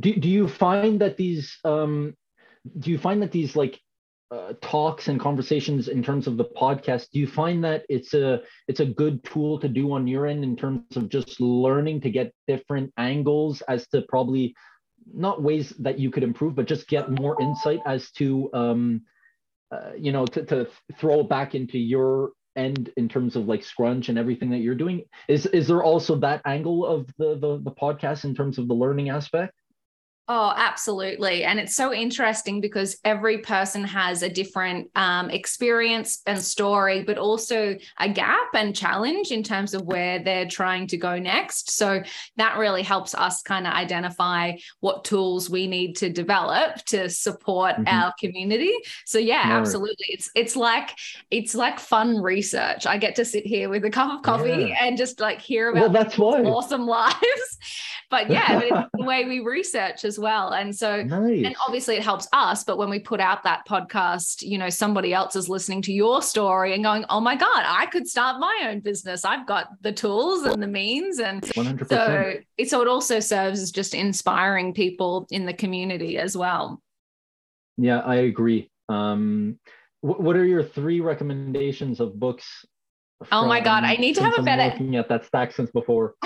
do, 0.00 0.14
do 0.14 0.28
you 0.28 0.48
find 0.48 1.00
that 1.00 1.16
these 1.16 1.58
um 1.64 2.14
do 2.78 2.90
you 2.90 2.98
find 2.98 3.22
that 3.22 3.32
these 3.32 3.56
like 3.56 3.80
uh, 4.30 4.54
talks 4.60 5.08
and 5.08 5.20
conversations 5.20 5.88
in 5.88 6.02
terms 6.02 6.26
of 6.26 6.36
the 6.36 6.44
podcast 6.44 7.08
do 7.12 7.20
you 7.20 7.26
find 7.26 7.62
that 7.62 7.84
it's 7.88 8.14
a 8.14 8.40
it's 8.68 8.80
a 8.80 8.86
good 8.86 9.22
tool 9.22 9.60
to 9.60 9.68
do 9.68 9.92
on 9.92 10.06
your 10.06 10.26
end 10.26 10.42
in 10.42 10.56
terms 10.56 10.96
of 10.96 11.08
just 11.08 11.40
learning 11.40 12.00
to 12.00 12.10
get 12.10 12.32
different 12.48 12.92
angles 12.96 13.62
as 13.68 13.86
to 13.88 14.02
probably 14.08 14.54
not 15.12 15.42
ways 15.42 15.70
that 15.78 15.98
you 15.98 16.10
could 16.10 16.22
improve 16.22 16.54
but 16.54 16.66
just 16.66 16.88
get 16.88 17.10
more 17.10 17.40
insight 17.40 17.80
as 17.86 18.10
to 18.10 18.50
um 18.54 19.02
uh, 19.70 19.92
you 19.96 20.10
know 20.10 20.26
to, 20.26 20.44
to 20.44 20.66
throw 20.98 21.22
back 21.22 21.54
into 21.54 21.78
your 21.78 22.32
end 22.56 22.90
in 22.96 23.08
terms 23.08 23.36
of 23.36 23.46
like 23.46 23.64
scrunch 23.64 24.08
and 24.08 24.18
everything 24.18 24.50
that 24.50 24.58
you're 24.58 24.74
doing? 24.74 25.02
Is 25.28 25.46
is 25.46 25.66
there 25.66 25.82
also 25.82 26.16
that 26.16 26.42
angle 26.44 26.86
of 26.86 27.06
the 27.18 27.34
the, 27.36 27.60
the 27.62 27.70
podcast 27.70 28.24
in 28.24 28.34
terms 28.34 28.58
of 28.58 28.68
the 28.68 28.74
learning 28.74 29.10
aspect 29.10 29.54
Oh, 30.26 30.54
absolutely. 30.56 31.44
And 31.44 31.60
it's 31.60 31.76
so 31.76 31.92
interesting 31.92 32.62
because 32.62 32.96
every 33.04 33.38
person 33.38 33.84
has 33.84 34.22
a 34.22 34.28
different 34.28 34.90
um, 34.94 35.28
experience 35.28 36.22
and 36.24 36.40
story, 36.40 37.02
but 37.02 37.18
also 37.18 37.76
a 37.98 38.08
gap 38.08 38.48
and 38.54 38.74
challenge 38.74 39.32
in 39.32 39.42
terms 39.42 39.74
of 39.74 39.82
where 39.82 40.18
they're 40.24 40.48
trying 40.48 40.86
to 40.88 40.96
go 40.96 41.18
next. 41.18 41.72
So 41.72 42.02
that 42.38 42.56
really 42.56 42.82
helps 42.82 43.14
us 43.14 43.42
kind 43.42 43.66
of 43.66 43.74
identify 43.74 44.52
what 44.80 45.04
tools 45.04 45.50
we 45.50 45.66
need 45.66 45.94
to 45.96 46.08
develop 46.08 46.76
to 46.86 47.10
support 47.10 47.74
mm-hmm. 47.74 47.88
our 47.88 48.14
community. 48.18 48.72
So 49.04 49.18
yeah, 49.18 49.50
right. 49.50 49.60
absolutely. 49.60 50.06
It's 50.08 50.30
it's 50.34 50.56
like 50.56 50.96
it's 51.30 51.54
like 51.54 51.78
fun 51.78 52.16
research. 52.22 52.86
I 52.86 52.96
get 52.96 53.14
to 53.16 53.26
sit 53.26 53.46
here 53.46 53.68
with 53.68 53.84
a 53.84 53.90
cup 53.90 54.10
of 54.10 54.22
coffee 54.22 54.68
yeah. 54.70 54.86
and 54.86 54.96
just 54.96 55.20
like 55.20 55.42
hear 55.42 55.68
about 55.68 55.80
well, 55.80 55.90
that's 55.90 56.16
why. 56.16 56.42
awesome 56.44 56.86
lives. 56.86 57.58
but 58.10 58.30
yeah, 58.30 58.54
but 58.54 58.64
it's 58.64 58.90
the 58.94 59.04
way 59.04 59.26
we 59.26 59.40
research 59.40 60.06
as 60.06 60.13
well. 60.18 60.50
And 60.50 60.74
so, 60.74 61.02
nice. 61.02 61.44
and 61.44 61.56
obviously 61.66 61.96
it 61.96 62.02
helps 62.02 62.28
us. 62.32 62.64
But 62.64 62.78
when 62.78 62.90
we 62.90 62.98
put 62.98 63.20
out 63.20 63.42
that 63.44 63.66
podcast, 63.68 64.42
you 64.42 64.58
know, 64.58 64.68
somebody 64.68 65.12
else 65.12 65.36
is 65.36 65.48
listening 65.48 65.82
to 65.82 65.92
your 65.92 66.22
story 66.22 66.74
and 66.74 66.82
going, 66.84 67.04
oh 67.08 67.20
my 67.20 67.36
God, 67.36 67.64
I 67.66 67.86
could 67.86 68.06
start 68.06 68.40
my 68.40 68.66
own 68.68 68.80
business. 68.80 69.24
I've 69.24 69.46
got 69.46 69.68
the 69.82 69.92
tools 69.92 70.44
and 70.44 70.62
the 70.62 70.66
means. 70.66 71.18
And 71.18 71.42
100%. 71.42 71.88
so, 71.88 72.34
it, 72.56 72.70
so 72.70 72.82
it 72.82 72.88
also 72.88 73.20
serves 73.20 73.60
as 73.60 73.70
just 73.70 73.94
inspiring 73.94 74.74
people 74.74 75.26
in 75.30 75.46
the 75.46 75.54
community 75.54 76.18
as 76.18 76.36
well. 76.36 76.82
Yeah, 77.76 78.00
I 78.00 78.16
agree. 78.16 78.70
Um, 78.88 79.58
what 80.00 80.36
are 80.36 80.44
your 80.44 80.62
three 80.62 81.00
recommendations 81.00 81.98
of 81.98 82.18
books? 82.20 82.66
oh 83.32 83.46
my 83.46 83.60
God, 83.60 83.84
I 83.84 83.94
need 83.94 84.14
to 84.16 84.22
have 84.22 84.38
a 84.38 84.42
better. 84.42 84.64
Looking 84.64 84.96
at 84.96 85.08
that 85.08 85.24
stack 85.24 85.52
since 85.52 85.70
before. 85.70 86.14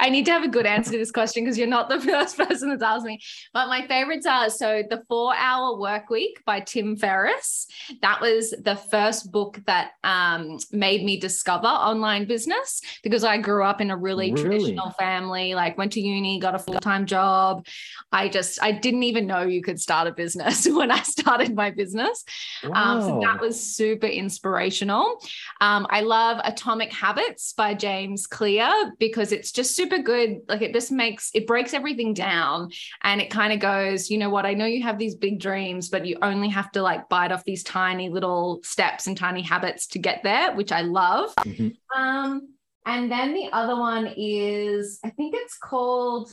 I 0.00 0.08
need 0.08 0.24
to 0.26 0.32
have 0.32 0.42
a 0.42 0.48
good 0.48 0.66
answer 0.66 0.92
to 0.92 0.98
this 0.98 1.12
question 1.12 1.44
because 1.44 1.58
you're 1.58 1.66
not 1.66 1.88
the 1.90 2.00
first 2.10 2.36
person 2.36 2.70
that's 2.70 2.82
asked 2.82 3.04
me. 3.04 3.20
But 3.52 3.68
my 3.68 3.86
favorites 3.86 4.26
are 4.26 4.48
so 4.48 4.82
The 4.88 5.02
Four 5.08 5.34
Hour 5.36 5.78
Work 5.78 6.08
Week 6.08 6.42
by 6.46 6.60
Tim 6.60 6.96
Ferriss. 6.96 7.66
That 8.00 8.20
was 8.20 8.50
the 8.50 8.76
first 8.76 9.30
book 9.30 9.60
that 9.66 9.92
um, 10.02 10.58
made 10.72 11.04
me 11.04 11.20
discover 11.20 11.66
online 11.66 12.26
business 12.26 12.80
because 13.02 13.24
I 13.24 13.36
grew 13.38 13.62
up 13.62 13.80
in 13.82 13.90
a 13.90 13.96
really, 13.96 14.32
really? 14.32 14.42
traditional 14.42 14.90
family, 14.98 15.54
like 15.54 15.76
went 15.76 15.92
to 15.92 16.00
uni, 16.00 16.40
got 16.40 16.54
a 16.54 16.58
full 16.58 16.80
time 16.80 17.04
job. 17.04 17.66
I 18.10 18.28
just, 18.28 18.62
I 18.62 18.72
didn't 18.72 19.02
even 19.02 19.26
know 19.26 19.42
you 19.42 19.62
could 19.62 19.80
start 19.80 20.08
a 20.08 20.12
business 20.12 20.66
when 20.70 20.90
I 20.90 21.02
started 21.02 21.54
my 21.54 21.70
business. 21.70 22.24
Wow. 22.64 22.72
Um, 22.72 23.02
so 23.02 23.20
that 23.22 23.40
was 23.40 23.60
super 23.60 24.06
inspirational. 24.06 25.20
Um, 25.60 25.86
I 25.90 26.00
love 26.00 26.40
Atomic 26.42 26.90
Habits 26.90 27.52
by 27.52 27.74
James 27.74 28.26
Clear 28.26 28.92
because 28.98 29.32
it's 29.32 29.52
just 29.52 29.76
super 29.76 29.89
good. 29.98 30.40
Like 30.48 30.62
it 30.62 30.72
just 30.72 30.92
makes 30.92 31.30
it 31.34 31.46
breaks 31.46 31.74
everything 31.74 32.14
down 32.14 32.70
and 33.02 33.20
it 33.20 33.30
kind 33.30 33.52
of 33.52 33.58
goes, 33.58 34.10
you 34.10 34.18
know 34.18 34.30
what? 34.30 34.46
I 34.46 34.54
know 34.54 34.66
you 34.66 34.82
have 34.82 34.98
these 34.98 35.14
big 35.14 35.40
dreams, 35.40 35.88
but 35.88 36.06
you 36.06 36.16
only 36.22 36.48
have 36.48 36.70
to 36.72 36.82
like 36.82 37.08
bite 37.08 37.32
off 37.32 37.44
these 37.44 37.62
tiny 37.62 38.08
little 38.08 38.60
steps 38.62 39.06
and 39.06 39.16
tiny 39.16 39.42
habits 39.42 39.86
to 39.88 39.98
get 39.98 40.22
there, 40.22 40.54
which 40.54 40.72
I 40.72 40.82
love. 40.82 41.34
Mm-hmm. 41.36 42.00
Um, 42.00 42.54
and 42.86 43.10
then 43.10 43.34
the 43.34 43.50
other 43.52 43.76
one 43.76 44.12
is, 44.16 45.00
I 45.04 45.10
think 45.10 45.34
it's 45.36 45.58
called 45.58 46.30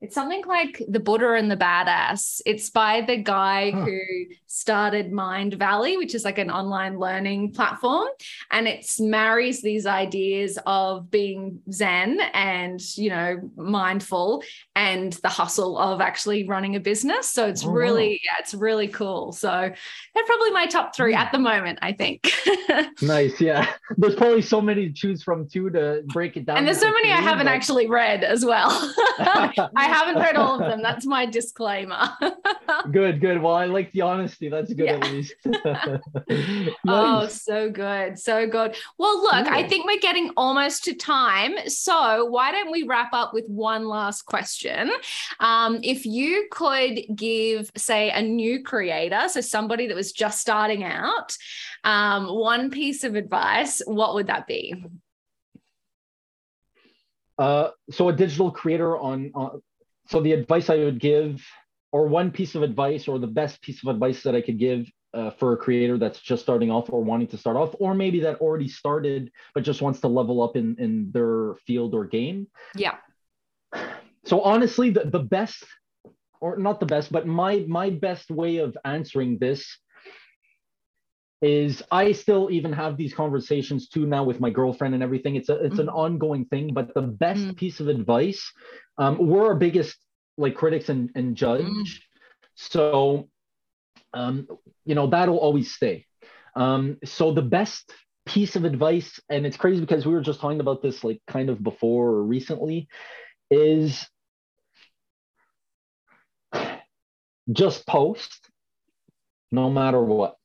it's 0.00 0.14
something 0.14 0.42
like 0.46 0.82
The 0.88 1.00
Buddha 1.00 1.34
and 1.34 1.50
the 1.50 1.56
Badass. 1.56 2.40
It's 2.46 2.70
by 2.70 3.02
the 3.02 3.18
guy 3.18 3.70
huh. 3.70 3.84
who 3.84 4.00
started 4.46 5.12
Mindvalley, 5.12 5.98
which 5.98 6.14
is 6.14 6.24
like 6.24 6.38
an 6.38 6.50
online 6.50 6.98
learning 6.98 7.52
platform. 7.52 8.08
And 8.50 8.66
it 8.66 8.86
marries 8.98 9.60
these 9.60 9.84
ideas 9.84 10.58
of 10.64 11.10
being 11.10 11.60
Zen 11.70 12.18
and, 12.32 12.80
you 12.96 13.10
know, 13.10 13.50
mindful 13.56 14.42
and 14.74 15.12
the 15.12 15.28
hustle 15.28 15.76
of 15.76 16.00
actually 16.00 16.48
running 16.48 16.76
a 16.76 16.80
business. 16.80 17.30
So 17.30 17.46
it's 17.46 17.66
oh, 17.66 17.70
really, 17.70 18.08
wow. 18.08 18.18
yeah, 18.24 18.40
it's 18.40 18.54
really 18.54 18.88
cool. 18.88 19.32
So 19.32 19.50
they're 19.50 20.24
probably 20.24 20.50
my 20.50 20.66
top 20.66 20.96
three 20.96 21.12
hmm. 21.12 21.18
at 21.18 21.30
the 21.30 21.38
moment, 21.38 21.78
I 21.82 21.92
think. 21.92 22.32
nice. 23.02 23.38
Yeah. 23.38 23.70
There's 23.98 24.16
probably 24.16 24.42
so 24.42 24.62
many 24.62 24.88
to 24.88 24.92
choose 24.94 25.22
from 25.22 25.46
too 25.46 25.68
to 25.70 26.02
break 26.06 26.38
it 26.38 26.46
down. 26.46 26.56
And 26.56 26.66
there's 26.66 26.80
so 26.80 26.90
many 26.90 27.12
I 27.12 27.20
haven't 27.20 27.46
but... 27.46 27.52
actually 27.52 27.86
read 27.86 28.24
as 28.24 28.46
well. 28.46 28.70
I 29.18 29.89
haven't 29.92 30.16
read 30.16 30.36
all 30.36 30.54
of 30.54 30.60
them. 30.60 30.82
That's 30.90 31.06
my 31.06 31.26
disclaimer. 31.26 32.08
good, 32.92 33.20
good. 33.20 33.40
Well, 33.42 33.54
I 33.54 33.66
like 33.66 33.92
the 33.92 34.02
honesty. 34.02 34.48
That's 34.48 34.72
good 34.72 34.86
yeah. 34.86 34.92
at 34.94 35.10
least. 35.10 35.34
nice. 35.44 36.74
Oh, 36.86 37.26
so 37.28 37.70
good. 37.70 38.18
So 38.18 38.46
good. 38.46 38.76
Well, 38.98 39.22
look, 39.22 39.46
I 39.46 39.66
think 39.68 39.86
we're 39.86 40.00
getting 40.00 40.30
almost 40.36 40.84
to 40.84 40.94
time. 40.94 41.54
So 41.68 42.24
why 42.26 42.52
don't 42.52 42.70
we 42.70 42.84
wrap 42.84 43.12
up 43.12 43.34
with 43.34 43.46
one 43.48 43.86
last 43.86 44.22
question? 44.22 44.90
Um, 45.40 45.80
if 45.82 46.06
you 46.06 46.48
could 46.50 47.00
give, 47.14 47.70
say, 47.76 48.10
a 48.10 48.22
new 48.22 48.62
creator, 48.62 49.28
so 49.28 49.40
somebody 49.40 49.86
that 49.88 49.96
was 49.96 50.12
just 50.12 50.40
starting 50.40 50.84
out, 50.84 51.36
um, 51.84 52.26
one 52.26 52.70
piece 52.70 53.04
of 53.04 53.14
advice, 53.14 53.82
what 53.86 54.14
would 54.14 54.26
that 54.28 54.46
be? 54.46 54.74
Uh, 57.40 57.70
so 57.90 58.10
a 58.10 58.12
digital 58.12 58.50
creator 58.50 58.98
on, 58.98 59.30
on 59.34 59.62
so 60.10 60.20
the 60.20 60.32
advice 60.32 60.68
I 60.68 60.76
would 60.76 61.00
give, 61.00 61.40
or 61.92 62.08
one 62.08 62.30
piece 62.30 62.54
of 62.54 62.62
advice, 62.62 63.06
or 63.08 63.18
the 63.18 63.26
best 63.26 63.62
piece 63.62 63.82
of 63.82 63.88
advice 63.88 64.22
that 64.24 64.34
I 64.34 64.40
could 64.40 64.58
give 64.58 64.90
uh, 65.14 65.30
for 65.30 65.52
a 65.52 65.56
creator 65.56 65.98
that's 65.98 66.20
just 66.20 66.42
starting 66.42 66.70
off 66.70 66.90
or 66.90 67.02
wanting 67.02 67.28
to 67.28 67.38
start 67.38 67.56
off, 67.56 67.74
or 67.78 67.94
maybe 67.94 68.20
that 68.20 68.40
already 68.40 68.68
started 68.68 69.30
but 69.54 69.62
just 69.62 69.82
wants 69.82 70.00
to 70.00 70.08
level 70.08 70.42
up 70.42 70.56
in 70.56 70.76
in 70.78 71.10
their 71.12 71.54
field 71.66 71.94
or 71.94 72.04
game. 72.04 72.48
Yeah. 72.74 72.96
So 74.24 74.40
honestly, 74.42 74.90
the, 74.90 75.04
the 75.04 75.20
best, 75.20 75.64
or 76.40 76.58
not 76.58 76.80
the 76.80 76.86
best, 76.86 77.10
but 77.12 77.26
my 77.26 77.64
my 77.68 77.90
best 77.90 78.30
way 78.30 78.58
of 78.58 78.76
answering 78.84 79.38
this 79.38 79.64
is 81.42 81.82
I 81.90 82.12
still 82.12 82.50
even 82.50 82.72
have 82.72 82.96
these 82.96 83.14
conversations 83.14 83.88
too 83.88 84.06
now 84.06 84.24
with 84.24 84.40
my 84.40 84.50
girlfriend 84.50 84.94
and 84.94 85.02
everything. 85.02 85.36
It's 85.36 85.48
a 85.48 85.54
it's 85.56 85.72
mm-hmm. 85.74 85.82
an 85.82 85.88
ongoing 85.88 86.44
thing. 86.46 86.72
But 86.74 86.92
the 86.94 87.02
best 87.02 87.40
mm-hmm. 87.40 87.52
piece 87.52 87.80
of 87.80 87.88
advice, 87.88 88.52
um, 88.98 89.26
we're 89.26 89.46
our 89.46 89.54
biggest 89.54 89.96
like 90.36 90.54
critics 90.54 90.88
and, 90.88 91.10
and 91.14 91.36
judge. 91.36 91.62
Mm-hmm. 91.62 91.82
So 92.56 93.28
um, 94.12 94.48
you 94.84 94.94
know, 94.94 95.08
that'll 95.08 95.38
always 95.38 95.72
stay. 95.72 96.06
Um, 96.56 96.98
so 97.04 97.32
the 97.32 97.42
best 97.42 97.92
piece 98.26 98.56
of 98.56 98.64
advice, 98.64 99.20
and 99.28 99.46
it's 99.46 99.56
crazy 99.56 99.80
because 99.80 100.04
we 100.04 100.12
were 100.12 100.20
just 100.20 100.40
talking 100.40 100.60
about 100.60 100.82
this 100.82 101.02
like 101.04 101.22
kind 101.26 101.48
of 101.48 101.62
before 101.62 102.08
or 102.08 102.22
recently, 102.22 102.88
is 103.50 104.06
just 107.52 107.86
post 107.86 108.50
no 109.52 109.70
matter 109.70 110.02
what 110.02 110.36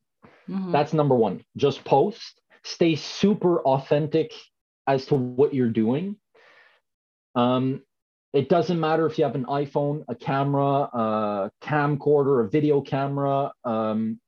Mm-hmm. 0.50 0.72
That's 0.72 0.94
number 0.94 1.16
one. 1.16 1.44
Just 1.58 1.84
post, 1.84 2.42
stay 2.64 2.96
super 2.96 3.60
authentic 3.62 4.32
as 4.88 5.06
to 5.08 5.16
what 5.16 5.54
you're 5.54 5.70
doing. 5.70 6.18
Um, 7.36 7.82
it 8.34 8.50
doesn't 8.50 8.80
matter 8.80 9.06
if 9.06 9.18
you 9.18 9.24
have 9.24 9.36
an 9.36 9.46
iPhone, 9.46 10.04
a 10.10 10.16
camera, 10.16 10.90
a 10.94 11.52
camcorder, 11.62 12.46
a 12.46 12.50
video 12.50 12.82
camera, 12.82 13.52
um, 13.64 14.20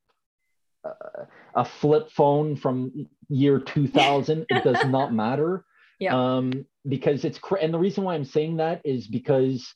a 1.56 1.66
flip 1.66 2.10
phone 2.12 2.56
from 2.56 3.08
year 3.28 3.60
2000. 3.60 4.46
it 4.50 4.64
does 4.64 4.86
not 4.88 5.14
matter. 5.14 5.66
Yeah. 6.00 6.16
Um, 6.16 6.66
because 6.88 7.26
it's 7.26 7.40
cr- 7.40 7.58
and 7.58 7.74
the 7.74 7.80
reason 7.80 8.04
why 8.04 8.16
I'm 8.16 8.26
saying 8.26 8.58
that 8.58 8.82
is 8.86 9.08
because 9.08 9.74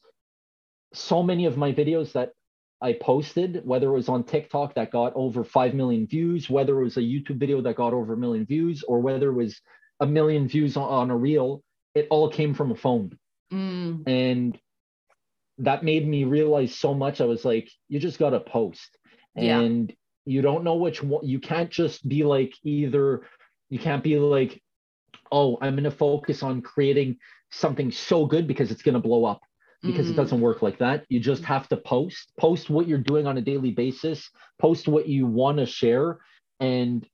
so 0.94 1.24
many 1.24 1.46
of 1.46 1.58
my 1.58 1.74
videos 1.74 2.14
that 2.14 2.32
I 2.82 2.94
posted, 2.94 3.62
whether 3.64 3.90
it 3.90 3.94
was 3.94 4.10
on 4.10 4.24
TikTok 4.24 4.74
that 4.76 4.92
got 4.92 5.14
over 5.16 5.44
5 5.44 5.74
million 5.74 6.08
views, 6.08 6.50
whether 6.50 6.80
it 6.80 6.84
was 6.84 6.98
a 6.98 7.02
YouTube 7.02 7.38
video 7.38 7.62
that 7.62 7.76
got 7.76 7.94
over 7.94 8.14
a 8.14 8.18
million 8.18 8.46
views, 8.46 8.84
or 8.84 9.00
whether 9.00 9.30
it 9.30 9.36
was 9.36 9.62
a 10.00 10.08
million 10.08 10.48
views 10.48 10.76
on, 10.78 10.90
on 10.90 11.12
a 11.12 11.18
reel, 11.18 11.62
it 11.94 12.08
all 12.10 12.30
came 12.30 12.56
from 12.56 12.72
a 12.72 12.76
phone. 12.76 13.18
Mm. 13.54 14.08
And 14.08 14.60
that 15.60 15.84
made 15.84 16.08
me 16.08 16.24
realize 16.24 16.74
so 16.74 16.96
much. 16.96 17.22
I 17.22 17.26
was 17.26 17.46
like, 17.46 17.70
you 17.88 18.00
just 18.00 18.18
got 18.18 18.32
to 18.32 18.40
post. 18.40 18.98
Yeah. 19.36 19.60
And 19.60 19.94
you 20.26 20.42
don't 20.42 20.64
know 20.64 20.76
which 20.76 21.04
one, 21.04 21.26
you 21.26 21.40
can't 21.40 21.70
just 21.70 22.08
be 22.08 22.24
like 22.24 22.56
either, 22.64 23.22
you 23.70 23.78
can't 23.78 24.04
be 24.04 24.18
like, 24.18 24.60
oh, 25.32 25.58
I'm 25.62 25.76
going 25.76 25.84
to 25.84 25.92
focus 25.92 26.42
on 26.42 26.62
creating 26.62 27.18
something 27.52 27.92
so 27.92 28.26
good 28.26 28.48
because 28.48 28.72
it's 28.72 28.82
going 28.82 28.94
to 28.94 29.00
blow 29.00 29.26
up 29.26 29.42
because 29.84 30.08
mm. 30.08 30.12
it 30.12 30.16
doesn't 30.16 30.42
work 30.42 30.62
like 30.62 30.78
that. 30.80 31.06
You 31.10 31.20
just 31.20 31.44
have 31.44 31.68
to 31.70 31.78
post, 31.78 32.32
post 32.40 32.70
what 32.70 32.88
you're 32.88 32.98
doing 32.98 33.28
on 33.28 33.38
a 33.38 33.42
daily 33.42 33.72
basis, 33.72 34.30
post 34.60 34.88
what 34.88 35.08
you 35.08 35.26
want 35.26 35.58
to 35.58 35.66
share, 35.66 36.20
and 36.60 37.06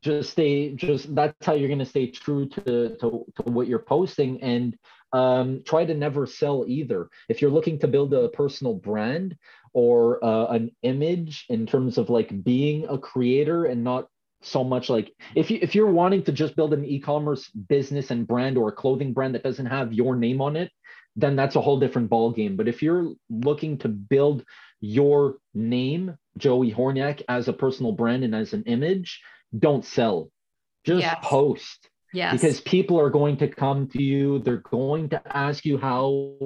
just 0.00 0.30
stay 0.30 0.74
just 0.74 1.14
that's 1.14 1.34
how 1.44 1.52
you're 1.54 1.68
going 1.68 1.78
to 1.78 1.84
stay 1.84 2.10
true 2.10 2.48
to, 2.48 2.96
to, 2.96 3.24
to 3.36 3.42
what 3.44 3.66
you're 3.66 3.78
posting 3.78 4.42
and 4.42 4.76
um, 5.12 5.62
try 5.64 5.84
to 5.84 5.94
never 5.94 6.26
sell 6.26 6.64
either 6.66 7.08
if 7.28 7.40
you're 7.40 7.50
looking 7.50 7.78
to 7.78 7.86
build 7.86 8.12
a 8.14 8.28
personal 8.30 8.74
brand 8.74 9.36
or 9.72 10.24
uh, 10.24 10.46
an 10.46 10.70
image 10.82 11.44
in 11.50 11.66
terms 11.66 11.98
of 11.98 12.08
like 12.08 12.42
being 12.42 12.86
a 12.88 12.98
creator 12.98 13.66
and 13.66 13.84
not 13.84 14.08
so 14.42 14.62
much 14.62 14.90
like 14.90 15.12
if 15.34 15.50
you 15.50 15.58
if 15.62 15.74
you're 15.74 15.90
wanting 15.90 16.22
to 16.22 16.32
just 16.32 16.56
build 16.56 16.74
an 16.74 16.84
e-commerce 16.84 17.48
business 17.48 18.10
and 18.10 18.26
brand 18.26 18.58
or 18.58 18.68
a 18.68 18.72
clothing 18.72 19.12
brand 19.12 19.34
that 19.34 19.42
doesn't 19.42 19.66
have 19.66 19.92
your 19.92 20.16
name 20.16 20.40
on 20.40 20.56
it 20.56 20.70
then 21.16 21.36
that's 21.36 21.56
a 21.56 21.60
whole 21.60 21.78
different 21.78 22.10
ball 22.10 22.30
game 22.30 22.56
but 22.56 22.68
if 22.68 22.82
you're 22.82 23.12
looking 23.30 23.78
to 23.78 23.88
build 23.88 24.44
your 24.80 25.36
name 25.54 26.16
Joey 26.36 26.72
Hornyak 26.72 27.22
as 27.28 27.48
a 27.48 27.52
personal 27.52 27.92
brand 27.92 28.24
and 28.24 28.34
as 28.34 28.52
an 28.52 28.64
image 28.64 29.20
don't 29.56 29.84
sell 29.84 30.30
just 30.84 31.02
yes. 31.02 31.18
post 31.22 31.88
yes. 32.12 32.32
because 32.32 32.60
people 32.60 33.00
are 33.00 33.10
going 33.10 33.36
to 33.38 33.48
come 33.48 33.88
to 33.88 34.02
you 34.02 34.40
they're 34.40 34.56
going 34.56 35.08
to 35.10 35.36
ask 35.36 35.64
you 35.64 35.78
how 35.78 36.36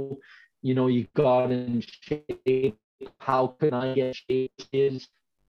you 0.62 0.75
know 0.75 0.87
you 0.87 1.07
got 1.14 1.51
in 1.51 1.83
shape 2.03 2.77
how 3.19 3.49
can 3.61 3.73
i 3.73 3.95
get 3.95 4.16
shape 4.16 4.53
is 4.73 5.09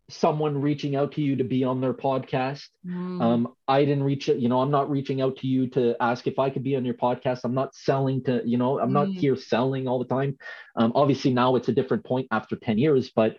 someone 0.10 0.60
reaching 0.60 0.95
out 0.95 1.14
to 1.14 1.22
you 1.22 1.36
to 1.36 1.43
be 1.43 1.64
on 1.64 1.82
their 1.82 1.93
podcast. 1.93 2.68
Mm. 2.86 3.22
Um, 3.22 3.55
I 3.68 3.86
didn't 3.86 4.03
reach 4.03 4.28
it, 4.28 4.38
you 4.38 4.49
know, 4.49 4.62
I'm 4.62 4.72
not 4.72 4.89
reaching 4.89 5.22
out 5.22 5.38
to 5.38 5.47
you 5.47 5.68
to 5.70 5.95
ask 5.99 6.28
if 6.28 6.39
I 6.39 6.49
could 6.49 6.64
be 6.64 6.76
on 6.76 6.84
your 6.84 6.95
podcast. 6.95 7.41
I'm 7.43 7.53
not 7.53 7.76
selling 7.76 8.24
to, 8.24 8.41
you 8.45 8.57
know, 8.57 8.80
I'm 8.80 8.89
mm. 8.89 8.93
not 8.93 9.07
here 9.10 9.36
selling 9.36 9.88
all 9.88 9.99
the 9.99 10.05
time. 10.05 10.38
Um, 10.76 10.91
obviously 10.95 11.32
now 11.32 11.55
it's 11.55 11.70
a 11.70 11.74
different 11.74 12.05
point 12.05 12.28
after 12.32 12.55
10 12.55 12.78
years, 12.78 13.12
but 13.16 13.38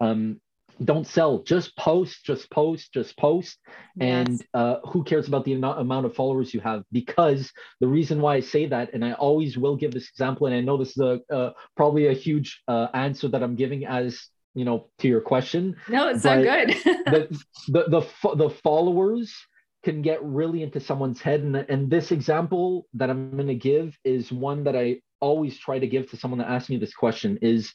um, 0.00 0.40
don't 0.84 1.06
sell, 1.06 1.42
just 1.42 1.76
post, 1.76 2.24
just 2.24 2.50
post, 2.50 2.92
just 2.92 3.16
post. 3.16 3.58
Yes. 3.96 4.26
And 4.26 4.46
uh, 4.54 4.76
who 4.84 5.04
cares 5.04 5.28
about 5.28 5.44
the 5.44 5.54
amount 5.54 6.06
of 6.06 6.14
followers 6.14 6.54
you 6.54 6.60
have? 6.60 6.84
Because 6.92 7.52
the 7.80 7.88
reason 7.88 8.20
why 8.20 8.36
I 8.36 8.40
say 8.40 8.66
that, 8.66 8.94
and 8.94 9.04
I 9.04 9.12
always 9.12 9.56
will 9.56 9.76
give 9.76 9.92
this 9.92 10.08
example, 10.08 10.46
and 10.46 10.56
I 10.56 10.60
know 10.60 10.76
this 10.76 10.96
is 10.96 10.98
a 10.98 11.20
uh, 11.32 11.52
probably 11.76 12.08
a 12.08 12.12
huge 12.12 12.62
uh, 12.68 12.88
answer 12.94 13.28
that 13.28 13.42
I'm 13.42 13.56
giving 13.56 13.86
as 13.86 14.28
you 14.54 14.64
know 14.64 14.88
to 14.98 15.08
your 15.08 15.20
question 15.20 15.76
no 15.88 16.08
it's 16.08 16.24
not 16.24 16.42
good. 16.42 16.68
the, 16.84 17.38
the 17.68 17.84
the 17.88 18.34
the 18.36 18.50
followers 18.50 19.34
can 19.82 20.02
get 20.02 20.22
really 20.22 20.62
into 20.62 20.78
someone's 20.78 21.20
head. 21.20 21.40
And, 21.40 21.56
and 21.56 21.90
this 21.90 22.12
example 22.12 22.86
that 22.94 23.10
i'm 23.10 23.32
going 23.32 23.46
to 23.48 23.54
give 23.54 23.96
is 24.04 24.32
one 24.32 24.64
that 24.64 24.76
i 24.76 25.00
always 25.20 25.58
try 25.58 25.78
to 25.78 25.86
give 25.86 26.10
to 26.10 26.16
someone 26.16 26.38
that 26.38 26.50
asks 26.50 26.68
me 26.68 26.76
this 26.76 26.94
question 26.94 27.38
is 27.42 27.72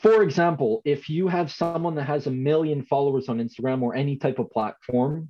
for 0.00 0.22
example 0.22 0.82
if 0.84 1.08
you 1.08 1.28
have 1.28 1.50
someone 1.52 1.94
that 1.96 2.04
has 2.04 2.26
a 2.26 2.30
million 2.30 2.84
followers 2.84 3.28
on 3.28 3.38
instagram 3.38 3.82
or 3.82 3.94
any 3.94 4.16
type 4.16 4.38
of 4.38 4.50
platform 4.50 5.28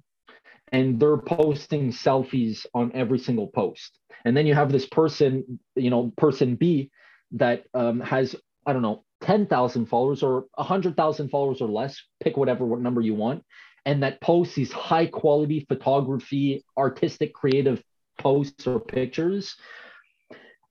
and 0.72 0.98
they're 1.00 1.16
posting 1.16 1.92
selfies 1.92 2.66
on 2.74 2.90
every 2.94 3.18
single 3.18 3.46
post 3.48 3.98
and 4.24 4.36
then 4.36 4.46
you 4.46 4.54
have 4.54 4.70
this 4.70 4.86
person 4.86 5.58
you 5.76 5.90
know 5.90 6.12
person 6.16 6.56
b 6.56 6.90
that 7.32 7.64
um, 7.74 8.00
has 8.00 8.36
i 8.66 8.72
don't 8.72 8.82
know 8.82 9.02
10,000 9.22 9.86
followers 9.86 10.22
or 10.22 10.46
100,000 10.54 11.28
followers 11.28 11.60
or 11.60 11.68
less, 11.68 12.00
pick 12.20 12.36
whatever 12.36 12.64
what 12.64 12.80
number 12.80 13.00
you 13.00 13.14
want, 13.14 13.44
and 13.84 14.02
that 14.02 14.20
posts 14.20 14.54
these 14.54 14.72
high 14.72 15.06
quality 15.06 15.64
photography, 15.68 16.64
artistic, 16.76 17.32
creative 17.32 17.82
posts 18.18 18.66
or 18.66 18.80
pictures. 18.80 19.56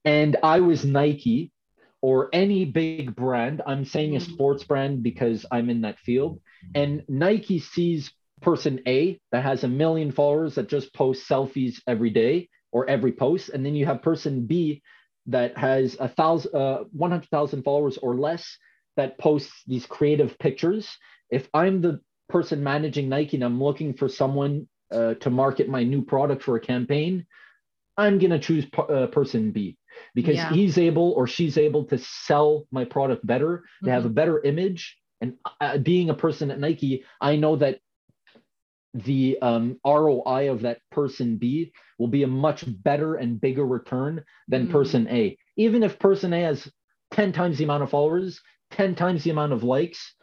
And 0.04 0.36
I 0.42 0.60
was 0.60 0.84
Nike 0.84 1.50
or 2.00 2.28
any 2.32 2.64
big 2.64 3.16
brand. 3.16 3.62
I'm 3.66 3.84
saying 3.84 4.14
a 4.14 4.20
mm-hmm. 4.20 4.32
sports 4.32 4.64
brand 4.64 5.02
because 5.02 5.46
I'm 5.50 5.70
in 5.70 5.80
that 5.80 5.98
field. 5.98 6.40
And 6.74 7.02
Nike 7.08 7.58
sees 7.58 8.12
person 8.42 8.80
A 8.86 9.18
that 9.32 9.42
has 9.42 9.64
a 9.64 9.68
million 9.68 10.12
followers 10.12 10.56
that 10.56 10.68
just 10.68 10.94
posts 10.94 11.28
selfies 11.28 11.80
every 11.86 12.10
day 12.10 12.48
or 12.70 12.88
every 12.88 13.12
post. 13.12 13.48
And 13.48 13.64
then 13.64 13.74
you 13.74 13.86
have 13.86 14.02
person 14.02 14.46
B 14.46 14.82
that 15.26 15.56
has 15.56 15.96
a 15.98 16.08
thousand, 16.08 16.54
uh, 16.54 16.84
100,000 16.92 17.62
followers 17.62 17.98
or 17.98 18.14
less 18.14 18.56
that 18.96 19.18
posts 19.18 19.52
these 19.66 19.86
creative 19.86 20.38
pictures. 20.38 20.96
If 21.30 21.48
I'm 21.52 21.80
the 21.80 22.00
person 22.28 22.62
managing 22.62 23.08
Nike 23.08 23.36
and 23.36 23.44
I'm 23.44 23.62
looking 23.62 23.94
for 23.94 24.08
someone 24.08 24.68
uh, 24.90 25.14
to 25.14 25.30
market 25.30 25.68
my 25.68 25.82
new 25.82 26.02
product 26.02 26.42
for 26.42 26.56
a 26.56 26.60
campaign, 26.60 27.26
I'm 27.96 28.18
going 28.18 28.30
to 28.30 28.38
choose 28.38 28.66
uh, 28.78 29.06
person 29.06 29.52
B 29.52 29.76
because 30.14 30.36
yeah. 30.36 30.52
he's 30.52 30.78
able 30.78 31.12
or 31.12 31.26
she's 31.26 31.56
able 31.56 31.84
to 31.86 31.98
sell 31.98 32.66
my 32.70 32.84
product 32.84 33.26
better, 33.26 33.58
mm-hmm. 33.58 33.86
to 33.86 33.92
have 33.92 34.04
a 34.04 34.10
better 34.10 34.42
image. 34.42 34.96
And 35.20 35.34
uh, 35.60 35.78
being 35.78 36.10
a 36.10 36.14
person 36.14 36.50
at 36.50 36.60
Nike, 36.60 37.04
I 37.20 37.36
know 37.36 37.56
that 37.56 37.80
the 39.04 39.38
um, 39.42 39.78
ROI 39.84 40.50
of 40.50 40.62
that 40.62 40.80
person 40.90 41.36
B 41.36 41.72
will 41.98 42.08
be 42.08 42.22
a 42.22 42.28
much 42.28 42.64
better 42.82 43.16
and 43.16 43.40
bigger 43.40 43.66
return 43.66 44.24
than 44.48 44.68
mm. 44.68 44.72
person 44.72 45.08
A. 45.08 45.36
Even 45.56 45.82
if 45.82 45.98
person 45.98 46.32
A 46.32 46.42
has 46.42 46.70
10 47.12 47.32
times 47.32 47.58
the 47.58 47.64
amount 47.64 47.82
of 47.82 47.90
followers, 47.90 48.40
10 48.72 48.94
times 48.94 49.24
the 49.24 49.30
amount 49.30 49.52
of 49.52 49.62
likes, 49.62 50.14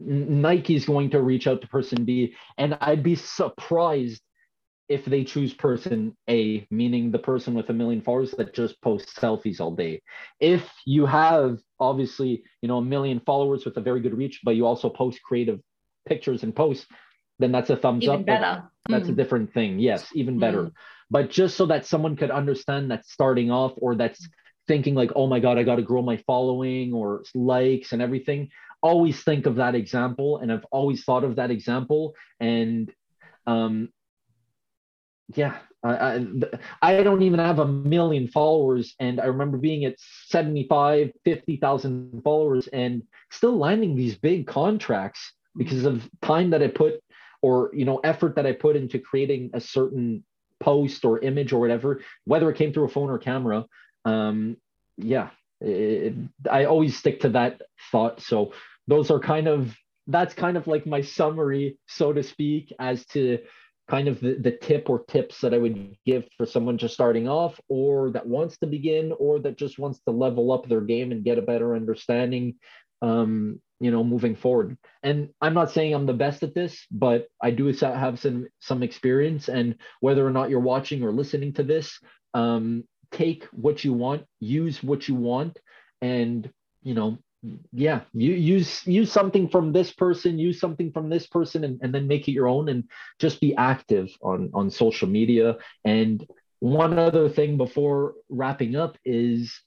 Nike 0.00 0.74
is 0.74 0.84
going 0.84 1.10
to 1.10 1.22
reach 1.22 1.46
out 1.46 1.60
to 1.60 1.68
person 1.68 2.04
B. 2.04 2.34
And 2.58 2.76
I'd 2.80 3.02
be 3.02 3.14
surprised 3.14 4.20
if 4.88 5.04
they 5.06 5.24
choose 5.24 5.54
person 5.54 6.14
A, 6.28 6.66
meaning 6.70 7.10
the 7.10 7.18
person 7.18 7.54
with 7.54 7.70
a 7.70 7.72
million 7.72 8.02
followers 8.02 8.32
that 8.32 8.54
just 8.54 8.80
posts 8.82 9.14
selfies 9.14 9.60
all 9.60 9.74
day. 9.74 10.02
If 10.40 10.68
you 10.84 11.06
have 11.06 11.58
obviously, 11.80 12.44
you 12.60 12.68
know, 12.68 12.78
a 12.78 12.84
million 12.84 13.20
followers 13.24 13.64
with 13.64 13.76
a 13.78 13.80
very 13.80 14.00
good 14.00 14.16
reach, 14.16 14.40
but 14.44 14.56
you 14.56 14.66
also 14.66 14.90
post 14.90 15.22
creative 15.22 15.60
pictures 16.06 16.42
and 16.42 16.54
posts, 16.54 16.86
then 17.38 17.52
that's 17.52 17.70
a 17.70 17.76
thumbs 17.76 18.04
even 18.04 18.20
up. 18.20 18.26
Better. 18.26 18.62
That's 18.88 19.06
mm. 19.06 19.12
a 19.12 19.14
different 19.14 19.52
thing. 19.52 19.78
Yes, 19.78 20.08
even 20.14 20.38
better. 20.38 20.64
Mm. 20.64 20.72
But 21.10 21.30
just 21.30 21.56
so 21.56 21.66
that 21.66 21.86
someone 21.86 22.16
could 22.16 22.30
understand 22.30 22.90
that's 22.90 23.12
starting 23.12 23.50
off 23.50 23.72
or 23.76 23.94
that's 23.94 24.26
thinking 24.66 24.94
like, 24.94 25.10
oh 25.14 25.26
my 25.26 25.40
God, 25.40 25.58
I 25.58 25.62
got 25.62 25.76
to 25.76 25.82
grow 25.82 26.02
my 26.02 26.16
following 26.26 26.92
or 26.92 27.22
likes 27.34 27.92
and 27.92 28.00
everything. 28.00 28.50
Always 28.82 29.22
think 29.22 29.46
of 29.46 29.56
that 29.56 29.74
example. 29.74 30.38
And 30.38 30.52
I've 30.52 30.64
always 30.70 31.04
thought 31.04 31.24
of 31.24 31.36
that 31.36 31.50
example. 31.50 32.14
And 32.40 32.92
um, 33.46 33.90
yeah, 35.34 35.58
I, 35.82 36.26
I, 36.82 36.98
I 36.98 37.02
don't 37.02 37.22
even 37.22 37.38
have 37.40 37.58
a 37.58 37.66
million 37.66 38.28
followers. 38.28 38.94
And 38.98 39.20
I 39.20 39.26
remember 39.26 39.58
being 39.58 39.84
at 39.84 39.96
75, 40.26 41.12
50,000 41.24 42.22
followers 42.22 42.66
and 42.68 43.02
still 43.30 43.58
landing 43.58 43.94
these 43.94 44.16
big 44.16 44.46
contracts 44.46 45.32
because 45.56 45.84
of 45.84 46.08
time 46.22 46.50
that 46.50 46.62
I 46.62 46.68
put 46.68 47.03
or 47.44 47.70
you 47.74 47.84
know 47.84 47.98
effort 47.98 48.36
that 48.36 48.46
I 48.46 48.52
put 48.52 48.74
into 48.74 48.98
creating 48.98 49.50
a 49.52 49.60
certain 49.60 50.24
post 50.60 51.04
or 51.04 51.18
image 51.18 51.52
or 51.52 51.60
whatever, 51.60 52.00
whether 52.24 52.48
it 52.50 52.56
came 52.56 52.72
through 52.72 52.86
a 52.86 52.88
phone 52.88 53.10
or 53.10 53.18
camera. 53.18 53.66
Um, 54.06 54.56
yeah, 54.96 55.28
it, 55.60 56.14
I 56.50 56.64
always 56.64 56.96
stick 56.96 57.20
to 57.20 57.28
that 57.30 57.60
thought. 57.92 58.22
So 58.22 58.54
those 58.88 59.10
are 59.10 59.20
kind 59.20 59.46
of 59.46 59.76
that's 60.06 60.32
kind 60.32 60.56
of 60.56 60.66
like 60.66 60.86
my 60.86 61.02
summary, 61.02 61.78
so 61.86 62.14
to 62.14 62.22
speak, 62.22 62.72
as 62.78 63.04
to 63.06 63.38
kind 63.90 64.08
of 64.08 64.20
the, 64.20 64.36
the 64.40 64.52
tip 64.52 64.88
or 64.88 65.04
tips 65.04 65.42
that 65.42 65.52
I 65.52 65.58
would 65.58 65.98
give 66.06 66.24
for 66.38 66.46
someone 66.46 66.78
just 66.78 66.94
starting 66.94 67.28
off 67.28 67.60
or 67.68 68.10
that 68.12 68.26
wants 68.26 68.56
to 68.58 68.66
begin 68.66 69.12
or 69.18 69.38
that 69.40 69.58
just 69.58 69.78
wants 69.78 70.00
to 70.06 70.12
level 70.12 70.50
up 70.50 70.66
their 70.66 70.80
game 70.80 71.12
and 71.12 71.24
get 71.24 71.36
a 71.36 71.42
better 71.42 71.76
understanding 71.76 72.54
um, 73.02 73.60
you 73.84 73.90
know 73.90 74.02
moving 74.02 74.34
forward. 74.34 74.78
And 75.02 75.28
i'm 75.42 75.54
not 75.54 75.70
saying 75.70 75.94
i'm 75.94 76.06
the 76.06 76.22
best 76.24 76.42
at 76.42 76.54
this 76.54 76.86
but 76.90 77.28
i 77.42 77.50
do 77.50 77.66
have 77.72 78.18
some 78.18 78.46
some 78.60 78.82
experience 78.82 79.48
and 79.48 79.76
whether 80.00 80.26
or 80.26 80.30
not 80.30 80.48
you're 80.48 80.70
watching 80.72 81.02
or 81.02 81.12
listening 81.12 81.52
to 81.54 81.62
this 81.62 82.00
um, 82.32 82.84
take 83.12 83.44
what 83.52 83.84
you 83.84 83.92
want 83.92 84.24
use 84.40 84.82
what 84.82 85.06
you 85.08 85.14
want 85.14 85.58
and 86.00 86.50
you 86.82 86.94
know 86.94 87.18
yeah 87.72 88.00
you 88.14 88.32
use 88.32 88.86
use 88.86 89.12
something 89.12 89.48
from 89.48 89.72
this 89.72 89.92
person 89.92 90.38
use 90.38 90.58
something 90.58 90.90
from 90.92 91.10
this 91.10 91.26
person 91.26 91.64
and, 91.64 91.78
and 91.82 91.94
then 91.94 92.08
make 92.08 92.26
it 92.28 92.32
your 92.32 92.48
own 92.48 92.68
and 92.70 92.84
just 93.20 93.40
be 93.40 93.54
active 93.56 94.08
on 94.22 94.50
on 94.54 94.70
social 94.70 95.08
media. 95.08 95.56
And 95.84 96.26
one 96.60 96.98
other 96.98 97.28
thing 97.28 97.58
before 97.58 98.14
wrapping 98.30 98.76
up 98.76 98.96
is 99.04 99.60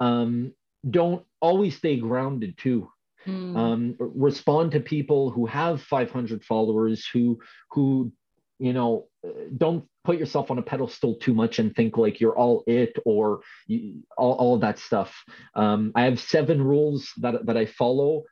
um, 0.00 0.54
don't 0.88 1.24
always 1.42 1.76
stay 1.76 1.96
grounded 1.98 2.56
too 2.56 2.88
Mm. 3.26 3.56
Um, 3.56 3.96
respond 3.98 4.72
to 4.72 4.80
people 4.80 5.30
who 5.30 5.46
have 5.46 5.82
500 5.82 6.44
followers 6.44 7.06
who 7.12 7.38
who 7.70 8.12
you 8.58 8.72
know 8.72 9.08
don't 9.56 9.84
put 10.04 10.18
yourself 10.18 10.50
on 10.50 10.58
a 10.58 10.62
pedestal 10.62 11.16
too 11.16 11.34
much 11.34 11.58
and 11.58 11.74
think 11.74 11.98
like 11.98 12.20
you're 12.20 12.36
all 12.36 12.64
it 12.66 12.96
or 13.04 13.40
you, 13.66 14.02
all, 14.16 14.32
all 14.32 14.58
that 14.58 14.78
stuff. 14.78 15.14
Um, 15.54 15.92
i 15.94 16.04
have 16.04 16.18
seven 16.18 16.62
rules 16.62 17.10
that, 17.18 17.44
that 17.46 17.56
i 17.56 17.66
follow. 17.66 18.24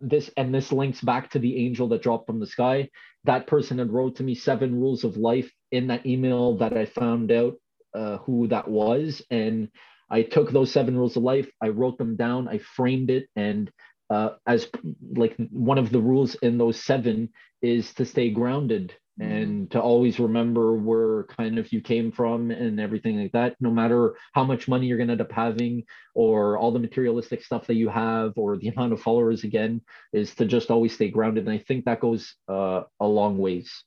This 0.00 0.30
and 0.36 0.54
this 0.54 0.72
links 0.72 1.00
back 1.00 1.30
to 1.30 1.38
the 1.38 1.64
angel 1.64 1.88
that 1.88 2.02
dropped 2.02 2.26
from 2.26 2.40
the 2.40 2.46
sky. 2.46 2.90
That 3.24 3.46
person 3.46 3.78
had 3.78 3.92
wrote 3.92 4.16
to 4.16 4.24
me 4.24 4.34
seven 4.34 4.74
rules 4.74 5.04
of 5.04 5.16
life 5.16 5.50
in 5.70 5.86
that 5.88 6.04
email 6.06 6.56
that 6.58 6.76
i 6.76 6.86
found 6.86 7.30
out 7.30 7.54
uh, 7.94 8.18
who 8.18 8.48
that 8.48 8.68
was, 8.68 9.22
and 9.30 9.68
I 10.10 10.22
took 10.22 10.50
those 10.50 10.70
seven 10.70 10.96
rules 10.96 11.16
of 11.16 11.22
life, 11.22 11.50
I 11.62 11.68
wrote 11.68 11.98
them 11.98 12.16
down, 12.16 12.48
I 12.48 12.58
framed 12.58 13.10
it, 13.10 13.28
and 13.34 13.70
uh, 14.12 14.34
as 14.46 14.68
like 15.14 15.34
one 15.50 15.78
of 15.78 15.90
the 15.90 16.00
rules 16.00 16.34
in 16.36 16.58
those 16.58 16.78
seven 16.78 17.30
is 17.62 17.94
to 17.94 18.04
stay 18.04 18.28
grounded 18.30 18.94
mm-hmm. 19.18 19.32
and 19.32 19.70
to 19.70 19.80
always 19.80 20.20
remember 20.20 20.74
where 20.74 21.24
kind 21.24 21.58
of 21.58 21.72
you 21.72 21.80
came 21.80 22.12
from 22.12 22.50
and 22.50 22.78
everything 22.78 23.18
like 23.18 23.32
that 23.32 23.56
no 23.60 23.70
matter 23.70 24.14
how 24.34 24.44
much 24.44 24.68
money 24.68 24.86
you're 24.86 24.98
going 24.98 25.08
to 25.08 25.12
end 25.12 25.20
up 25.22 25.32
having 25.32 25.82
or 26.14 26.58
all 26.58 26.72
the 26.72 26.78
materialistic 26.78 27.42
stuff 27.42 27.66
that 27.66 27.76
you 27.76 27.88
have 27.88 28.32
or 28.36 28.58
the 28.58 28.68
amount 28.76 28.92
of 28.92 29.00
followers 29.00 29.44
again 29.44 29.80
is 30.12 30.34
to 30.34 30.44
just 30.44 30.70
always 30.70 30.92
stay 30.92 31.08
grounded 31.08 31.46
and 31.46 31.54
i 31.54 31.58
think 31.66 31.86
that 31.86 32.00
goes 32.00 32.34
uh, 32.48 32.82
a 33.00 33.06
long 33.06 33.38
ways 33.38 33.84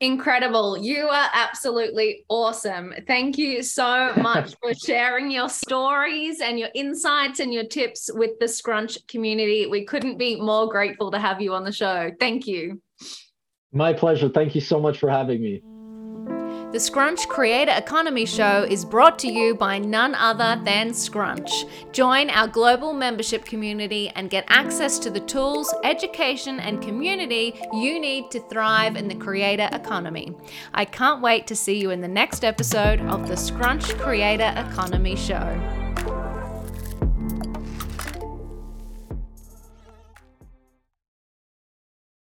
Incredible. 0.00 0.78
You 0.78 1.08
are 1.08 1.28
absolutely 1.34 2.24
awesome. 2.30 2.94
Thank 3.06 3.36
you 3.36 3.62
so 3.62 4.14
much 4.16 4.56
for 4.60 4.72
sharing 4.86 5.30
your 5.30 5.50
stories 5.50 6.40
and 6.40 6.58
your 6.58 6.70
insights 6.74 7.38
and 7.38 7.52
your 7.52 7.64
tips 7.64 8.10
with 8.14 8.38
the 8.40 8.48
Scrunch 8.48 9.06
community. 9.08 9.66
We 9.66 9.84
couldn't 9.84 10.16
be 10.16 10.40
more 10.40 10.68
grateful 10.68 11.10
to 11.10 11.18
have 11.18 11.42
you 11.42 11.52
on 11.52 11.64
the 11.64 11.72
show. 11.72 12.10
Thank 12.18 12.46
you. 12.46 12.80
My 13.72 13.92
pleasure. 13.92 14.30
Thank 14.30 14.54
you 14.54 14.62
so 14.62 14.80
much 14.80 14.98
for 14.98 15.10
having 15.10 15.42
me. 15.42 15.62
The 16.72 16.78
Scrunch 16.78 17.26
Creator 17.26 17.72
Economy 17.74 18.24
Show 18.24 18.62
is 18.62 18.84
brought 18.84 19.18
to 19.20 19.28
you 19.28 19.56
by 19.56 19.78
none 19.80 20.14
other 20.14 20.62
than 20.64 20.94
Scrunch. 20.94 21.50
Join 21.90 22.30
our 22.30 22.46
global 22.46 22.92
membership 22.92 23.44
community 23.44 24.08
and 24.10 24.30
get 24.30 24.44
access 24.46 25.00
to 25.00 25.10
the 25.10 25.18
tools, 25.18 25.74
education, 25.82 26.60
and 26.60 26.80
community 26.80 27.60
you 27.72 27.98
need 27.98 28.30
to 28.30 28.38
thrive 28.38 28.94
in 28.94 29.08
the 29.08 29.16
creator 29.16 29.68
economy. 29.72 30.32
I 30.72 30.84
can't 30.84 31.20
wait 31.20 31.48
to 31.48 31.56
see 31.56 31.76
you 31.76 31.90
in 31.90 32.02
the 32.02 32.06
next 32.06 32.44
episode 32.44 33.00
of 33.00 33.26
the 33.26 33.36
Scrunch 33.36 33.98
Creator 33.98 34.54
Economy 34.56 35.16
Show. 35.16 35.79